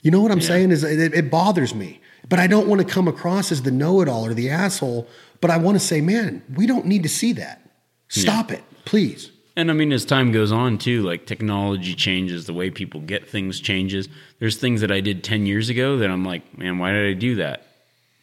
[0.02, 0.72] You know what I'm saying?
[0.72, 2.02] Is it, it bothers me.
[2.28, 5.08] But I don't want to come across as the know it all or the asshole.
[5.46, 7.62] But I want to say, man, we don't need to see that.
[8.08, 9.30] Stop it, please.
[9.56, 13.30] And I mean, as time goes on, too, like technology changes, the way people get
[13.30, 14.10] things changes.
[14.40, 17.14] There's things that I did 10 years ago that I'm like, man, why did I
[17.14, 17.68] do that?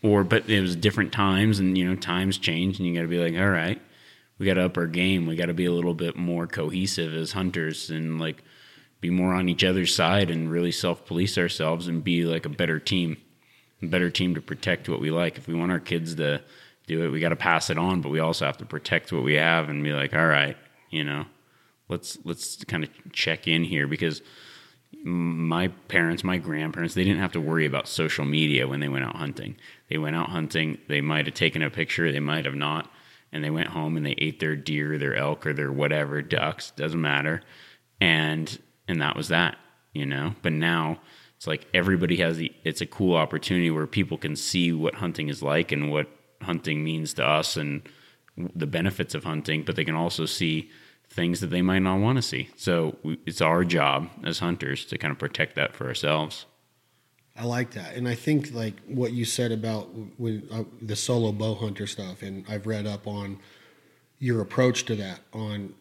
[0.02, 3.06] Or, but it was different times and, you know, times change and you got to
[3.06, 3.80] be like, all right,
[4.40, 5.24] we got to up our game.
[5.28, 8.42] We got to be a little bit more cohesive as hunters and like
[9.00, 12.48] be more on each other's side and really self police ourselves and be like a
[12.48, 13.16] better team,
[13.80, 15.38] a better team to protect what we like.
[15.38, 16.42] If we want our kids to
[16.92, 19.22] do it, we got to pass it on, but we also have to protect what
[19.22, 20.56] we have and be like, all right,
[20.90, 21.24] you know,
[21.88, 24.22] let's let's kind of check in here because
[25.04, 29.04] my parents, my grandparents, they didn't have to worry about social media when they went
[29.04, 29.56] out hunting.
[29.88, 32.90] They went out hunting, they might have taken a picture, they might have not,
[33.32, 36.70] and they went home and they ate their deer, their elk, or their whatever, ducks,
[36.72, 37.42] doesn't matter.
[38.00, 38.58] And
[38.88, 39.56] and that was that,
[39.92, 40.34] you know.
[40.42, 41.00] But now
[41.36, 45.28] it's like everybody has the it's a cool opportunity where people can see what hunting
[45.28, 46.08] is like and what
[46.42, 47.82] hunting means to us and
[48.36, 50.70] the benefits of hunting, but they can also see
[51.08, 52.48] things that they might not want to see.
[52.56, 52.96] So
[53.26, 56.46] it's our job as hunters to kind of protect that for ourselves.
[57.36, 59.88] I like that, and I think like what you said about
[60.18, 63.38] when uh, the solo bow hunter stuff, and I've read up on
[64.18, 65.74] your approach to that on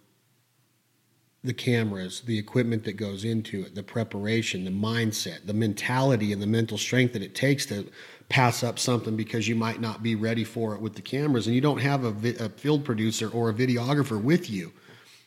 [1.44, 6.42] the cameras, the equipment that goes into it, the preparation, the mindset, the mentality, and
[6.42, 7.90] the mental strength that it takes to
[8.32, 11.56] pass up something because you might not be ready for it with the cameras, and
[11.56, 14.72] you don't have a, vi- a field producer or a videographer with you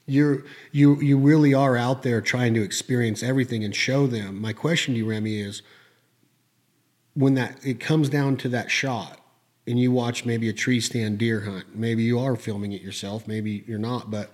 [0.07, 4.41] you're you you really are out there trying to experience everything and show them.
[4.41, 5.63] My question to you, Remi, is
[7.15, 9.21] when that it comes down to that shot
[9.67, 13.27] and you watch maybe a tree stand deer hunt, maybe you are filming it yourself,
[13.27, 14.31] maybe you're not, but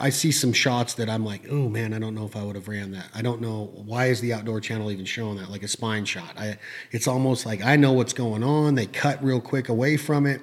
[0.00, 2.56] I see some shots that I'm like, oh man, I don't know if I would
[2.56, 3.08] have ran that.
[3.14, 6.36] I don't know why is the outdoor channel even showing that like a spine shot.
[6.36, 6.58] I
[6.90, 8.74] it's almost like I know what's going on.
[8.74, 10.40] They cut real quick away from it.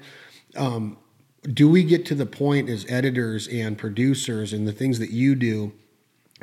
[0.56, 0.98] Um,
[1.44, 5.36] do we get to the point as editors and producers and the things that you
[5.36, 5.73] do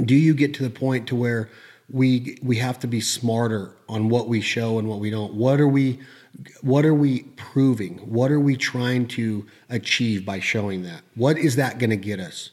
[0.05, 1.51] do you get to the point to where
[1.91, 5.61] we we have to be smarter on what we show and what we don't what
[5.61, 6.01] are we
[6.63, 11.57] what are we proving what are we trying to achieve by showing that what is
[11.57, 12.51] that going to get us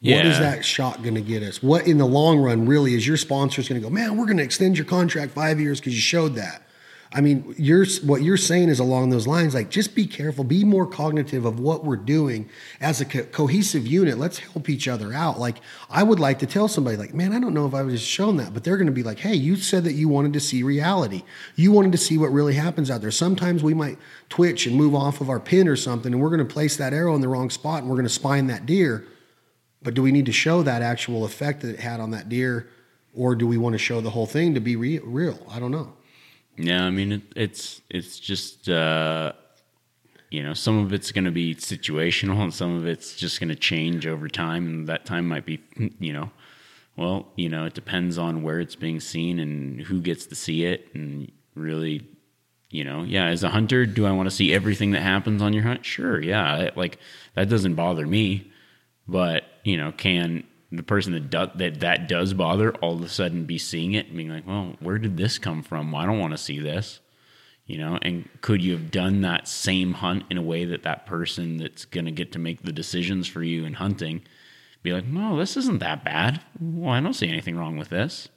[0.00, 3.06] what is that shot going to get us what in the long run really is
[3.06, 5.94] your sponsors going to go man we're going to extend your contract five years because
[5.94, 6.62] you showed that
[7.10, 9.54] I mean, you're what you're saying is along those lines.
[9.54, 12.50] Like, just be careful, be more cognitive of what we're doing
[12.82, 14.18] as a co- cohesive unit.
[14.18, 15.38] Let's help each other out.
[15.38, 15.56] Like,
[15.88, 18.36] I would like to tell somebody, like, man, I don't know if I was shown
[18.38, 20.62] that, but they're going to be like, hey, you said that you wanted to see
[20.62, 21.22] reality.
[21.56, 23.10] You wanted to see what really happens out there.
[23.10, 23.96] Sometimes we might
[24.28, 26.92] twitch and move off of our pin or something, and we're going to place that
[26.92, 29.06] arrow in the wrong spot, and we're going to spine that deer.
[29.82, 32.68] But do we need to show that actual effect that it had on that deer,
[33.14, 35.38] or do we want to show the whole thing to be re- real?
[35.50, 35.92] I don't know.
[36.56, 39.32] Yeah, I mean it, it's it's just uh,
[40.30, 43.48] you know some of it's going to be situational and some of it's just going
[43.48, 45.60] to change over time, and that time might be
[46.00, 46.30] you know
[46.96, 50.64] well you know it depends on where it's being seen and who gets to see
[50.64, 52.04] it, and really
[52.70, 55.52] you know yeah as a hunter do I want to see everything that happens on
[55.52, 55.86] your hunt?
[55.86, 56.98] Sure, yeah, like
[57.34, 58.50] that doesn't bother me,
[59.06, 63.08] but you know can the person that do, that that does bother all of a
[63.08, 65.92] sudden be seeing it and being like, well, where did this come from?
[65.92, 67.00] Well, I don't want to see this,
[67.66, 67.98] you know.
[68.00, 71.84] And could you have done that same hunt in a way that that person that's
[71.84, 74.22] going to get to make the decisions for you in hunting
[74.82, 76.40] be like, no, this isn't that bad.
[76.60, 78.28] Well, I don't see anything wrong with this.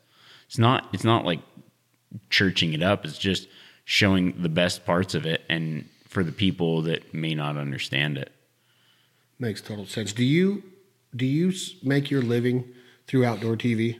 [0.48, 0.90] It's not.
[0.94, 1.40] It's not like
[2.30, 3.06] churching it up.
[3.06, 3.48] It's just
[3.86, 8.32] showing the best parts of it and for the people that may not understand it.
[9.40, 10.14] Makes total sense.
[10.14, 10.64] Do you
[11.16, 12.74] do you make your living
[13.08, 14.00] through outdoor TV?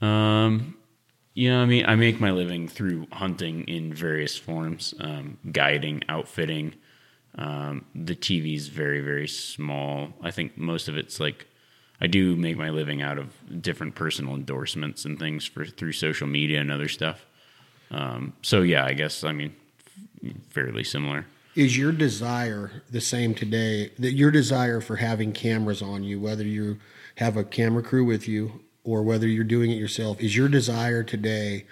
[0.00, 0.76] Um,
[1.34, 6.74] know, I mean, I make my living through hunting in various forms, um, guiding, outfitting.
[7.36, 10.12] Um, the TV is very, very small.
[10.22, 11.46] I think most of it's like
[12.00, 16.26] I do make my living out of different personal endorsements and things for through social
[16.26, 17.26] media and other stuff.
[17.90, 19.54] Um, so yeah, I guess I mean
[20.50, 21.26] fairly similar.
[21.54, 23.90] Is your desire the same today?
[23.98, 26.78] That your desire for having cameras on you, whether you
[27.16, 31.02] have a camera crew with you or whether you're doing it yourself, is your desire
[31.02, 31.66] today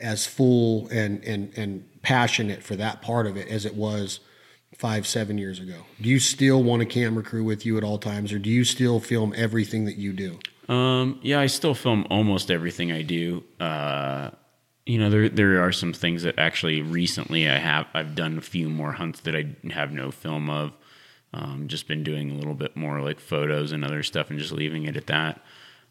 [0.00, 4.20] as full and and and passionate for that part of it as it was
[4.76, 5.84] five seven years ago?
[6.00, 8.64] Do you still want a camera crew with you at all times, or do you
[8.64, 10.38] still film everything that you do?
[10.72, 13.44] Um, yeah, I still film almost everything I do.
[13.60, 14.30] Uh,
[14.86, 18.42] you know, there there are some things that actually recently I have I've done a
[18.42, 20.72] few more hunts that I have no film of.
[21.32, 24.52] Um, just been doing a little bit more like photos and other stuff, and just
[24.52, 25.40] leaving it at that.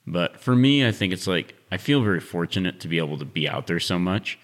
[0.06, 3.26] But for me, I think it's like I feel very fortunate to be able to
[3.26, 4.38] be out there so much.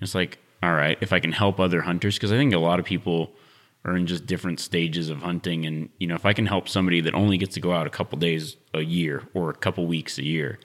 [0.00, 2.78] It's like, all right, if I can help other hunters, because I think a lot
[2.78, 3.32] of people
[3.84, 7.00] are in just different stages of hunting, and you know, if I can help somebody
[7.02, 10.18] that only gets to go out a couple days a year or a couple weeks
[10.18, 10.60] a year,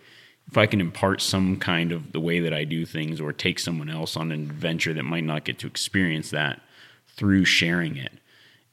[0.48, 3.60] if I can impart some kind of the way that I do things, or take
[3.60, 6.62] someone else on an adventure that might not get to experience that
[7.08, 8.14] through sharing it,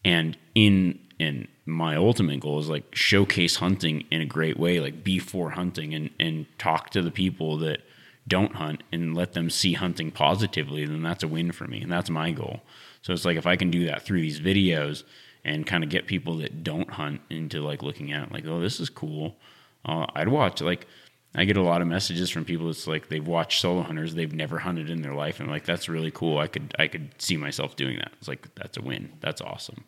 [0.04, 5.04] and in and my ultimate goal is like showcase hunting in a great way like
[5.04, 7.80] before hunting and and talk to the people that
[8.26, 11.92] don't hunt and let them see hunting positively then that's a win for me and
[11.92, 12.60] that's my goal.
[13.02, 15.04] So it's like if i can do that through these videos
[15.44, 18.60] and kind of get people that don't hunt into like looking at it, like oh
[18.60, 19.36] this is cool.
[19.84, 20.86] Uh, i'd watch like
[21.34, 24.34] i get a lot of messages from people it's like they've watched solo hunters they've
[24.34, 27.36] never hunted in their life and like that's really cool i could i could see
[27.36, 28.12] myself doing that.
[28.18, 29.84] It's like that's a win that's awesome.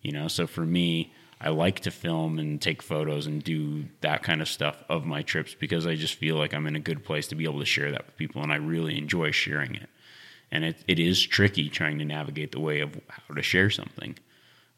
[0.00, 4.22] You know so for me i like to film and take photos and do that
[4.22, 7.04] kind of stuff of my trips because i just feel like i'm in a good
[7.04, 9.88] place to be able to share that with people and i really enjoy sharing it.
[10.54, 14.18] And it, it is tricky trying to navigate the way of how to share something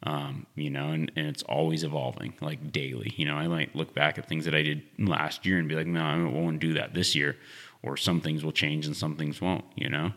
[0.04, 3.94] um, you know and, and it's always evolving like daily you know i might look
[3.94, 6.74] back at things that i did last year and be like no i won't do
[6.74, 7.36] that this year
[7.82, 10.12] or some things will change and some things won't you know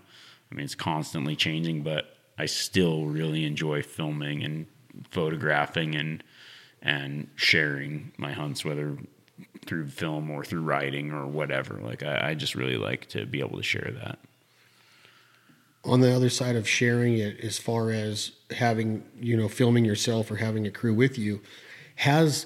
[0.52, 4.68] i mean it's constantly changing but i still really enjoy filming and
[5.12, 6.24] photographing and
[6.82, 8.98] and sharing my hunts, whether
[9.66, 11.80] through film or through writing or whatever.
[11.82, 14.20] Like I, I just really like to be able to share that.
[15.88, 20.30] On the other side of sharing it as far as having you know filming yourself
[20.30, 21.42] or having a crew with you
[21.96, 22.46] has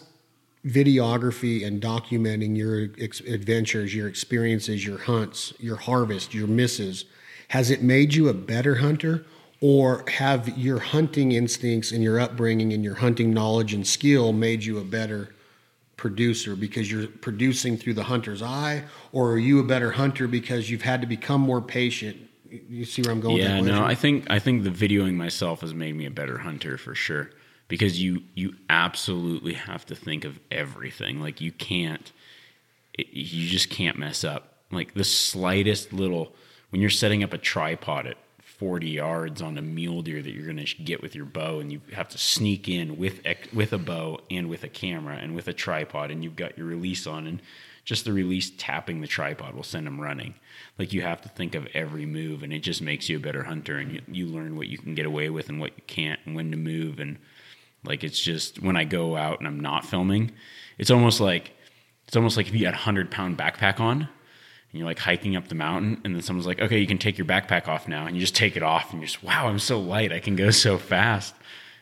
[0.66, 7.06] videography and documenting your ex- adventures your experiences your hunts your harvest your misses
[7.52, 9.26] has it made you a better hunter?
[9.60, 14.64] Or have your hunting instincts and your upbringing and your hunting knowledge and skill made
[14.64, 15.36] you a better
[15.98, 18.86] producer because you're producing through the hunter's eye?
[19.12, 22.22] Or are you a better hunter because you've had to become more patient
[22.70, 23.84] you see where i'm going Yeah, no.
[23.84, 27.32] I think I think the videoing myself has made me a better hunter for sure
[27.68, 31.22] because you you absolutely have to think of everything.
[31.22, 32.12] Like you can't
[32.94, 34.56] it, you just can't mess up.
[34.72, 36.34] Like the slightest little
[36.70, 40.46] when you're setting up a tripod at 40 yards on a mule deer that you're
[40.46, 43.22] going to get with your bow and you have to sneak in with
[43.54, 46.68] with a bow and with a camera and with a tripod and you've got your
[46.68, 47.42] release on and
[47.84, 50.36] just the release tapping the tripod will send them running.
[50.78, 53.44] Like you have to think of every move and it just makes you a better
[53.44, 56.20] hunter and you, you learn what you can get away with and what you can't
[56.26, 57.18] and when to move and
[57.84, 60.32] like it's just when i go out and i'm not filming
[60.78, 61.54] it's almost like
[62.08, 64.10] it's almost like if you had a hundred pound backpack on and
[64.80, 67.26] you're like hiking up the mountain and then someone's like okay you can take your
[67.26, 69.80] backpack off now and you just take it off and you're just wow i'm so
[69.80, 71.34] light i can go so fast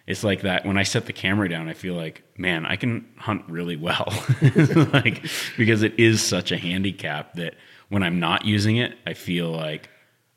[0.10, 3.06] it's like that when i set the camera down i feel like man i can
[3.18, 4.12] hunt really well
[4.94, 5.26] like
[5.58, 7.56] because it is such a handicap that
[7.88, 9.90] when i'm not using it i feel like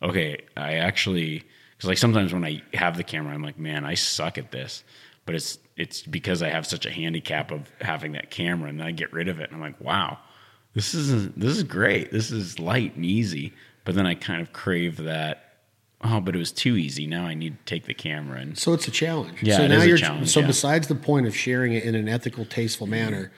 [0.03, 1.43] okay i actually
[1.77, 4.85] because like sometimes when i have the camera i'm like man i suck at this
[5.27, 8.87] but it's it's because i have such a handicap of having that camera and then
[8.87, 10.19] i get rid of it and i'm like wow
[10.75, 12.11] this is this is great.
[12.13, 13.53] This is light and easy.
[13.85, 15.52] But then I kind of crave that.
[16.05, 17.07] Oh, but it was too easy.
[17.07, 19.43] Now I need to take the camera and So it's a challenge.
[19.43, 20.47] Yeah, so it now is a you're challenge, so yeah.
[20.47, 23.31] besides the point of sharing it in an ethical, tasteful manner,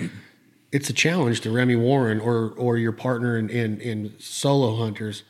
[0.72, 5.24] it's a challenge to Remi Warren or or your partner in in, in solo hunters.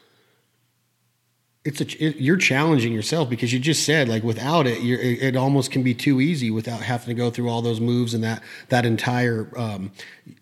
[1.65, 5.23] It's a it, you're challenging yourself because you just said like without it, you're, it,
[5.23, 8.23] it almost can be too easy without having to go through all those moves and
[8.23, 9.91] that that entire um,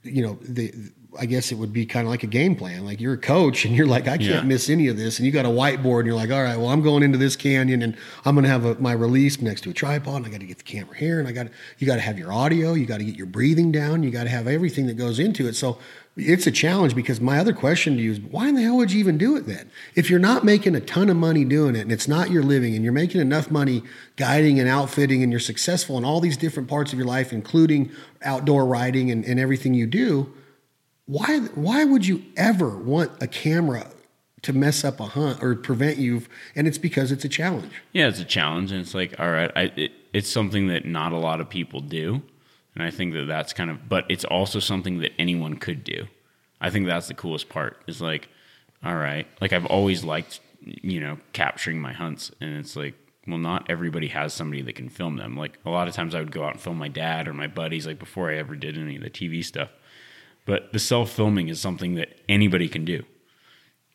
[0.02, 0.74] you know the
[1.19, 2.87] I guess it would be kind of like a game plan.
[2.87, 4.43] Like you're a coach and you're like, I can't Yeah.
[4.43, 5.19] miss any of this.
[5.19, 7.37] And you got a whiteboard and you're like, all right, well, I'm going into this
[7.37, 10.31] canyon and I'm going to have a, my release next to a tripod and I
[10.31, 11.49] got to get the camera here and I got
[11.79, 14.25] you got to have your audio, you got to get your breathing down, you got
[14.25, 15.55] to have everything that goes into it.
[15.55, 15.79] So
[16.17, 18.91] it's a challenge because my other question to you is why in the hell would
[18.93, 19.71] you even do it then?
[19.95, 22.75] If you're not making a ton of money doing it and it's not your living
[22.75, 23.83] and you're making enough money
[24.17, 27.91] guiding and outfitting and you're successful in all these different parts of your life, including
[28.23, 30.33] outdoor riding and, and everything you do,
[31.07, 33.87] why why would you ever want a camera
[34.43, 36.23] to mess up a hunt or prevent you?
[36.55, 37.73] And it's because it's a challenge.
[37.93, 41.12] Yeah, it's a challenge, and it's like, all right, I, it, it's something that not
[41.12, 42.23] a lot of people do,
[42.74, 46.07] and I think that that's kind of, but it's also something that anyone could do.
[46.61, 47.83] I think that's the coolest part.
[47.87, 48.29] Is like,
[48.85, 52.95] all right, like I've always liked, you know, capturing my hunts, and it's like,
[53.27, 55.37] well, not everybody has somebody that can film them.
[55.37, 57.47] Like a lot of times, I would go out and film my dad or my
[57.49, 59.70] buddies, like before I ever did any of the TV stuff.
[60.44, 63.05] But the self filming is something that anybody can do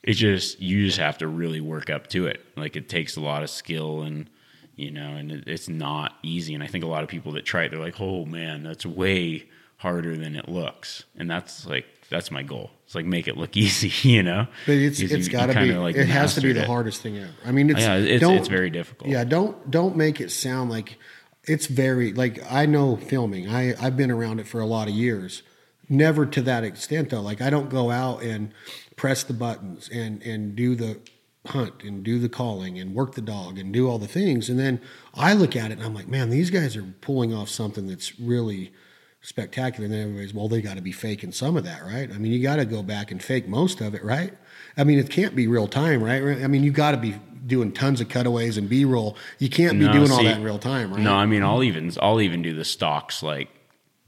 [0.03, 3.21] it's just you just have to really work up to it like it takes a
[3.21, 4.29] lot of skill and
[4.75, 7.43] you know and it, it's not easy and i think a lot of people that
[7.45, 9.45] try it they're like oh man that's way
[9.77, 13.57] harder than it looks and that's like that's my goal it's like make it look
[13.65, 15.73] easy you know But it's it's got to be.
[15.73, 16.67] like, it has to be the it.
[16.67, 17.29] hardest thing ever.
[17.45, 20.97] I mean, it's yeah it's, it's very difficult Yeah, don't don't make it sound like
[21.43, 23.49] it's very like I know filming.
[23.49, 25.43] I I've been around it for a lot of years.
[25.89, 27.21] Never to that extent though.
[27.21, 28.53] Like I don't go out and
[28.95, 30.99] press the buttons and and do the
[31.45, 34.59] hunt and do the calling and work the dog and do all the things and
[34.59, 34.81] then
[35.13, 38.19] I look at it and I'm like, man, these guys are pulling off something that's
[38.19, 38.73] really
[39.21, 39.85] spectacular.
[39.85, 42.09] And then everybody's, well, they got to be faking some of that, right?
[42.09, 44.33] I mean, you got to go back and fake most of it, right?
[44.77, 46.21] I mean, it can't be real time, right?
[46.21, 47.15] I mean, you got to be
[47.45, 49.17] doing tons of cutaways and B roll.
[49.39, 51.01] You can't be No, doing all that in real time, right?
[51.01, 53.49] No, I mean I'll even I'll even do the stocks like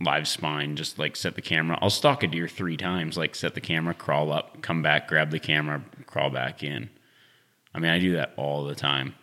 [0.01, 1.77] live spine, just like set the camera.
[1.81, 5.31] I'll stalk a deer three times, like set the camera, crawl up, come back, grab
[5.31, 6.89] the camera, crawl back in.
[7.73, 9.15] I mean, I do that all the time.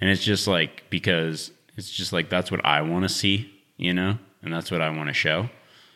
[0.00, 3.92] And it's just like because it's just like that's what I want to see, you
[3.92, 4.18] know?
[4.42, 5.48] And that's what I want to show.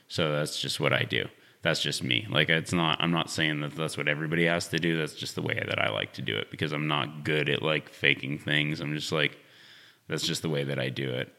[0.09, 1.27] So that's just what I do.
[1.63, 2.27] That's just me.
[2.29, 4.99] Like it's not I'm not saying that that's what everybody has to do.
[4.99, 7.63] That's just the way that I like to do it because I'm not good at
[7.63, 8.81] like faking things.
[8.81, 9.39] I'm just like
[10.09, 11.33] that's just the way that I do it.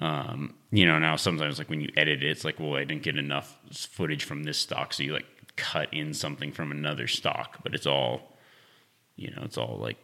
[0.00, 3.02] Um, you know, now sometimes like when you edit it, it's like, well, I didn't
[3.02, 7.58] get enough footage from this stock, so you like cut in something from another stock,
[7.62, 8.36] but it's all,
[9.16, 9.98] you know, it's all like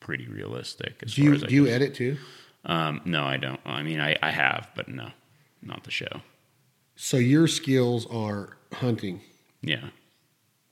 [0.00, 1.02] pretty realistic.
[1.04, 2.16] As do far you as I do you edit too?
[2.64, 3.60] Um, no, I don't.
[3.66, 5.08] I mean, I, I have, but no,
[5.60, 6.20] not the show.
[6.94, 9.22] So your skills are hunting,
[9.60, 9.88] Yeah,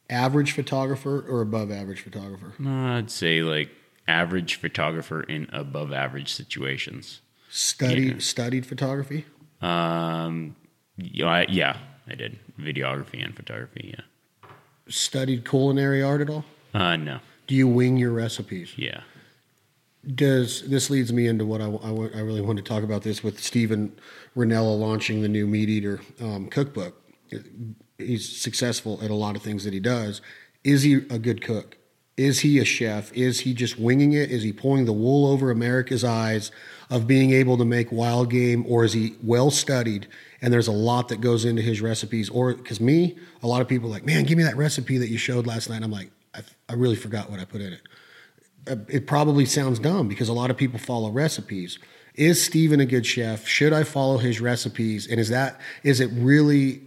[0.09, 2.53] average photographer or above average photographer?
[2.65, 3.71] I'd say like
[4.07, 7.21] average photographer in above average situations.
[7.51, 8.19] Studied Yeah.
[8.21, 9.27] studied photography.
[9.61, 10.57] Um,
[10.97, 11.77] yeah, I, yeah,
[12.09, 13.95] I did videography and photography.
[13.97, 14.49] Yeah,
[14.89, 16.45] Studied culinary art at all?
[16.75, 18.73] uh, no, Do you wing your recipes?
[18.77, 19.03] yeah.
[20.15, 23.23] does this leads me into what I, I, I really want to talk about this
[23.23, 23.93] with Steven
[24.37, 27.03] Rinella launching the new MeatEater um, cookbook.
[27.99, 30.23] He's successful at a lot of things that he does.
[30.65, 31.77] Is he a good cook?
[32.21, 33.13] Is he a chef?
[33.13, 34.31] Is he just winging it?
[34.31, 36.51] Is he pulling the wool over America's eyes
[36.91, 40.07] of being able to make wild game, or is he well studied?
[40.43, 42.29] And there's a lot that goes into his recipes.
[42.29, 45.19] Or because me, a lot of people like, man, give me that recipe that you
[45.19, 45.83] showed last night.
[45.83, 47.81] I'm like, I, I really forgot what I put in it
[48.69, 51.79] uh, it probably sounds dumb because a lot of people follow recipes.
[52.15, 53.47] Is Steven a good chef?
[53.47, 55.07] Should I follow his recipes?
[55.07, 56.83] And is that is it really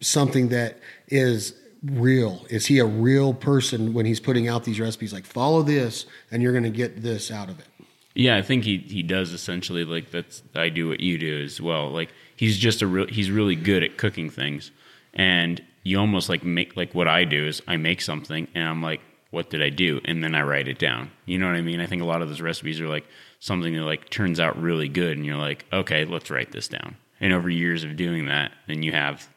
[0.00, 0.78] something that
[1.08, 1.54] is
[1.84, 2.44] real?
[2.48, 5.12] Is he a real person when he's putting out these recipes?
[5.12, 7.66] Like follow this, and you're going to get this out of it.
[8.14, 11.60] Yeah, I think he he does essentially like that's I do what you do as
[11.60, 11.90] well.
[11.90, 14.72] Like he's just a real he's really good at cooking things,
[15.14, 18.82] and you almost like make like what I do is I make something and I'm
[18.82, 19.00] like,
[19.30, 20.00] what did I do?
[20.04, 21.10] And then I write it down.
[21.24, 21.80] You know what I mean?
[21.80, 23.06] I think a lot of those recipes are like
[23.38, 26.96] something that like turns out really good, and you're like, okay, let's write this down.
[27.20, 29.28] And over years of doing that, then you have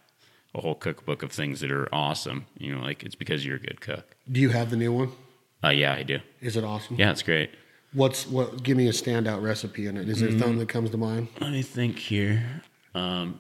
[0.56, 2.46] a whole cookbook of things that are awesome.
[2.58, 4.16] You know, like it's because you're a good cook.
[4.32, 5.12] Do you have the new one?
[5.64, 6.20] Uh, yeah, I do.
[6.42, 6.98] Is it awesome?
[6.98, 7.52] Yeah, it's great.
[7.94, 8.64] What's what?
[8.64, 10.10] Give me a standout recipe in it.
[10.10, 11.28] Is there something that comes to mind?
[11.40, 12.62] Let me think here.
[12.96, 13.40] Um,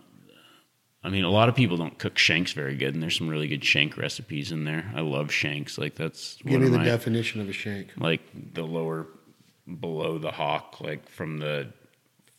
[1.03, 3.47] I mean, a lot of people don't cook shanks very good, and there's some really
[3.47, 4.89] good shank recipes in there.
[4.95, 5.77] I love shanks.
[5.77, 7.89] Like that's Give one me of the my, definition of a shank.
[7.97, 8.21] like
[8.53, 9.07] the lower
[9.79, 11.69] below the hock, like from the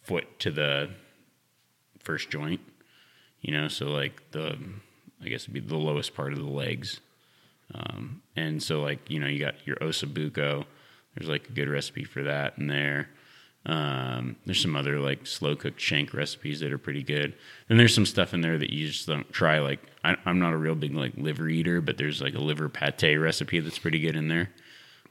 [0.03, 0.91] foot to the
[1.99, 2.61] first joint.
[3.45, 4.57] You know, so like the
[5.23, 7.01] I guess it'd be the lowest part of the legs.
[7.75, 10.65] Um, and so like you know you got your osso buco.
[11.15, 13.11] There's like a good recipe for that in there.
[13.67, 17.35] Um, there's some other like slow cooked shank recipes that are pretty good.
[17.69, 19.59] And there's some stuff in there that you just don't try.
[19.59, 22.71] Like I, I'm not a real big like liver eater, but there's like a liver
[22.71, 24.51] pate recipe that's pretty good in there.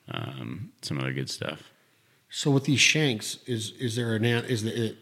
[0.10, 1.72] Um, some other good stuff.
[2.30, 4.98] So with these shanks, is is there an is it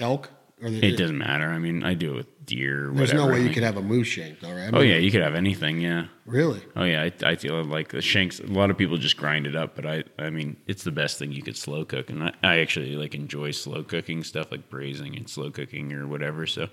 [0.00, 0.30] elk
[0.62, 1.46] or the, It doesn't matter.
[1.48, 2.90] I mean, I do it with deer.
[2.90, 3.28] Or There's whatever.
[3.30, 4.72] no way you could have a moose shank, though, right?
[4.72, 5.80] I Oh yeah, you could have anything.
[5.80, 6.06] Yeah.
[6.26, 6.62] really.
[6.76, 8.40] Oh yeah, I, I feel like the shanks.
[8.40, 11.18] A lot of people just grind it up, but I, I mean, it's the best
[11.18, 14.68] thing you could slow cook, and I, I actually like enjoy slow cooking stuff like
[14.68, 16.46] braising and slow cooking or whatever.
[16.46, 16.68] So,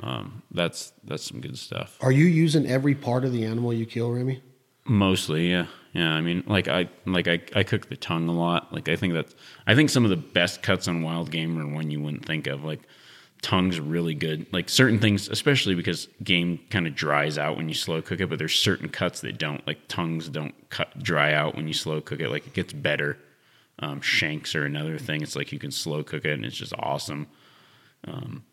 [0.00, 1.98] um, that's that's some good stuff.
[2.00, 4.42] Are you using every part of the animal you kill, Remi?
[4.86, 6.10] Mostly, yeah, yeah.
[6.12, 8.72] I mean, like I like I, I cook the tongue a lot.
[8.72, 9.34] Like I think that's
[9.66, 12.46] I think some of the best cuts on wild game are one you wouldn't think
[12.46, 12.64] of.
[12.64, 12.80] Like
[13.42, 14.46] tongue's really good.
[14.52, 18.28] Like certain things, especially because game kind of dries out when you slow cook it,
[18.28, 19.66] but there's certain cuts that don't.
[19.66, 22.28] Like tongues don't cut dry out when you slow cook it.
[22.28, 23.18] Like it gets better.
[23.78, 25.22] Um, shanks are another thing.
[25.22, 27.28] It's like you can slow cook it and it's just awesome.
[28.06, 28.44] Um,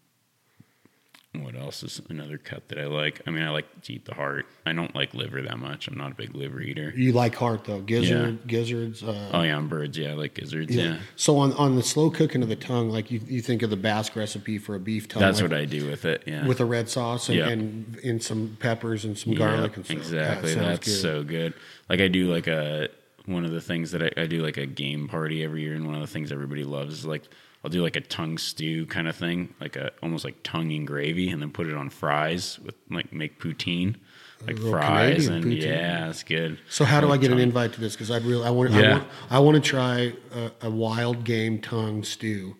[1.43, 3.21] what else is another cut that I like?
[3.27, 4.45] I mean, I like to eat the heart.
[4.65, 5.87] I don't like liver that much.
[5.87, 6.93] I'm not a big liver eater.
[6.95, 9.03] You like heart though, gizzard, gizzards.
[9.03, 9.97] Uh, Oh yeah, on birds.
[9.97, 10.75] Yeah, I like gizzards.
[10.75, 13.69] Yeah, So on on the slow cooking of the tongue, like you, you think of
[13.69, 15.21] the Basque recipe for a beef tongue.
[15.21, 16.23] that's like, what I do with it.
[16.25, 17.49] Yeah, with a red sauce and, Yeah.
[17.49, 19.97] and, and some peppers and some Yeah, garlic and stuff.
[19.97, 20.53] Exactly.
[20.55, 21.01] That That's good.
[21.01, 21.53] so good.
[21.89, 22.89] Like I do like a
[23.25, 25.85] one of the things that I, I do like a game party every year, and
[25.85, 27.23] one of the things everybody loves is like
[27.67, 30.87] I'll do like a tongue stew kind of thing, like a almost like tongue and
[30.87, 33.97] gravy, and then put it on fries with like make poutine,
[34.45, 35.61] like fries, Canadian and poutine.
[35.67, 36.59] yeah, it's good.
[36.69, 37.91] So how do I get an invite to this?
[37.91, 38.91] Because I'd really I want I Yeah.
[38.93, 42.55] want I want to try a, a wild game tongue stew.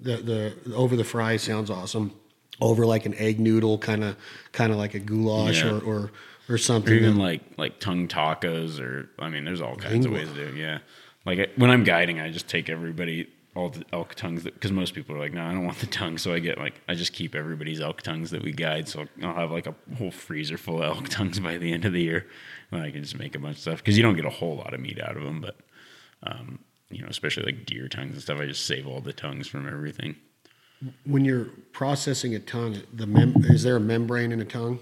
[0.00, 0.16] The
[0.64, 2.10] the over the fry sounds awesome.
[2.60, 4.16] Over like an egg noodle, kind of
[4.50, 5.70] kind of like a goulash Yeah.
[5.70, 5.94] or or
[6.48, 6.92] or Or something.
[6.92, 10.42] even like like tongue tacos, or I mean, there's all kinds of ways to do.
[10.42, 10.78] it, Yeah,
[11.24, 13.28] like I- when I'm guiding, I just take everybody
[13.58, 16.16] all the elk tongues because most people are like, no, I don't want the tongue,
[16.16, 18.88] so I get like I just keep everybody's elk tongues that we guide.
[18.88, 21.92] So I'll have like a whole freezer full of elk tongues by the end of
[21.92, 22.26] the year,
[22.70, 24.56] and I can just make a bunch of stuff because you don't get a whole
[24.56, 25.56] lot of meat out of them, but
[26.22, 26.60] um,
[26.90, 29.66] you know, especially like deer tongues and stuff, I just save all the tongues from
[29.66, 30.16] everything.
[31.04, 34.78] when you're processing a tongue, the mem- is there a membrane in a tongue?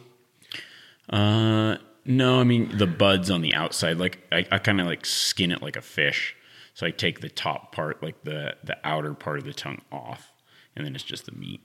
[1.09, 3.99] Uh, no, I mean the buds on the outside.
[3.99, 6.37] Like I, I kind of like skin it like a fish.
[6.77, 10.31] So I take the top part, like the the outer part of the tongue off,
[10.77, 11.63] and then it's just the meat,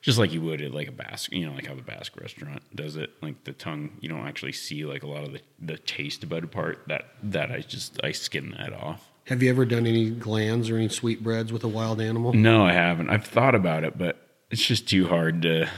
[0.00, 2.60] just like you would at like a Basque, you know, like how the Basque restaurant
[2.74, 3.10] does it.
[3.22, 6.50] Like the tongue, you don't actually see like a lot of the the taste bud
[6.50, 6.80] part.
[6.88, 9.12] That that I just I skin that off.
[9.26, 12.32] Have you ever done any glands or any sweetbreads with a wild animal?
[12.32, 13.10] No, I haven't.
[13.10, 15.68] I've thought about it, but it's just too hard to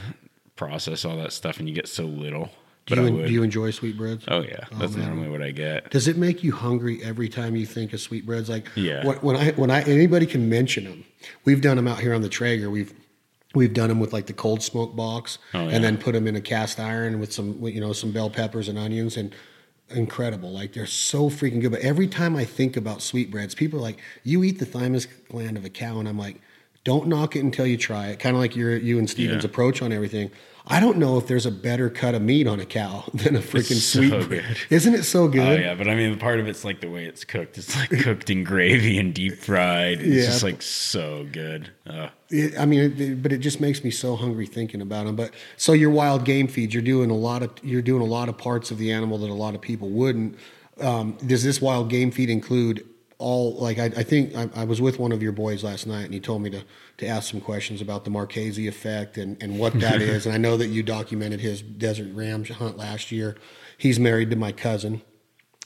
[0.55, 2.49] process all that stuff, and you get so little.
[2.87, 3.25] Do you, I en- would.
[3.27, 4.25] do you enjoy sweetbreads?
[4.27, 5.07] oh yeah, that's oh, man.
[5.07, 5.89] normally what I get.
[5.89, 8.47] Does it make you hungry every time you think of sweetbreads?
[8.49, 9.05] Like Yeah.
[9.05, 11.03] when, when I when I anybody can mention them,
[11.45, 12.69] we've done them out here on the Traeger.
[12.69, 12.93] We've
[13.55, 15.75] we've done them with like the cold smoke box, Oh, yeah.
[15.75, 18.67] and then put them in a cast iron with some you know some bell peppers
[18.69, 19.33] and onions and
[19.89, 20.51] incredible.
[20.51, 21.71] Like they're so freaking good.
[21.71, 25.57] But every time I think about sweetbreads, people are like, "You eat the thymus gland
[25.57, 26.41] of a cow," and I'm like,
[26.83, 29.49] "Don't knock it until you try it." Kind of like your you and Steven's Yeah.
[29.49, 30.31] approach on everything.
[30.67, 33.39] I don't know if there's a better cut of meat on a cow than a
[33.39, 34.27] freaking so sweetbread.
[34.29, 34.57] good.
[34.71, 35.41] Isn't it so good?
[35.59, 37.57] Oh yeah, but I mean, part of it's like the way it's cooked.
[37.57, 39.99] It's like cooked in gravy and deep fried.
[40.01, 40.25] It's Yeah.
[40.25, 41.69] just like so good.
[41.85, 45.05] Uh, It, I mean, it, it- but it just makes me so hungry thinking about
[45.05, 45.15] them.
[45.15, 48.27] But so your wild game feed, you're doing a lot of you're doing a lot
[48.29, 50.35] of parts of the animal that a lot of people wouldn't.
[50.81, 52.85] Um, does this wild game feed include
[53.17, 53.55] all?
[53.55, 56.13] Like I, I think I, I was with one of your boys last night, and
[56.13, 56.63] he told me to
[56.97, 60.25] to ask some questions about the Marchese effect and and what that is.
[60.25, 63.35] And I know that you documented his desert ram hunt last year.
[63.77, 65.01] He's married to my cousin.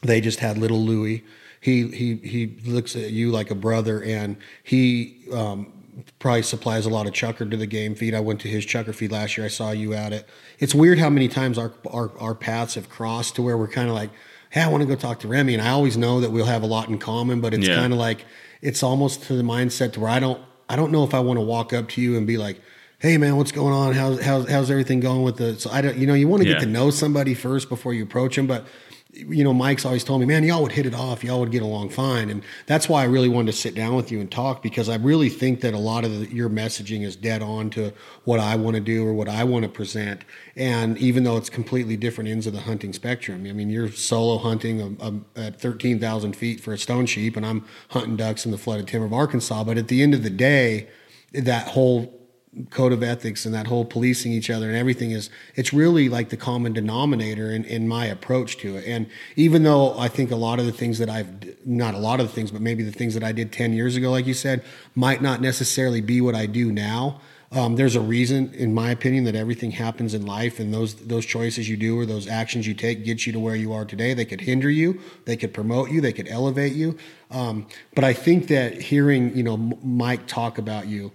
[0.02, 1.24] They just had little Louie.
[1.62, 5.74] He he he looks at you like a brother, and he um,
[6.20, 8.14] probably supplies a lot of chukar to the game feed.
[8.14, 9.46] I went to his chukar feed last year.
[9.46, 10.28] I saw you at it.
[10.60, 13.90] It's weird how many times our our, our paths have crossed to where we're kind
[13.90, 14.12] of like,
[14.50, 16.64] hey, I want to go talk to Remi, and I always know that we'll have
[16.64, 17.76] a lot in common, but it's Yeah.
[17.76, 18.26] kind of like
[18.62, 20.40] it's almost to the mindset to where I don't
[20.72, 22.62] I don't know if I want to walk up to you and be like.
[23.02, 23.94] Hey man, what's going on?
[23.94, 25.58] How's how's how's everything going with the?
[25.58, 26.56] So I don't, you know, you want to Yeah.
[26.56, 28.46] get to know somebody first before you approach them.
[28.46, 28.68] But
[29.12, 31.24] you know, Mike's always told me, man, y'all would hit it off.
[31.24, 32.30] Y'all would get along fine.
[32.30, 34.98] And that's why I really wanted to sit down with you and talk because I
[34.98, 37.92] really think that a lot of the, your messaging is dead on to
[38.26, 40.26] what I want to do or what I want to present.
[40.56, 44.38] And even though it's completely different ends of the hunting spectrum, I mean, you're solo
[44.38, 48.52] hunting um, um, at 13,000 feet for a stone sheep, and I'm hunting ducks in
[48.52, 49.64] the flooded timber of Arkansas.
[49.64, 50.88] But at the end of the day,
[51.34, 52.19] that whole
[52.72, 56.30] code of ethics and that whole policing each other and everything is it's really like
[56.30, 58.86] the common denominator in, in my approach to it.
[58.88, 61.30] And even though i think a lot of the things that i've
[61.66, 63.96] not a lot of the things but maybe the things that i did 10 years
[63.96, 64.64] ago like you said
[64.96, 67.22] might not necessarily be what i do now.
[67.52, 71.26] Um, there's a reason in my opinion that everything happens in life and those those
[71.26, 74.14] choices you do or those actions you take get you to where you are today.
[74.14, 75.02] They could hinder you.
[75.26, 76.00] They could promote you.
[76.00, 76.98] They could elevate you.
[77.32, 77.66] Um,
[77.96, 81.12] but i think that hearing you know mike talk about you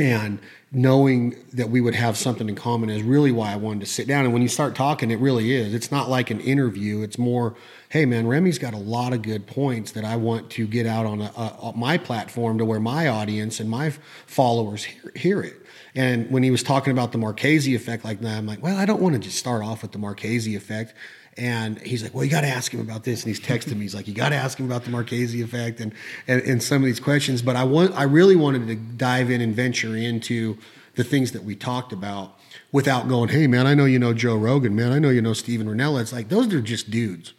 [0.00, 0.38] and
[0.72, 4.06] knowing that we would have something in common is really why I wanted to sit
[4.06, 4.24] down.
[4.24, 5.74] And when you start talking, it really is.
[5.74, 7.02] It's not like an interview.
[7.02, 7.56] It's more,
[7.88, 11.06] hey man, Remi's got a lot of good points that I want to get out
[11.06, 13.90] on a, a, my platform to where my audience and my
[14.26, 15.56] followers hear, hear, it.
[15.94, 18.86] And when he was talking about the Marchese effect like that, I'm like, well, I
[18.86, 20.94] don't want to just start off with the Marchese effect.
[21.36, 23.22] And he's like, well, you got to ask him about this.
[23.22, 23.82] And he's texting me.
[23.82, 25.92] He's like, you got to ask him about the Marchese effect and,
[26.26, 27.40] and, and some of these questions.
[27.40, 30.58] But I want, I really wanted to dive in and venture into
[30.96, 32.36] the things that we talked about
[32.72, 34.92] without going, hey, man, I know you know Joe Rogan, man.
[34.92, 36.00] I know you know Steven Rinella.
[36.00, 37.32] It's like, those are just dudes.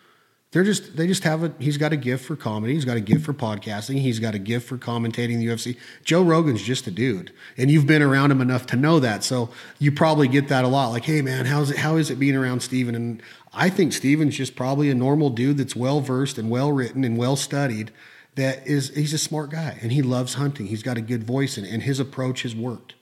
[0.52, 2.74] They're just, they just have a, he's got a gift for comedy.
[2.74, 4.00] He's got a gift for podcasting.
[4.00, 5.78] He's got a gift for commentating the UFC.
[6.04, 7.32] Joe Rogan's just a dude.
[7.56, 9.24] And you've been around him enough to know that.
[9.24, 9.50] So
[9.80, 10.90] you probably get that a lot.
[10.90, 12.96] Like, hey, man, how's it, how is it being around Steven?
[12.96, 13.24] And
[13.54, 17.18] I think Steven's just probably a normal dude that's well versed and well written and
[17.18, 17.92] well studied.
[18.36, 20.68] That is, he's a smart guy and he loves hunting.
[20.68, 22.96] He's got a good voice and his approach has worked.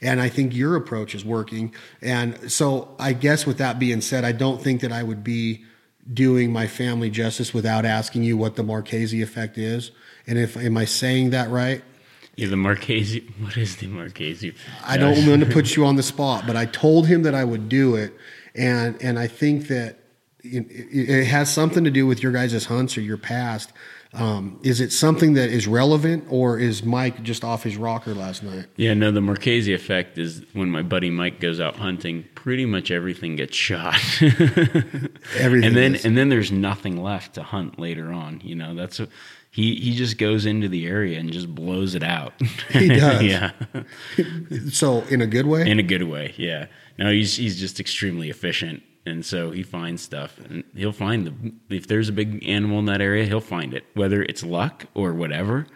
[0.00, 1.74] And I think your approach is working.
[2.00, 5.64] And so, I guess with that being said, I don't think that I would be
[6.12, 9.90] doing my family justice without asking you what the Marchese effect is.
[10.26, 11.82] And if am I saying that right?
[12.36, 13.26] Yeah, the Marchese.
[13.40, 14.54] What is the Marchese?
[14.84, 17.44] I don't want to put you on the spot, but I told him that I
[17.44, 18.12] would do it,
[18.54, 19.98] and and I think that
[20.42, 23.72] it, has something to do with your guys' hunts or your past.
[24.12, 28.42] Um, is it something that is relevant, or is Mike just off his rocker last
[28.42, 28.66] night?
[28.76, 29.10] Yeah, no.
[29.10, 32.24] The Marchese effect is when my buddy Mike goes out hunting.
[32.34, 33.94] Pretty much everything gets shot.
[34.22, 36.04] everything, and then is.
[36.04, 38.40] and then there's nothing left to hunt later on.
[38.42, 39.08] You know, that's a,
[39.50, 42.32] he he just goes into the area and just blows it out.
[42.70, 43.22] He does.
[43.22, 43.50] yeah.
[44.70, 45.68] so in a good way.
[45.68, 46.66] In a good way, yeah.
[46.98, 51.26] No, he's he's just extremely efficient, and so he finds stuff, and he'll find
[51.68, 54.86] the if there's a big animal in that area, he'll find it, whether it's luck
[54.94, 55.66] or whatever.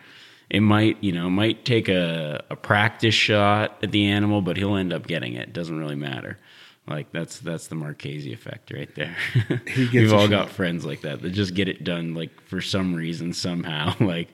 [0.51, 4.75] It might, you know, might take a, a practice shot at the animal, but he'll
[4.75, 5.51] end up getting it.
[5.51, 6.39] it doesn't really matter.
[6.89, 9.17] Like that's that's the Marchese effect right there.
[9.77, 10.31] We've all shot.
[10.31, 13.95] got friends like that that just get it done like for some reason somehow.
[14.01, 14.29] like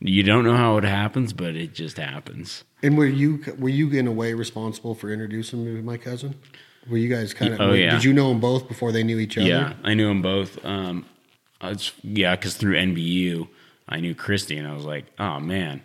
[0.00, 2.64] you don't know how it happens, but it just happens.
[2.82, 6.34] And were you were you in a way responsible for introducing me to my cousin?
[6.90, 7.60] Were you guys kind of?
[7.60, 7.92] Oh yeah.
[7.92, 9.46] Did you know them both before they knew each other?
[9.46, 10.62] Yeah, I knew them both.
[10.64, 11.06] Um,
[11.62, 13.48] was, yeah, because through NBU,
[13.88, 15.82] I knew Christy, and I was like, oh man,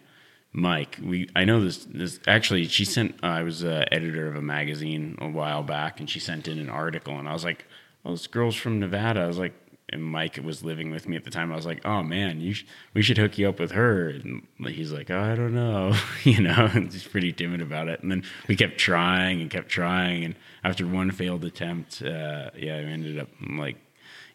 [0.52, 1.00] Mike.
[1.04, 1.86] We I know this.
[1.86, 3.16] This actually, she sent.
[3.24, 6.60] Uh, I was uh, editor of a magazine a while back, and she sent in
[6.60, 7.66] an article, and I was like,
[8.04, 9.22] well, this girl's from Nevada.
[9.22, 9.54] I was like,
[9.90, 11.52] and Mike was living with me at the time.
[11.52, 14.46] I was like, "Oh man, you sh- we should hook you up with her." And
[14.68, 18.02] he's like, oh, "I don't know," you know, and he's pretty timid about it.
[18.02, 22.76] And then we kept trying and kept trying, and after one failed attempt, uh, yeah,
[22.76, 23.78] I ended up like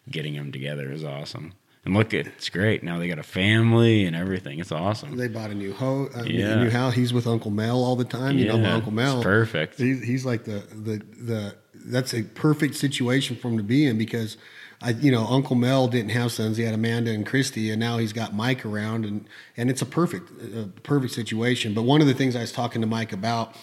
[0.09, 0.89] getting them together.
[0.89, 1.53] It was awesome.
[1.83, 2.83] And look, it's great.
[2.83, 4.59] Now they got a family and everything.
[4.59, 5.17] It's awesome.
[5.17, 6.53] They bought a new ho- uh, yeah.
[6.53, 6.93] a new house.
[6.93, 8.37] He's with Uncle Mel all the time.
[8.37, 9.21] You yeah, know, Uncle Mel.
[9.21, 9.77] perfect.
[9.77, 11.55] He's, he's like the the the.
[11.83, 14.37] That's a perfect situation for him to be in because
[14.83, 16.57] I, you know, Uncle Mel didn't have sons.
[16.57, 19.27] He had Amanda and Christy, and now he's got Mike around, and
[19.57, 21.73] and it's a perfect, a perfect situation.
[21.73, 23.55] But one of the things I was talking to Mike about,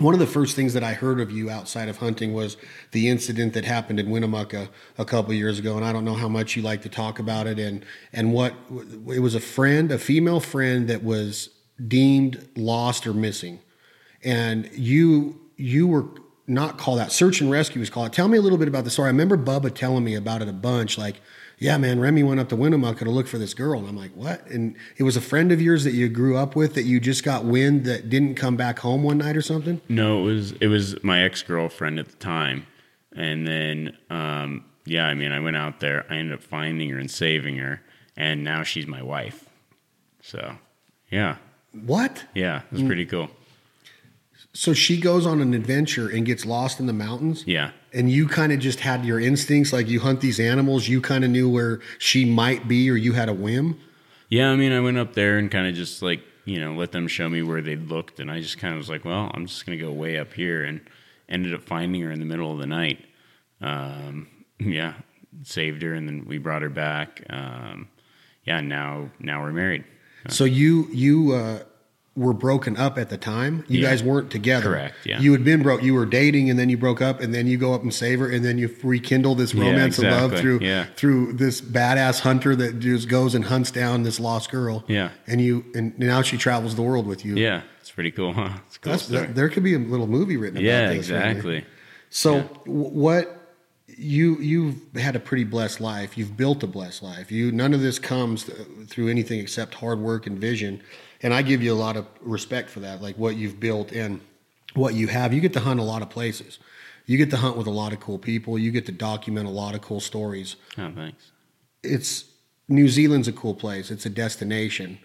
[0.00, 2.56] one of the first things that I heard of you outside of hunting was
[2.92, 4.68] the incident that happened in Winnemucca
[4.98, 7.46] a couple years ago, and I don't know how much you like to talk about
[7.46, 8.54] it, and and what
[9.08, 11.50] it was a friend, a female friend that was
[11.86, 13.60] deemed lost or missing,
[14.22, 16.06] and you you were
[16.46, 18.12] not called that search and rescue was called.
[18.12, 19.06] Tell me a little bit about the story.
[19.06, 20.98] I remember Bubba telling me about it a bunch.
[20.98, 21.20] Like,
[21.60, 24.12] yeah, man, Remi went up to Winnemucca to look for this girl, and I'm like,
[24.12, 24.46] what?
[24.46, 27.22] And it was a friend of yours that you grew up with that you just
[27.22, 29.80] got wind that didn't come back home one night or something.
[29.86, 32.66] No, it was it was my ex girlfriend at the time,
[33.14, 36.98] and then um, yeah, I mean, I went out there, I ended up finding her
[36.98, 37.82] and saving her,
[38.16, 39.48] and now she's my wife.
[40.22, 40.56] So,
[41.10, 41.36] yeah.
[41.72, 42.24] What?
[42.34, 43.30] Yeah, it was pretty cool.
[44.52, 47.44] So she goes on an adventure and gets lost in the mountains.
[47.46, 47.70] Yeah.
[47.92, 50.88] And you kind of just had your instincts, like you hunt these animals.
[50.88, 53.78] You kind of knew where she might be, or you had a whim.
[54.28, 56.92] Yeah, I mean, I went up there and kind of just like you know let
[56.92, 59.46] them show me where they looked, and I just kind of was like, well, I'm
[59.46, 60.80] just gonna go way up here, and
[61.28, 63.04] ended up finding her in the middle of the night.
[63.60, 64.28] Um,
[64.58, 64.94] yeah,
[65.42, 67.24] saved her, and then we brought her back.
[67.28, 67.88] Um,
[68.44, 69.84] yeah, now now we're married.
[70.28, 71.62] So you you uh,
[72.20, 73.64] were broken up at the time.
[73.66, 73.88] You Yeah.
[73.90, 74.70] guys weren't together.
[74.70, 75.20] Correct, yeah.
[75.20, 75.82] You had been broke.
[75.82, 78.18] You were dating, and then you broke up, and then you go up and save
[78.20, 80.86] her, and then you rekindle this Yeah, romance and love through Yeah.
[80.96, 84.84] through this badass hunter that just goes and hunts down this lost girl.
[84.86, 85.08] Yeah.
[85.26, 87.34] and you and now she travels the world with you.
[87.36, 88.50] Yeah, it's pretty cool, huh?
[88.66, 88.96] It's cool
[89.32, 91.10] there could be a little movie written about yeah, this.
[91.10, 91.26] right?
[91.30, 91.64] exactly.
[92.10, 93.36] So w what
[93.96, 96.16] you you've had a pretty blessed life.
[96.16, 97.30] You've built a blessed life.
[97.32, 98.56] You none of this comes th-
[98.88, 100.80] through anything except hard work and vision.
[101.22, 104.20] And I give you a lot of respect for that, like what you've built and
[104.74, 105.34] what you have.
[105.34, 106.58] You get to hunt a lot of places.
[107.06, 108.58] You get to hunt with a lot of cool people.
[108.58, 110.56] You get to document a lot of cool stories.
[110.78, 111.32] Oh, thanks.
[111.82, 112.24] It's
[112.68, 113.90] New Zealand's a cool place.
[113.90, 114.98] It's a destination.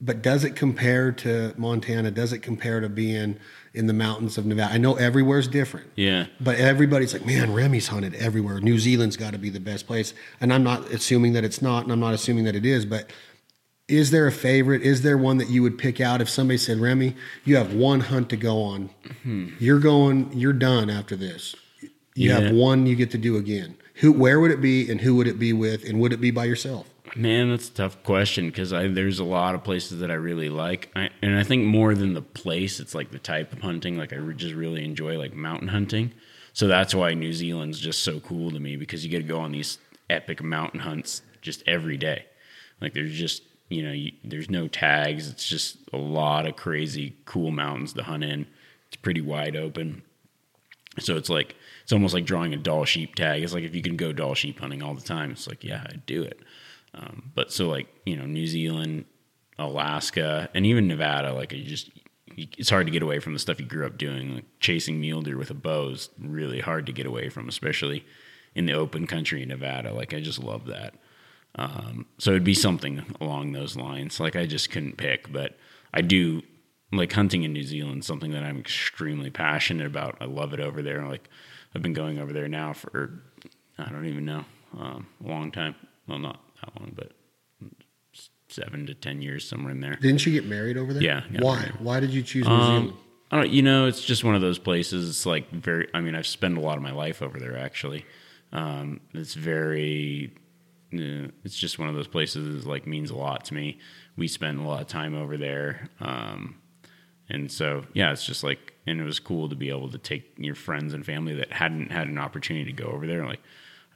[0.00, 2.10] But does it compare to Montana?
[2.10, 3.38] Does it compare to being
[3.72, 4.74] in the mountains of Nevada?
[4.74, 5.90] I know everywhere's different.
[5.94, 6.26] Yeah.
[6.40, 8.60] But everybody's like, man, Remi's hunted everywhere.
[8.60, 10.12] New Zealand's got to be the best place.
[10.40, 13.12] And I'm not assuming that it's not, and I'm not assuming that it is, but
[13.88, 14.82] is there a favorite?
[14.82, 17.14] Is there one that you would pick out if somebody said, Remi,
[17.44, 18.90] you have one hunt to go on?
[19.58, 21.54] You're going, you're done after this.
[22.14, 22.40] You Yeah.
[22.40, 23.76] have one you get to do again.
[23.96, 26.30] Who, where would it be, and who would it be with, and would it be
[26.30, 26.88] by yourself?
[27.14, 30.90] Man, that's a tough question because there's a lot of places that I really like,
[30.96, 33.98] I, and I think more than the place, it's like the type of hunting.
[33.98, 36.12] Like I re- just really enjoy like mountain hunting,
[36.54, 39.40] so that's why New Zealand's just so cool to me because you get to go
[39.40, 39.76] on these
[40.08, 42.24] epic mountain hunts just every day.
[42.80, 43.42] Like there's just
[43.72, 45.28] you know you, there's no tags.
[45.28, 48.46] It's just a lot of crazy cool mountains to hunt in.
[48.88, 50.02] It's pretty wide open.
[50.98, 53.42] So it's like it's almost like drawing a Dall sheep tag.
[53.42, 55.84] It's like if you can go Dall sheep hunting all the time, it's like yeah,
[55.86, 56.40] I'd do it.
[56.94, 59.06] Um, but so like you know New Zealand,
[59.58, 61.90] Alaska, and even Nevada, like you just
[62.36, 64.34] you, it's hard to get away from the stuff you grew up doing.
[64.34, 68.04] Like chasing mule deer with a bow is really hard to get away from, especially
[68.54, 69.92] in the open country in Nevada.
[69.92, 70.94] Like I just love that.
[71.56, 74.18] Um, so it'd be something along those lines.
[74.20, 75.56] Like I just couldn't pick, but
[75.92, 76.42] I do
[76.92, 78.04] like hunting in New Zealand.
[78.04, 80.16] Something that I'm extremely passionate about.
[80.20, 81.06] I love it over there.
[81.06, 81.28] Like
[81.74, 83.22] I've been going over there now for
[83.78, 84.44] I don't even know
[84.78, 85.74] um, a long time.
[86.06, 87.12] Well, not that long, but
[88.48, 89.96] seven to ten years somewhere in there.
[89.96, 91.02] Didn't you get married over there?
[91.02, 91.56] Yeah, Why?
[91.60, 91.80] married.
[91.80, 92.98] Why did you choose New Um, Zealand?
[93.30, 93.50] I don't.
[93.50, 95.08] You know, it's just one of those places.
[95.08, 95.88] It's like very.
[95.94, 97.56] I mean, I've spent a lot of my life over there.
[97.58, 98.04] Actually,
[98.52, 100.32] um, it's very.
[100.94, 102.64] Uh, it's just one of those places.
[102.64, 103.78] that, Like means a lot to me.
[104.16, 106.56] We spent a lot of time over there, um,
[107.28, 108.68] and so yeah, it's just like.
[108.84, 111.92] And it was cool to be able to take your friends and family that hadn't
[111.92, 113.24] had an opportunity to go over there.
[113.24, 113.38] Like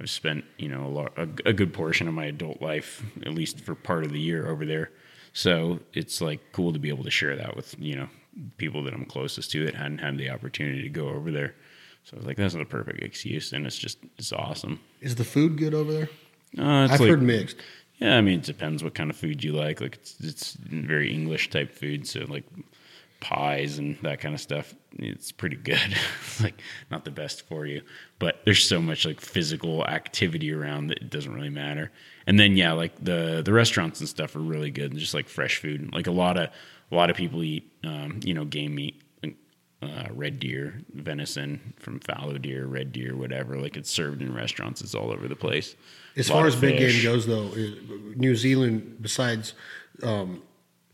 [0.00, 3.34] I've spent you know a, lot, a, a good portion of my adult life, at
[3.34, 4.92] least for part of the year over there.
[5.32, 8.08] So it's like cool to be able to share that with you know
[8.58, 11.54] people that I'm closest to that hadn't had the opportunity to go over there.
[12.04, 14.78] So I was like, that's the perfect excuse, and it's just it's awesome.
[15.00, 16.08] Is the food good over there?
[16.58, 17.56] Uh, it's I've like- heard mixed.
[17.98, 19.80] yeah, I mean, it depends what kind of food you like.
[19.80, 22.44] Like it's it's very English type food, so like
[23.20, 24.74] pies and that kind of stuff.
[24.98, 25.96] It's pretty good.
[26.42, 26.60] like
[26.90, 27.82] not the best for you,
[28.18, 31.90] but there's so much like physical activity around that it doesn't really matter.
[32.26, 35.28] And then yeah, like the the restaurants and stuff are really good and just like
[35.28, 35.92] fresh food.
[35.92, 36.50] Like a lot of
[36.90, 39.02] a lot of people eat um, you know game meat.
[39.82, 43.58] Uh, red deer, venison from fallow deer, red deer, whatever.
[43.58, 44.80] Like it's served in restaurants.
[44.80, 45.76] It's all over the place.
[46.16, 47.50] As far as big game goes, though,
[48.16, 49.52] New Zealand, besides,
[50.02, 50.42] um,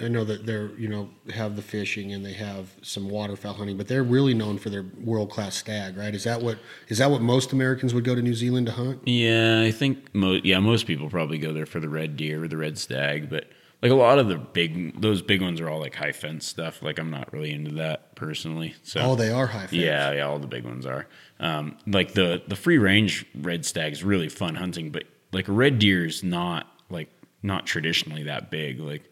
[0.00, 3.76] I know that they're you know have the fishing and they have some waterfowl hunting,
[3.76, 6.12] but they're really known for their world class stag, right?
[6.12, 9.06] Is that what is that what most Americans would go to New Zealand to hunt?
[9.06, 12.48] Yeah, I think mo- yeah, most people probably go there for the red deer or
[12.48, 13.46] the red stag, but
[13.82, 16.82] like a lot of the big those big ones are all like high fence stuff.
[16.82, 18.74] Like I'm not really into that personally.
[18.82, 19.60] So Oh, they are high.
[19.60, 19.72] fence.
[19.72, 21.06] yeah, yeah, all the big ones are.
[21.40, 25.52] Um, like the the free range red stag is really fun hunting, but like a
[25.52, 27.08] red deer is not like
[27.42, 28.78] not traditionally that big.
[28.78, 29.08] Like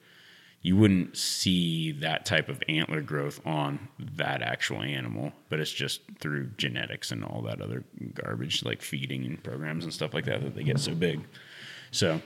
[0.63, 6.03] you wouldn't see that type of antler growth on that actual animal, but it's just
[6.21, 7.83] through genetics and all that other
[8.13, 11.23] garbage, like feeding and programs and stuff like that, that they get so big.
[11.93, 12.21] So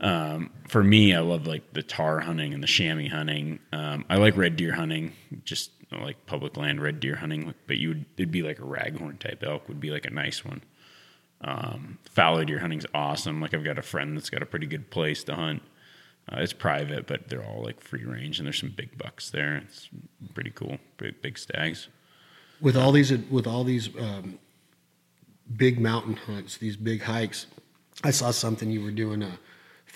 [0.00, 3.58] um, for me, I love like the tahr hunting and the chamois hunting.
[3.72, 5.12] Um, I like red deer hunting,
[5.44, 7.54] just like public land red deer hunting.
[7.66, 10.44] But you would it'd be like a raghorn type elk would be like a nice
[10.44, 10.62] one.
[11.40, 13.40] Um, fallow deer hunting's awesome.
[13.40, 15.62] Like I've got a friend that's got a pretty good place to hunt.
[16.30, 19.56] Uh, it's private, but they're all like free range, and there's some big bucks there.
[19.56, 19.88] It's
[20.34, 21.88] pretty cool, big, big stags.
[22.60, 24.38] With all these, with all these um,
[25.56, 27.46] big mountain hunts, these big hikes,
[28.04, 29.22] I saw something you were doing.
[29.22, 29.36] Uh,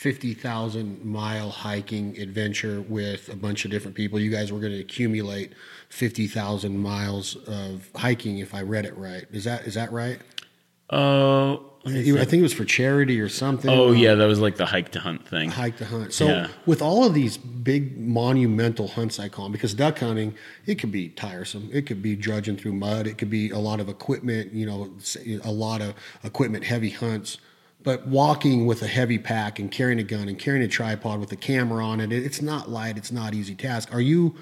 [0.03, 4.19] 50,000 mile hiking adventure with a bunch of different people.
[4.19, 5.53] You guys were going to accumulate
[5.91, 9.27] 50,000 miles of hiking if I read it right.
[9.31, 10.19] Is that is that right?
[10.91, 11.55] Uh
[11.85, 13.71] I think it was for charity or something.
[13.71, 15.51] Oh um, yeah, that was like the hike to hunt thing.
[15.51, 16.13] Hike to hunt.
[16.13, 16.49] So yeah.
[16.67, 20.35] with all of these big monumental hunts, I call them because duck hunting
[20.67, 21.71] it could be tiresome.
[21.73, 23.07] It could be drudging through mud.
[23.07, 24.53] It could be a lot of equipment.
[24.53, 24.91] You know,
[25.45, 27.39] a lot of equipment heavy hunts
[27.83, 31.33] but walking with a heavy pack and carrying a gun and carrying a tripod with
[31.33, 32.97] a camera on it, it- it's not light.
[32.97, 33.89] It's not easy task.
[33.93, 34.37] Are you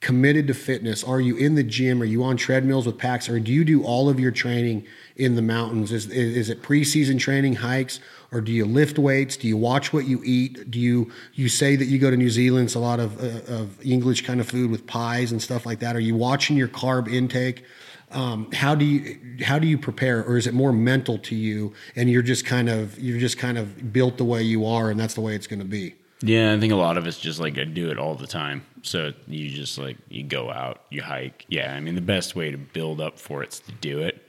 [0.00, 1.04] committed to fitness?
[1.04, 2.00] Are you in the gym?
[2.00, 3.28] Are you on treadmills with packs?
[3.28, 4.84] Or do you do all of your training
[5.14, 5.92] in the mountains?
[5.92, 8.00] Is, is, is it preseason training, hikes,
[8.32, 9.36] or do you lift weights?
[9.36, 10.70] Do you watch what you eat?
[10.70, 12.66] Do you you say that you go to New Zealand?
[12.66, 15.80] It's a lot of, uh, of English kind of food with pies and stuff like
[15.80, 15.96] that.
[15.96, 17.64] Are you watching your carb intake?
[18.12, 21.72] Um, how do you how do you prepare, or is it more mental to you,
[21.94, 24.98] and you're just kind of you're just kind of built the way you are, and
[24.98, 25.94] that's the way it's going to be?
[26.22, 28.66] Yeah, I think a lot of it's just like I do it all the time.
[28.82, 31.46] So you just like you go out, you hike.
[31.48, 34.22] Yeah, I mean the best way to build up for it's to do it.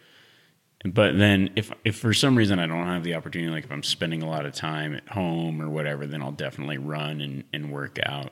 [0.85, 3.83] But then if if for some reason I don't have the opportunity, like if I'm
[3.83, 7.71] spending a lot of time at home or whatever, then I'll definitely run and, and
[7.71, 8.31] work out.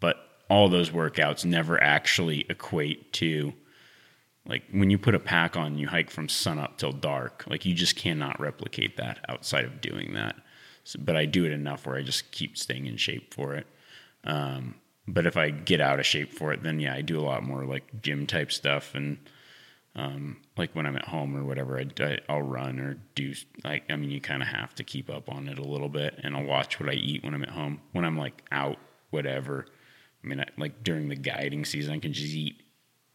[0.00, 0.16] But
[0.48, 3.52] all those workouts never actually equate to
[4.46, 7.44] like when you put a pack on, you hike from sun up till dark.
[7.46, 10.36] Like you just cannot replicate that outside of doing that.
[10.84, 13.66] So, but I do it enough where I just keep staying in shape for it.
[14.24, 14.76] Um,
[15.08, 17.42] but if I get out of shape for it, then yeah, I do a lot
[17.42, 19.18] more like gym type stuff and
[19.96, 23.32] um, like when I'm at home or whatever, I, I, I'll run or do
[23.64, 26.20] like I mean, you kind of have to keep up on it a little bit,
[26.22, 27.80] and I'll watch what I eat when I'm at home.
[27.92, 28.76] When I'm like out,
[29.08, 29.64] whatever.
[30.22, 32.60] I mean, I, like during the guiding season, I can just eat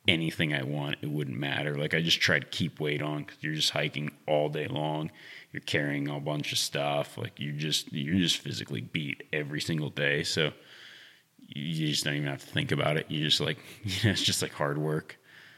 [0.07, 0.98] anything I want.
[1.02, 1.76] It wouldn't matter.
[1.78, 5.11] Like I just try to keep weight on because you're just hiking all day long.
[5.52, 7.18] You're carrying a bunch of stuff.
[7.18, 10.23] Like you just you're just physically beat every single day.
[10.23, 10.52] So
[11.53, 13.07] you, just don't even have to think about it.
[13.10, 15.18] You just like you know, it's just like hard work.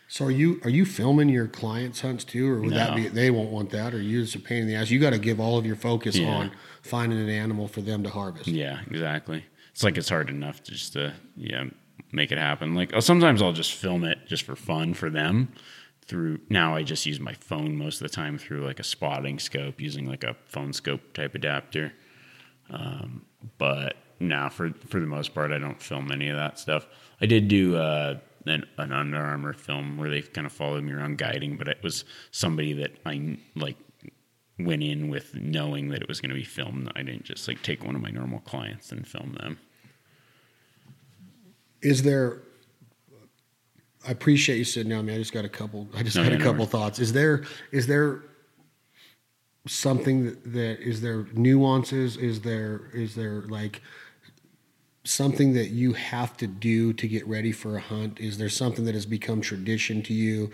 [0.09, 3.31] So are you are you filming your clients' hunts too, or would that be they
[3.31, 4.89] won't want that, or you just a pain in the ass?
[4.91, 6.27] You got to give all of your focus Yeah.
[6.27, 6.51] on
[6.83, 8.47] finding an animal for them to harvest.
[8.47, 9.43] Yeah, exactly.
[9.71, 11.63] It's like it's hard enough to just to yeah
[12.13, 12.75] make it happen.
[12.75, 15.51] Like oh, sometimes I'll just film it just for fun for them.
[16.05, 19.39] Through now, I just use my phone most of the time through like a spotting
[19.39, 21.93] scope, using like a phone scope type adapter.
[22.69, 23.25] Um,
[23.57, 26.87] but now, for for the most part, I don't film any of that stuff.
[27.21, 30.91] I did do uh, an, an Under Armour film where they kind of followed me
[30.91, 33.77] around guiding, but it was somebody that I like
[34.59, 36.91] went in with knowing that it was going to be filmed.
[36.95, 39.59] I didn't just like take one of my normal clients and film them.
[41.83, 42.39] Is there?
[44.07, 45.15] I appreciate you sitting down, man.
[45.15, 45.87] I just got a couple.
[45.95, 46.69] I just No, had yeah, a couple worries.
[46.71, 46.99] thoughts.
[46.99, 47.43] Is there?
[47.71, 48.23] Is there
[49.67, 52.17] something that, that is there nuances?
[52.17, 52.89] Is there?
[52.93, 53.81] Is there like?
[55.05, 58.21] something that you have to do to get ready for a hunt?
[58.21, 60.49] Is there something that has become tradition to you?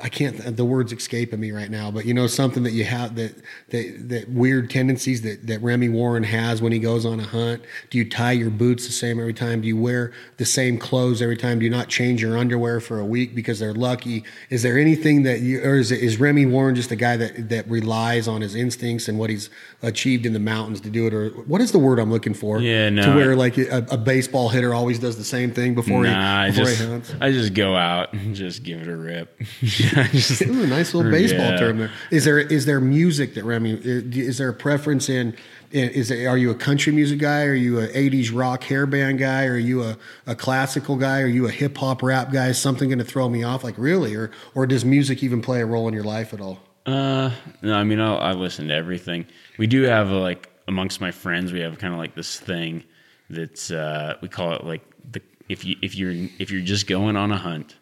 [0.00, 0.56] I can't.
[0.56, 3.34] The words escaping me right now, but you know something that you have that
[3.70, 7.64] that that weird tendencies that that Remi Warren has when he goes on a hunt.
[7.90, 9.62] Do you tie your boots the same every time?
[9.62, 11.58] Do you wear the same clothes every time?
[11.58, 14.22] Do you not change your underwear for a week because they're lucky?
[14.48, 17.48] Is there anything that you or is it, is Remi Warren just a guy that
[17.48, 19.50] that relies on his instincts and what he's
[19.82, 21.14] achieved in the mountains to do it?
[21.14, 22.60] Or what is the word I'm looking for?
[22.60, 25.74] Yeah, no, To where I- like a, a baseball hitter always does the same thing
[25.74, 27.14] before nah, he I before just he hunts.
[27.20, 29.36] I just go out and just give it a rip.
[29.96, 31.56] I just- Ooh, nice little baseball Yeah.
[31.58, 31.90] term there.
[32.10, 33.72] Is there is there music that Remi?
[33.74, 35.36] Is there a preference in?
[35.72, 37.44] Is there, are you a country music guy?
[37.44, 39.46] Are you a '80s rock hair band guy?
[39.46, 39.96] Are you a,
[40.26, 41.20] a classical guy?
[41.20, 42.48] Are you a hip hop rap guy?
[42.48, 43.62] Is something going to throw me off?
[43.62, 46.58] Like really, or or does music even play a role in your life at all?
[46.86, 47.30] Uh,
[47.62, 49.26] no, I mean, I'll, I listen to everything.
[49.58, 52.82] We do have a, like amongst my friends, we have kind of like this thing
[53.28, 54.82] that's uh, we call it like
[55.12, 57.76] the if you if you're if you're just going on a hunt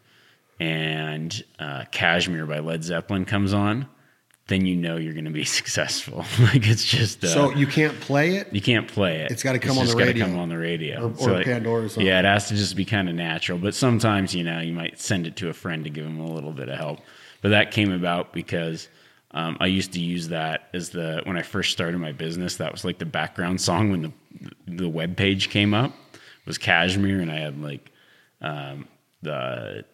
[0.60, 3.86] and uh, Kashmir by Led Zeppelin comes on,
[4.48, 6.18] then you know you're going to be successful.
[6.40, 8.52] like it's just uh, so you can't play it.
[8.52, 9.30] you can't play it.
[9.30, 10.24] It's gotta come on just the radio.
[10.26, 12.06] come on the radio Or- or Pandora or something.
[12.06, 13.58] Yeah, it has to just be kind of natural.
[13.58, 16.30] But sometimes, you know, you might send it to a friend to give them a
[16.32, 17.00] little bit of help.
[17.40, 18.88] But that came about because
[19.30, 22.56] um, I used to use that as the when I first started my business.
[22.56, 24.12] That was like the background song when the
[24.66, 25.92] the web page came up
[26.46, 27.92] was Kashmir, and I had like
[28.40, 28.88] um,
[29.22, 29.84] the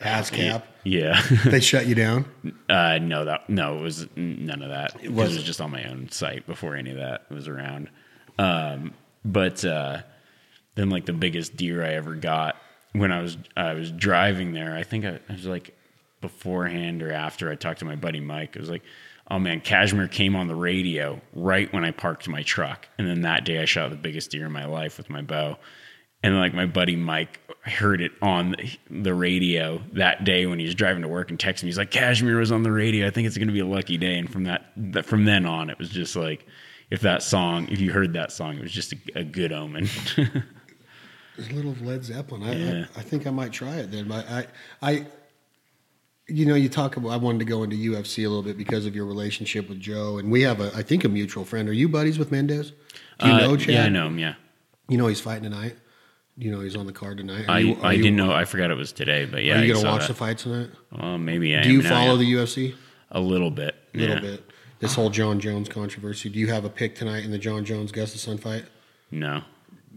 [0.00, 0.62] ASCAP.
[0.84, 1.22] yeah.
[1.44, 2.26] They shut you down.
[2.68, 4.96] Uh, no, that no, it was none of that.
[5.02, 7.88] It was, it was just on my own site before any of that was around.
[8.38, 8.92] Um,
[9.24, 10.02] but uh,
[10.74, 12.56] then, like the biggest deer I ever got
[12.92, 14.74] when I was I was driving there.
[14.76, 15.76] I think I, I was like
[16.20, 18.56] beforehand or after I talked to my buddy Mike.
[18.56, 18.82] It was like,
[19.30, 23.22] oh man, Kashmir came on the radio right when I parked my truck, and then
[23.22, 25.56] that day I shot the biggest deer in my life with my bow.
[26.24, 28.56] And like my buddy Mike heard it on
[28.90, 31.68] the radio that day when he was driving to work and texted me.
[31.68, 33.06] He's like, "Kashmir was on the radio.
[33.06, 35.44] I think it's going to be a lucky day." And from that, that from then
[35.44, 36.46] on, it was just like,
[36.90, 39.86] if that song, if you heard that song, it was just a, a good omen.
[40.16, 42.42] There's a little Led Zeppelin.
[42.42, 42.86] I, Yeah.
[42.96, 44.08] I, I think I might try it then.
[44.08, 44.46] But I,
[44.80, 45.06] I,
[46.26, 47.10] you know, you talk about.
[47.10, 50.16] I wanted to go into UFC a little bit because of your relationship with Joe,
[50.16, 51.68] and we have a, I think, a mutual friend.
[51.68, 52.72] Are you buddies with Mendes?
[53.18, 53.68] Do you Uh, know Chad?
[53.68, 54.18] Yeah, I know him.
[54.18, 54.34] Yeah,
[54.88, 55.76] You know he's fighting tonight.
[56.36, 57.44] You know he's on the card tonight.
[57.48, 58.32] Are I you- I you- didn't know.
[58.32, 60.08] I forgot it was today, but yeah, Are you I gonna watch that.
[60.08, 60.70] the fight tonight?
[60.90, 62.36] Well, maybe I Do you now, follow yeah.
[62.36, 62.74] the UFC?
[63.12, 63.76] a little bit?
[63.94, 64.20] A little yeah.
[64.20, 64.50] bit.
[64.80, 66.28] This whole Jon Jones controversy.
[66.28, 68.64] Do you have a pick tonight in the Jon Jones Gustafsson fight?
[69.10, 69.42] No.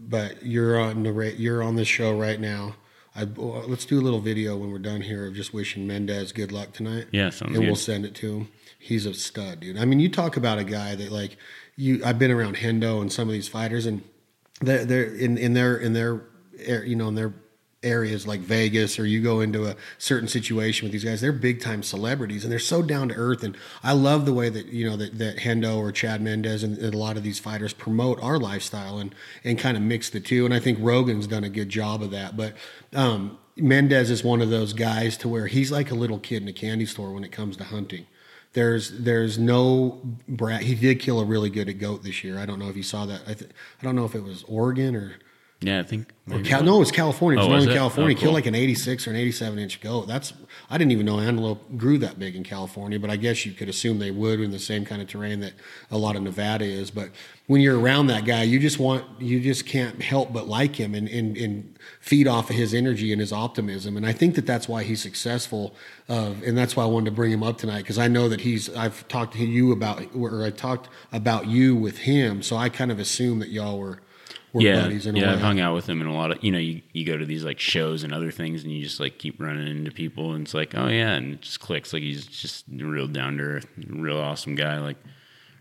[0.00, 2.76] but you're on the you're on this show right now.
[3.16, 6.52] I, let's do a little video when we're done here of just wishing Mendes good
[6.52, 7.06] luck tonight.
[7.10, 8.48] Yeah, sounds and we'll send it to him.
[8.78, 9.76] He's a stud, dude.
[9.76, 11.36] I mean, you talk about a guy that like
[11.74, 12.00] you.
[12.04, 14.02] I've been around Hendo and some of these fighters, and
[14.60, 16.22] they're, they're in in their in their
[16.58, 17.32] you know in their
[17.82, 21.20] areas like Vegas, or you go into a certain situation with these guys.
[21.20, 23.44] They're big time celebrities, and they're so down to earth.
[23.44, 26.76] And I love the way that you know that, that Hendo or Chad Mendes and,
[26.78, 29.14] and a lot of these fighters promote our lifestyle and
[29.44, 30.44] and kind of mix the two.
[30.44, 32.36] And I think Rogan's done a good job of that.
[32.36, 32.54] But
[32.94, 36.48] um, Mendes is one of those guys to where he's like a little kid in
[36.48, 38.06] a candy store when it comes to hunting.
[38.54, 40.62] There's there's no brat.
[40.62, 42.38] He did kill a really good goat this year.
[42.38, 43.20] I don't know if you saw that.
[43.22, 45.18] I th- I don't know if it was Oregon or
[45.60, 46.12] Yeah, I think.
[46.44, 47.40] Cal- no, oh, it was California.
[47.40, 47.74] It was Oh, Northern?
[47.74, 48.14] California.
[48.14, 50.06] Oh, He Killed like an 86 or an 87 inch goat.
[50.06, 50.32] That's
[50.70, 53.68] I didn't even know antelope grew that big in California, but I guess you could
[53.68, 55.54] assume they would in the same kind of terrain that
[55.90, 56.90] a lot of Nevada is.
[56.92, 57.10] But
[57.46, 60.94] when you're around that guy, you just want you just can't help but like him
[60.94, 63.96] and and, and feed off of his energy and his optimism.
[63.96, 65.74] And I think that that's why he's successful.
[66.08, 68.42] Of and that's why I wanted to bring him up tonight because I know that
[68.42, 72.68] he's I've talked to you about or I talked about you with him, so I
[72.68, 73.98] kind of assume that y'all were.
[74.60, 75.32] Yeah, buddies in yeah.
[75.32, 76.42] I've hung out with him in a lot of.
[76.42, 79.00] You know, you, you go to these like shows and other things, and you just
[79.00, 81.92] like keep running into people, and it's like, oh yeah, and it just clicks.
[81.92, 84.78] Like he's just real down to earth, real awesome guy.
[84.78, 84.98] Like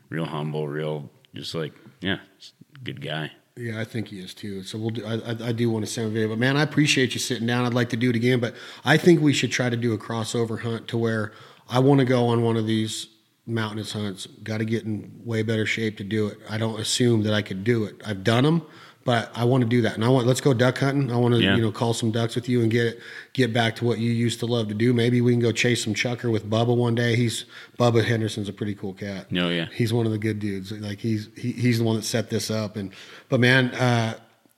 [0.10, 2.54] real humble, real just like yeah, just
[2.84, 3.32] good guy.
[3.56, 4.62] Yeah, I think he is too.
[4.64, 5.06] So we'll do.
[5.06, 7.48] I, I, I do want to send a video, but man, I appreciate you sitting
[7.48, 7.66] down.
[7.66, 8.54] I'd like to do it again, but
[8.86, 11.34] I think we should try to do a crossover hunt to where
[11.68, 13.08] I want to go on one of these
[13.48, 14.28] mountainous hunts.
[14.44, 16.38] Got to get in way better shape to do it.
[16.50, 18.00] I don't assume that I could do it.
[18.06, 18.62] I've done them,
[19.08, 19.94] but I want to do that.
[19.96, 21.14] And I want let's go duck hunting.
[21.14, 21.56] I want to Yeah.
[21.56, 23.00] you know call some ducks with you and get
[23.32, 24.94] get back to what you used to love to do.
[24.94, 27.16] Maybe we can go chase some chukar with Bubba one day.
[27.16, 27.46] He's
[27.80, 29.32] Bubba Henderson's a pretty cool cat.
[29.32, 30.74] No, yeah, He's one of the good dudes.
[30.74, 32.76] Like he's he, he's the one that set this up.
[32.76, 32.92] And
[33.30, 34.16] but man, uh,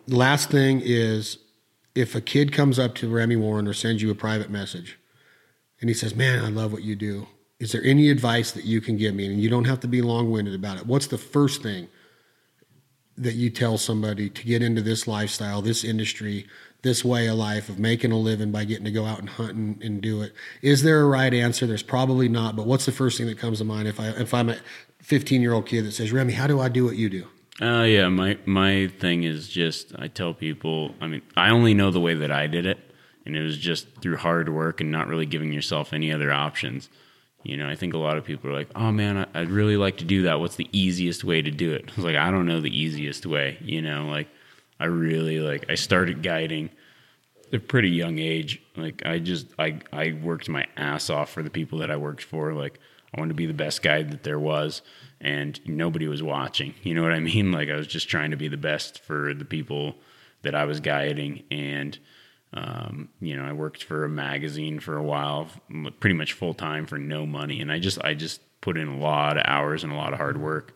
[0.07, 1.37] last thing is
[1.93, 4.97] if a kid comes up to Remi Warren or sends you a private message,
[5.79, 7.27] and he says, "Man, I love what you do.
[7.59, 10.01] Is there any advice that you can give me?" And you don't have to be
[10.01, 10.87] long winded about it.
[10.87, 11.87] What's the first thing
[13.19, 16.47] that you tell somebody to get into this lifestyle, this industry,
[16.81, 19.51] this way of life of making a living by getting to go out and hunt
[19.51, 20.33] and, and do it?
[20.61, 21.67] Is there a right answer?
[21.67, 24.33] There's probably not, but what's the first thing that comes to mind if I if
[24.33, 24.57] I'm a
[25.01, 27.27] 15 year old kid that says, Remi, how do I do what you do?
[27.61, 30.95] Uh, yeah, my my thing is just I tell people.
[31.01, 32.79] I mean, I only know the way that I did it,
[33.25, 36.89] and it was just through hard work and not really giving yourself any other options.
[37.43, 39.97] You know, I think a lot of people are like, "Oh man, I'd really like
[39.97, 40.39] to do that.
[40.39, 43.25] What's the easiest way to do it?" I was like, "I don't know the easiest
[43.25, 44.27] way." You know, like
[44.79, 46.69] I really like I started guiding
[47.47, 48.61] at a pretty young age.
[48.75, 52.23] Like I just I I worked my ass off for the people that I worked
[52.23, 52.53] for.
[52.53, 52.79] Like
[53.15, 54.81] I wanted to be the best guide that there was,
[55.19, 56.73] and nobody was watching.
[56.83, 57.51] You know what I mean?
[57.59, 59.95] Like I was just trying to be the best for the people
[60.41, 61.97] that I was guiding, and
[62.53, 65.49] um, you know I worked for a magazine for a while,
[65.99, 68.97] pretty much full time for no money, and I just I just put in a
[68.97, 70.75] lot of hours and a lot of hard work,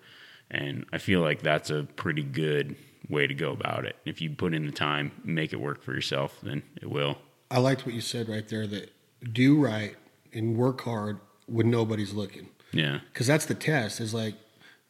[0.51, 2.75] and I feel like that's a pretty good
[3.09, 3.95] way to go about it.
[4.05, 7.17] If you put in the time, make it work for yourself, then it will.
[7.51, 8.91] I liked what you said right there that
[9.31, 9.95] do right
[10.33, 12.49] and work hard when nobody's looking.
[12.71, 12.99] Yeah.
[13.11, 13.99] because that's the test.
[13.99, 14.35] Is like,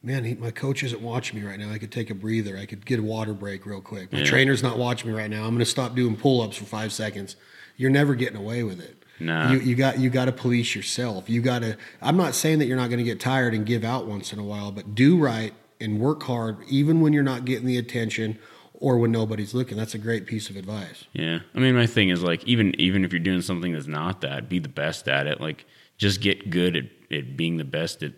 [0.03, 1.71] man, he, my coach isn't watching me right now.
[1.71, 2.57] I could take a breather.
[2.57, 4.11] I could get a water break real quick.
[4.11, 4.25] My Yeah.
[4.25, 5.43] trainer's not watching me right now.
[5.45, 7.35] I'm going to stop doing pull ups for five seconds.
[7.77, 9.03] You're never getting away with it.
[9.19, 9.51] Nah.
[9.51, 11.29] You, you got you got to police yourself.
[11.29, 11.77] You got to.
[12.01, 14.39] I'm not saying that you're not going to get tired and give out once in
[14.39, 18.37] a while, but do right and work hard, even when you're not getting the attention
[18.73, 19.77] or when nobody's looking.
[19.77, 21.05] That's a great piece of advice.
[21.13, 21.39] Yeah.
[21.55, 24.49] I mean, my thing is like even even if you're doing something that's not that,
[24.49, 25.39] be the best at it.
[25.39, 25.65] Like
[25.97, 26.85] just get good at,
[27.15, 28.13] at being the best at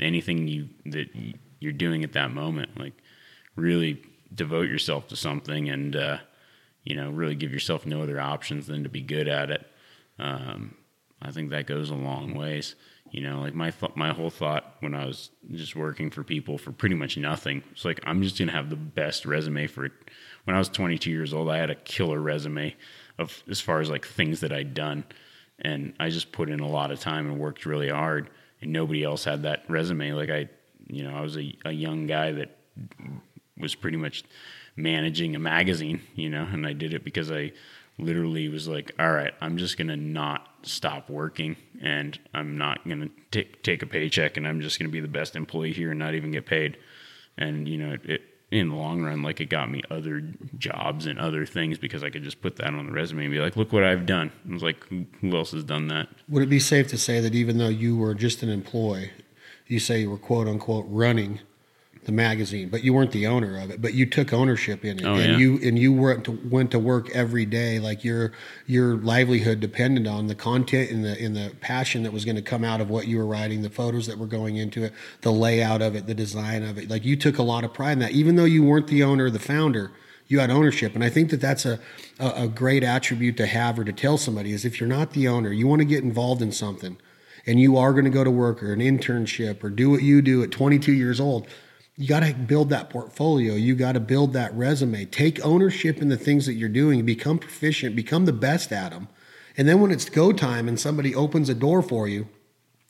[0.00, 1.08] anything you that
[1.60, 2.78] you're doing at that moment.
[2.78, 2.94] Like
[3.56, 4.02] really
[4.34, 6.18] devote yourself to something and uh,
[6.84, 9.66] you know really give yourself no other options than to be good at it.
[10.18, 10.74] Um,
[11.20, 12.74] I think that goes a long ways.
[13.10, 16.58] You know, like my th- my whole thought when I was just working for people
[16.58, 19.92] for pretty much nothing, it's like I'm just gonna have the best resume for it.
[20.44, 22.76] When I was 22 years old, I had a killer resume
[23.18, 25.04] of as far as like things that I'd done,
[25.58, 28.30] and I just put in a lot of time and worked really hard.
[28.60, 30.12] And nobody else had that resume.
[30.12, 30.48] Like I,
[30.86, 32.56] you know, I was a, a young guy that
[33.56, 34.24] was pretty much
[34.76, 37.52] managing a magazine, you know, and I did it because I
[37.98, 42.86] literally was like, all right, I'm just going to not stop working and I'm not
[42.86, 45.90] going to take a paycheck and I'm just going to be the best employee here
[45.90, 46.78] and not even get paid.
[47.36, 50.22] And, you know, it, it, in the long run, like it got me other
[50.56, 53.40] jobs and other things because I could just put that on the resume and be
[53.40, 54.32] like, look what I've done.
[54.48, 56.08] I was like, who, else has done that?
[56.28, 59.10] Would it be safe to say that even though you were just an employee,
[59.66, 61.40] you say you were quote unquote running
[62.08, 63.80] the magazine, but you weren't the owner of it.
[63.80, 65.38] But you took ownership in it, Oh, and yeah.
[65.38, 67.78] you and you went to, went to work every day.
[67.78, 68.32] Like your
[68.66, 72.42] your livelihood depended on the content and the in the passion that was going to
[72.42, 75.30] come out of what you were writing, the photos that were going into it, the
[75.30, 76.88] layout of it, the design of it.
[76.90, 79.30] Like you took a lot of pride in that, even though you weren't the owner,
[79.30, 79.92] the founder.
[80.30, 81.78] You had ownership, and I think that that's a,
[82.18, 85.28] a a great attribute to have or to tell somebody is if you're not the
[85.28, 86.98] owner, you want to get involved in something
[87.46, 90.20] and you are going to go to work or an internship or do what you
[90.20, 91.46] do at 22 years old,
[91.98, 93.54] you got to build that portfolio.
[93.54, 95.04] You got to build that resume.
[95.06, 99.08] Take ownership in the things that you're doing, become proficient, become the best at them.
[99.56, 102.28] And then when it's go time and somebody opens a door for you,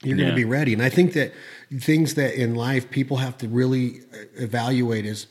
[0.05, 0.74] you're going to be ready.
[0.74, 1.32] And I think that
[1.72, 5.26] things that in life people have to really uh, evaluate is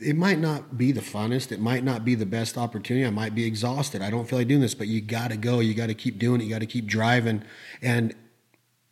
[0.00, 3.06] it might not be the funnest, it might not be the best opportunity.
[3.06, 4.02] I might be exhausted.
[4.02, 5.60] I don't feel like doing this, but you got to go.
[5.60, 6.44] You got to keep doing it.
[6.44, 7.44] You got to keep driving.
[7.80, 8.14] And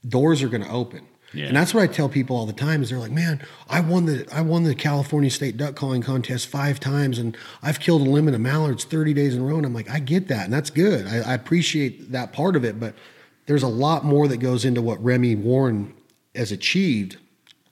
[0.09, 1.07] doors are going to open.
[1.35, 1.47] Yeah.
[1.47, 4.07] And that's what I tell people all the time is they're like, man, I won
[4.07, 8.11] the I won the California State duck calling contest five times and I've killed a
[8.11, 9.57] limit of mallards 30 days in a row.
[9.57, 10.45] And I'm like, I get that.
[10.45, 11.07] And that's good.
[11.07, 12.79] I, I appreciate that part of it.
[12.79, 12.95] But
[13.47, 15.95] there's a lot more that goes into what Remi Warren
[16.35, 17.19] has achieved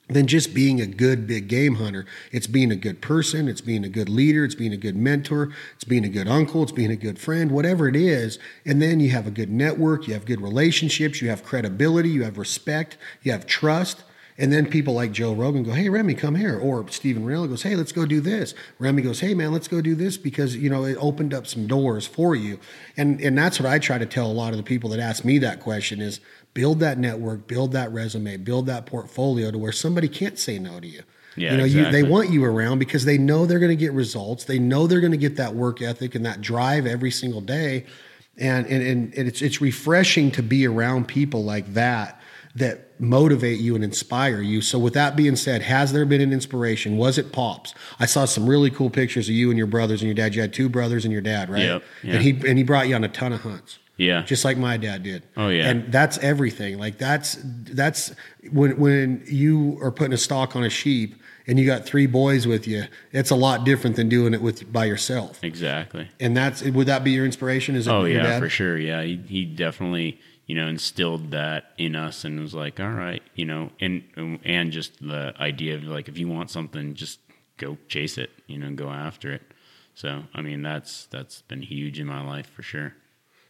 [0.09, 2.05] than just being a good big game hunter.
[2.31, 5.53] It's being a good person, it's being a good leader, it's being a good mentor,
[5.75, 8.37] it's being a good uncle, it's being a good friend, whatever it is.
[8.65, 12.23] And then you have a good network, you have good relationships, you have credibility, you
[12.23, 14.03] have respect, you have trust.
[14.37, 17.61] And then people like Joe Rogan go, "Hey Remi, come here," or Steven Rinella goes,
[17.61, 20.71] "Hey, let's go do this." Remi goes, "Hey man, let's go do this because you
[20.71, 22.59] know it opened up some doors for you."
[22.97, 25.23] And and that's what I try to tell a lot of the people that ask
[25.23, 26.19] me that question is
[26.53, 30.79] build that network, build that resume, build that portfolio to where somebody can't say no
[30.79, 31.03] to you.
[31.35, 33.91] Yeah, you know, you, they want you around because they know they're going to get
[33.93, 34.43] results.
[34.43, 37.85] They know they're going to get that work ethic and that drive every single day.
[38.37, 42.21] And, and, and it's, it's refreshing to be around people like that
[42.55, 44.61] that motivate you and inspire you.
[44.61, 46.97] So with that being said, has there been an inspiration?
[46.97, 47.73] Was it Pops?
[47.99, 50.35] I saw some really cool pictures of you and your brothers and your dad.
[50.35, 51.63] You had two brothers and your dad, right?
[51.63, 51.83] Yep.
[52.03, 54.23] And he and he brought you on a ton of hunts Yeah.
[54.23, 55.23] just like my dad did.
[55.37, 55.69] Oh, yeah.
[55.69, 56.79] and that's everything.
[56.79, 58.13] Like that's that's
[58.51, 61.15] when when you are putting a stock on a sheep
[61.45, 62.85] and you got three boys with you.
[63.11, 65.43] It's a lot different than doing it with by yourself.
[65.43, 66.09] exactly.
[66.19, 67.75] And that's would that be your inspiration?
[67.75, 68.77] Is Oh yeah, for sure.
[68.77, 73.21] Yeah, he, he definitely you know instilled that in us and was like, all right,
[73.35, 74.03] you know, and
[74.43, 77.19] and just the idea of like if you want something, just
[77.57, 79.41] go chase it, you know, go after it.
[79.95, 82.95] So I mean that's that's been huge in my life for sure.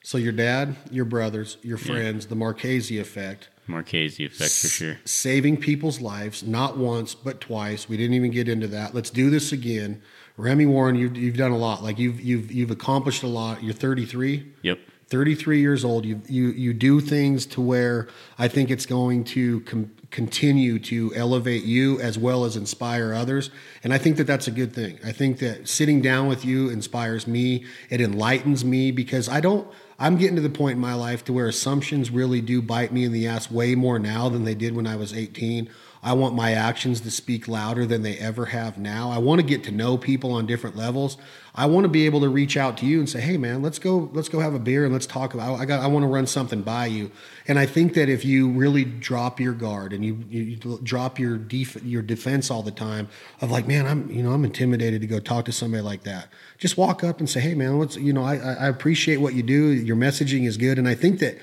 [0.04, 4.98] So your dad, your brothers, your friends, the Marchese effect, Marchese effect for sure.
[5.06, 7.88] saving people's lives, not once but twice.
[7.88, 8.94] We didn't even get into that.
[8.94, 10.02] Let's do this again.
[10.36, 11.82] Remi Warren, you've, you've done a lot.
[11.84, 13.64] Like you've you've you've accomplished a lot.
[13.64, 14.52] You're 33.
[14.64, 14.80] Yep.
[15.08, 18.08] 33 years old, you you you do things to where
[18.40, 23.52] I think it's going to com- continue to elevate you as well as inspire others,
[23.84, 25.00] and I think that that's a good thing.
[25.06, 29.68] I think that sitting down with you inspires me, it enlightens me because I don't.
[30.00, 33.04] I'm getting to the point in my life to where assumptions really do bite me
[33.04, 35.70] in the ass way more now than they did when I was 18.
[36.04, 39.10] I want my actions to speak louder than they ever have now.
[39.10, 41.18] I want to get to know people on different levels.
[41.56, 43.80] I want to be able to reach out to you and say, "Hey, man, let's
[43.80, 44.10] go.
[44.12, 45.60] Let's go have a beer and let's talk about.
[45.60, 45.82] I got.
[45.82, 47.10] I want to run something by you."
[47.48, 51.38] And I think that if you really drop your guard and you, you, drop your
[51.38, 53.08] def, your defense all the time
[53.40, 56.28] of like, "Man, I'm you know I'm intimidated to go talk to somebody like that,"
[56.58, 59.44] just walk up and say, "Hey, man, what's you know I I appreciate what you
[59.44, 59.72] do.
[59.72, 61.38] Your messaging is good, and I think that."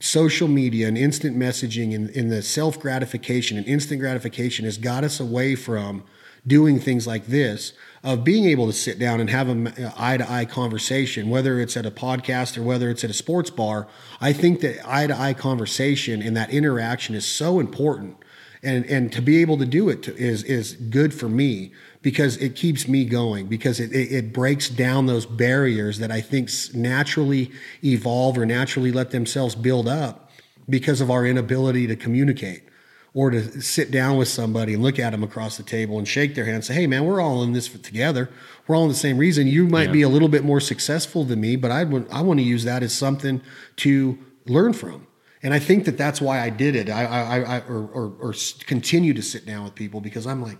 [0.00, 5.04] Social media and instant messaging and, and the self gratification and instant gratification has got
[5.04, 6.04] us away from
[6.46, 7.72] doing things like this
[8.02, 11.76] of being able to sit down and have an eye to eye conversation, whether it's
[11.76, 13.88] at a podcast or whether it's at a sports bar.
[14.20, 18.18] I think that eye to eye conversation and that interaction is so important.
[18.62, 21.72] And, and to be able to do it to, is is good for me
[22.04, 26.20] because it keeps me going because it, it, it breaks down those barriers that I
[26.20, 27.50] think naturally
[27.82, 30.30] evolve or naturally let themselves build up
[30.68, 32.62] because of our inability to communicate
[33.14, 36.34] or to sit down with somebody and look at them across the table and shake
[36.34, 38.28] their hand and say, hey, man, we're all in this together.
[38.66, 39.46] We're all in the same reason.
[39.46, 39.92] You might yeah.
[39.92, 42.92] be a little bit more successful than me, but I, want to use that as
[42.92, 43.40] something
[43.76, 45.06] to learn from.
[45.42, 46.90] And I think that that's why I did it.
[46.90, 48.34] I, I, I or, or, or
[48.66, 50.58] continue to sit down with people because I'm like,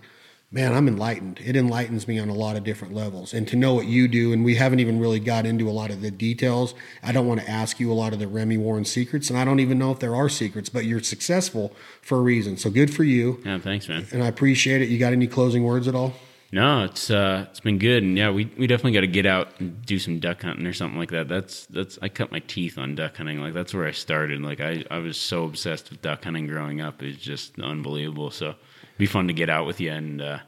[0.51, 1.39] man, I'm enlightened.
[1.43, 3.33] It enlightens me on a lot of different levels.
[3.33, 5.91] And to know what you do, and we haven't even really got into a lot
[5.91, 6.73] of the details.
[7.03, 9.45] I don't want to ask you a lot of the Remi Warren secrets, and I
[9.45, 12.57] don't even know if there are secrets, but you're successful for a reason.
[12.57, 13.41] So good for you.
[13.45, 14.07] Yeah, thanks, man.
[14.11, 14.89] And I appreciate it.
[14.89, 16.13] You got any closing words at all?
[16.51, 19.59] No, it's uh, it's been good, and yeah, we, we definitely got to get out
[19.59, 21.27] and do some duck hunting or something like that.
[21.27, 23.41] That's that's I cut my teeth on duck hunting.
[23.41, 24.41] Like that's where I started.
[24.41, 27.01] Like I, I was so obsessed with duck hunting growing up.
[27.03, 28.31] It's just unbelievable.
[28.31, 28.55] So
[28.97, 30.39] be fun to get out with you and uh,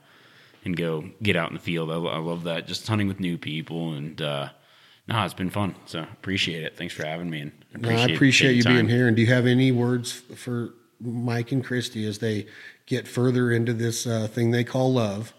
[0.63, 1.91] and go get out in the field.
[1.91, 2.67] I, I love that.
[2.67, 4.49] Just hunting with new people and uh,
[5.07, 5.75] no, it's been fun.
[5.85, 6.75] So appreciate it.
[6.75, 7.41] Thanks for having me.
[7.41, 8.73] And appreciate no, I appreciate you time.
[8.73, 9.07] being here.
[9.07, 12.47] And do you have any words for Mike and Christy as they
[12.85, 15.33] get further into this uh, thing they call love?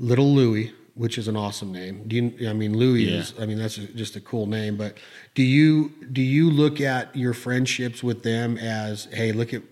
[0.00, 2.04] Little Louie, which is an awesome name.
[2.08, 3.18] Do you, I mean, Louie yeah.
[3.18, 4.96] is, I mean, that's just a cool name, but
[5.34, 9.62] do you, do you look at your friendships with them as, Hey, look at,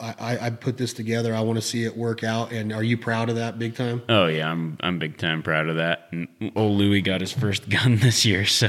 [0.00, 1.34] I, I put this together.
[1.34, 2.52] I want to see it work out.
[2.52, 4.02] And are you proud of that big time?
[4.08, 6.06] Oh yeah, I'm I'm big time proud of that.
[6.12, 8.68] And old Louie got his first gun this year, so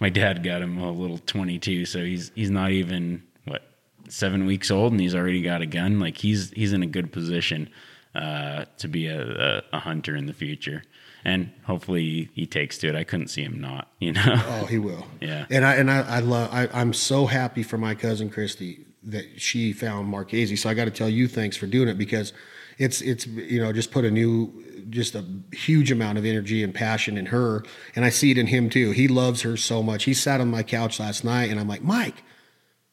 [0.00, 1.86] my dad got him a little 22.
[1.86, 3.62] So he's he's not even what
[4.08, 5.98] seven weeks old, and he's already got a gun.
[5.98, 7.70] Like he's he's in a good position
[8.14, 10.82] uh, to be a, a, a, hunter in the future.
[11.24, 12.94] And hopefully he, takes to it.
[12.94, 14.22] I couldn't see him not, you know.
[14.26, 15.06] Oh, he will.
[15.20, 15.44] yeah.
[15.50, 16.50] And I and I, I love.
[16.52, 20.56] I, I'm so happy for my cousin Christy that she found Marchese.
[20.56, 22.32] So I got to tell you thanks for doing it because
[22.78, 24.52] it's it's you know just put a new
[24.90, 27.64] just a huge amount of energy and passion in her
[27.96, 28.90] and I see it in him too.
[28.90, 30.04] He loves her so much.
[30.04, 32.22] He sat on my couch last night and I'm like, "Mike,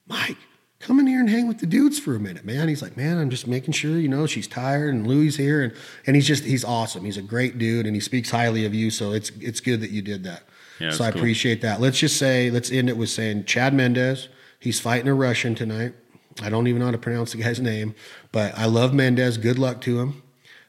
[0.08, 0.38] Mike,
[0.84, 2.68] come in here and hang with the dudes for a minute, man.
[2.68, 5.64] He's like, man, I'm just making sure, you know, she's tired and Louie's here.
[5.64, 5.74] And,
[6.06, 7.06] and he's just, he's awesome.
[7.06, 8.92] He's a great dude and he speaks highly of you.
[8.92, 10.44] So it's, it's good that you did that.
[10.80, 11.22] Yeah, so I cool.
[11.22, 11.80] appreciate that.
[11.80, 14.28] Let's just say, let's end it with saying Chad Mendes,
[14.60, 15.94] he's fighting a Russian tonight.
[16.42, 17.96] I don't even know how to pronounce the guy's name,
[18.32, 19.38] but I love Mendes.
[19.38, 20.24] Good luck to him.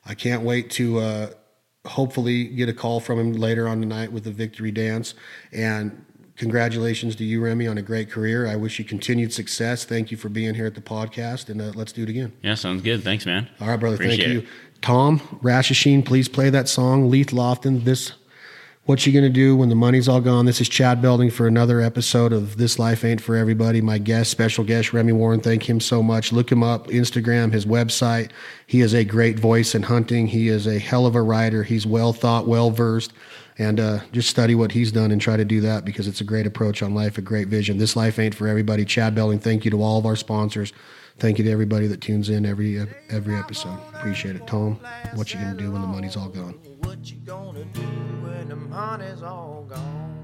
[0.04, 1.30] I can't wait to, uh,
[1.86, 5.14] hopefully get a call from him later on tonight with the victory dance
[5.52, 6.04] and
[6.36, 8.46] congratulations to you, Remi, on a great career.
[8.46, 9.84] I wish you continued success.
[9.84, 12.32] Thank you for being here at the podcast, and uh, let's do it again.
[12.42, 13.02] Yeah, sounds good.
[13.04, 13.48] Thanks, man.
[13.60, 13.96] All right, brother.
[13.96, 14.38] Appreciate thank you.
[14.40, 14.48] It.
[14.82, 17.84] Tom Rashashin, please play that song, Leith Lofton.
[17.84, 18.12] This,
[18.86, 20.44] what you gonna do when the money's all gone?
[20.44, 23.81] This is Chad Belding for another episode of This Life Ain't for Everybody.
[23.81, 25.40] My guest, special guest, Remi Warren.
[25.40, 26.32] Thank him so much.
[26.32, 28.31] Look him up, Instagram, his website.
[28.66, 30.27] He is a great voice in hunting.
[30.27, 31.62] He is a hell of a writer.
[31.62, 33.15] He's well thought, well versed
[33.56, 36.24] and uh, just study what he's done and try to do that because it's a
[36.24, 37.78] great approach on life, a great vision.
[37.78, 38.85] This life ain't for everybody.
[38.85, 40.74] Chad Belding, thank you to all of our sponsors.
[41.18, 42.78] Thank you to everybody that tunes in every
[43.08, 43.78] every episode.
[43.94, 44.78] Appreciate it, Tom.
[45.14, 46.54] What you gonna do when the money's all gone?
[46.80, 50.14] What you gonna do when the money's all gone?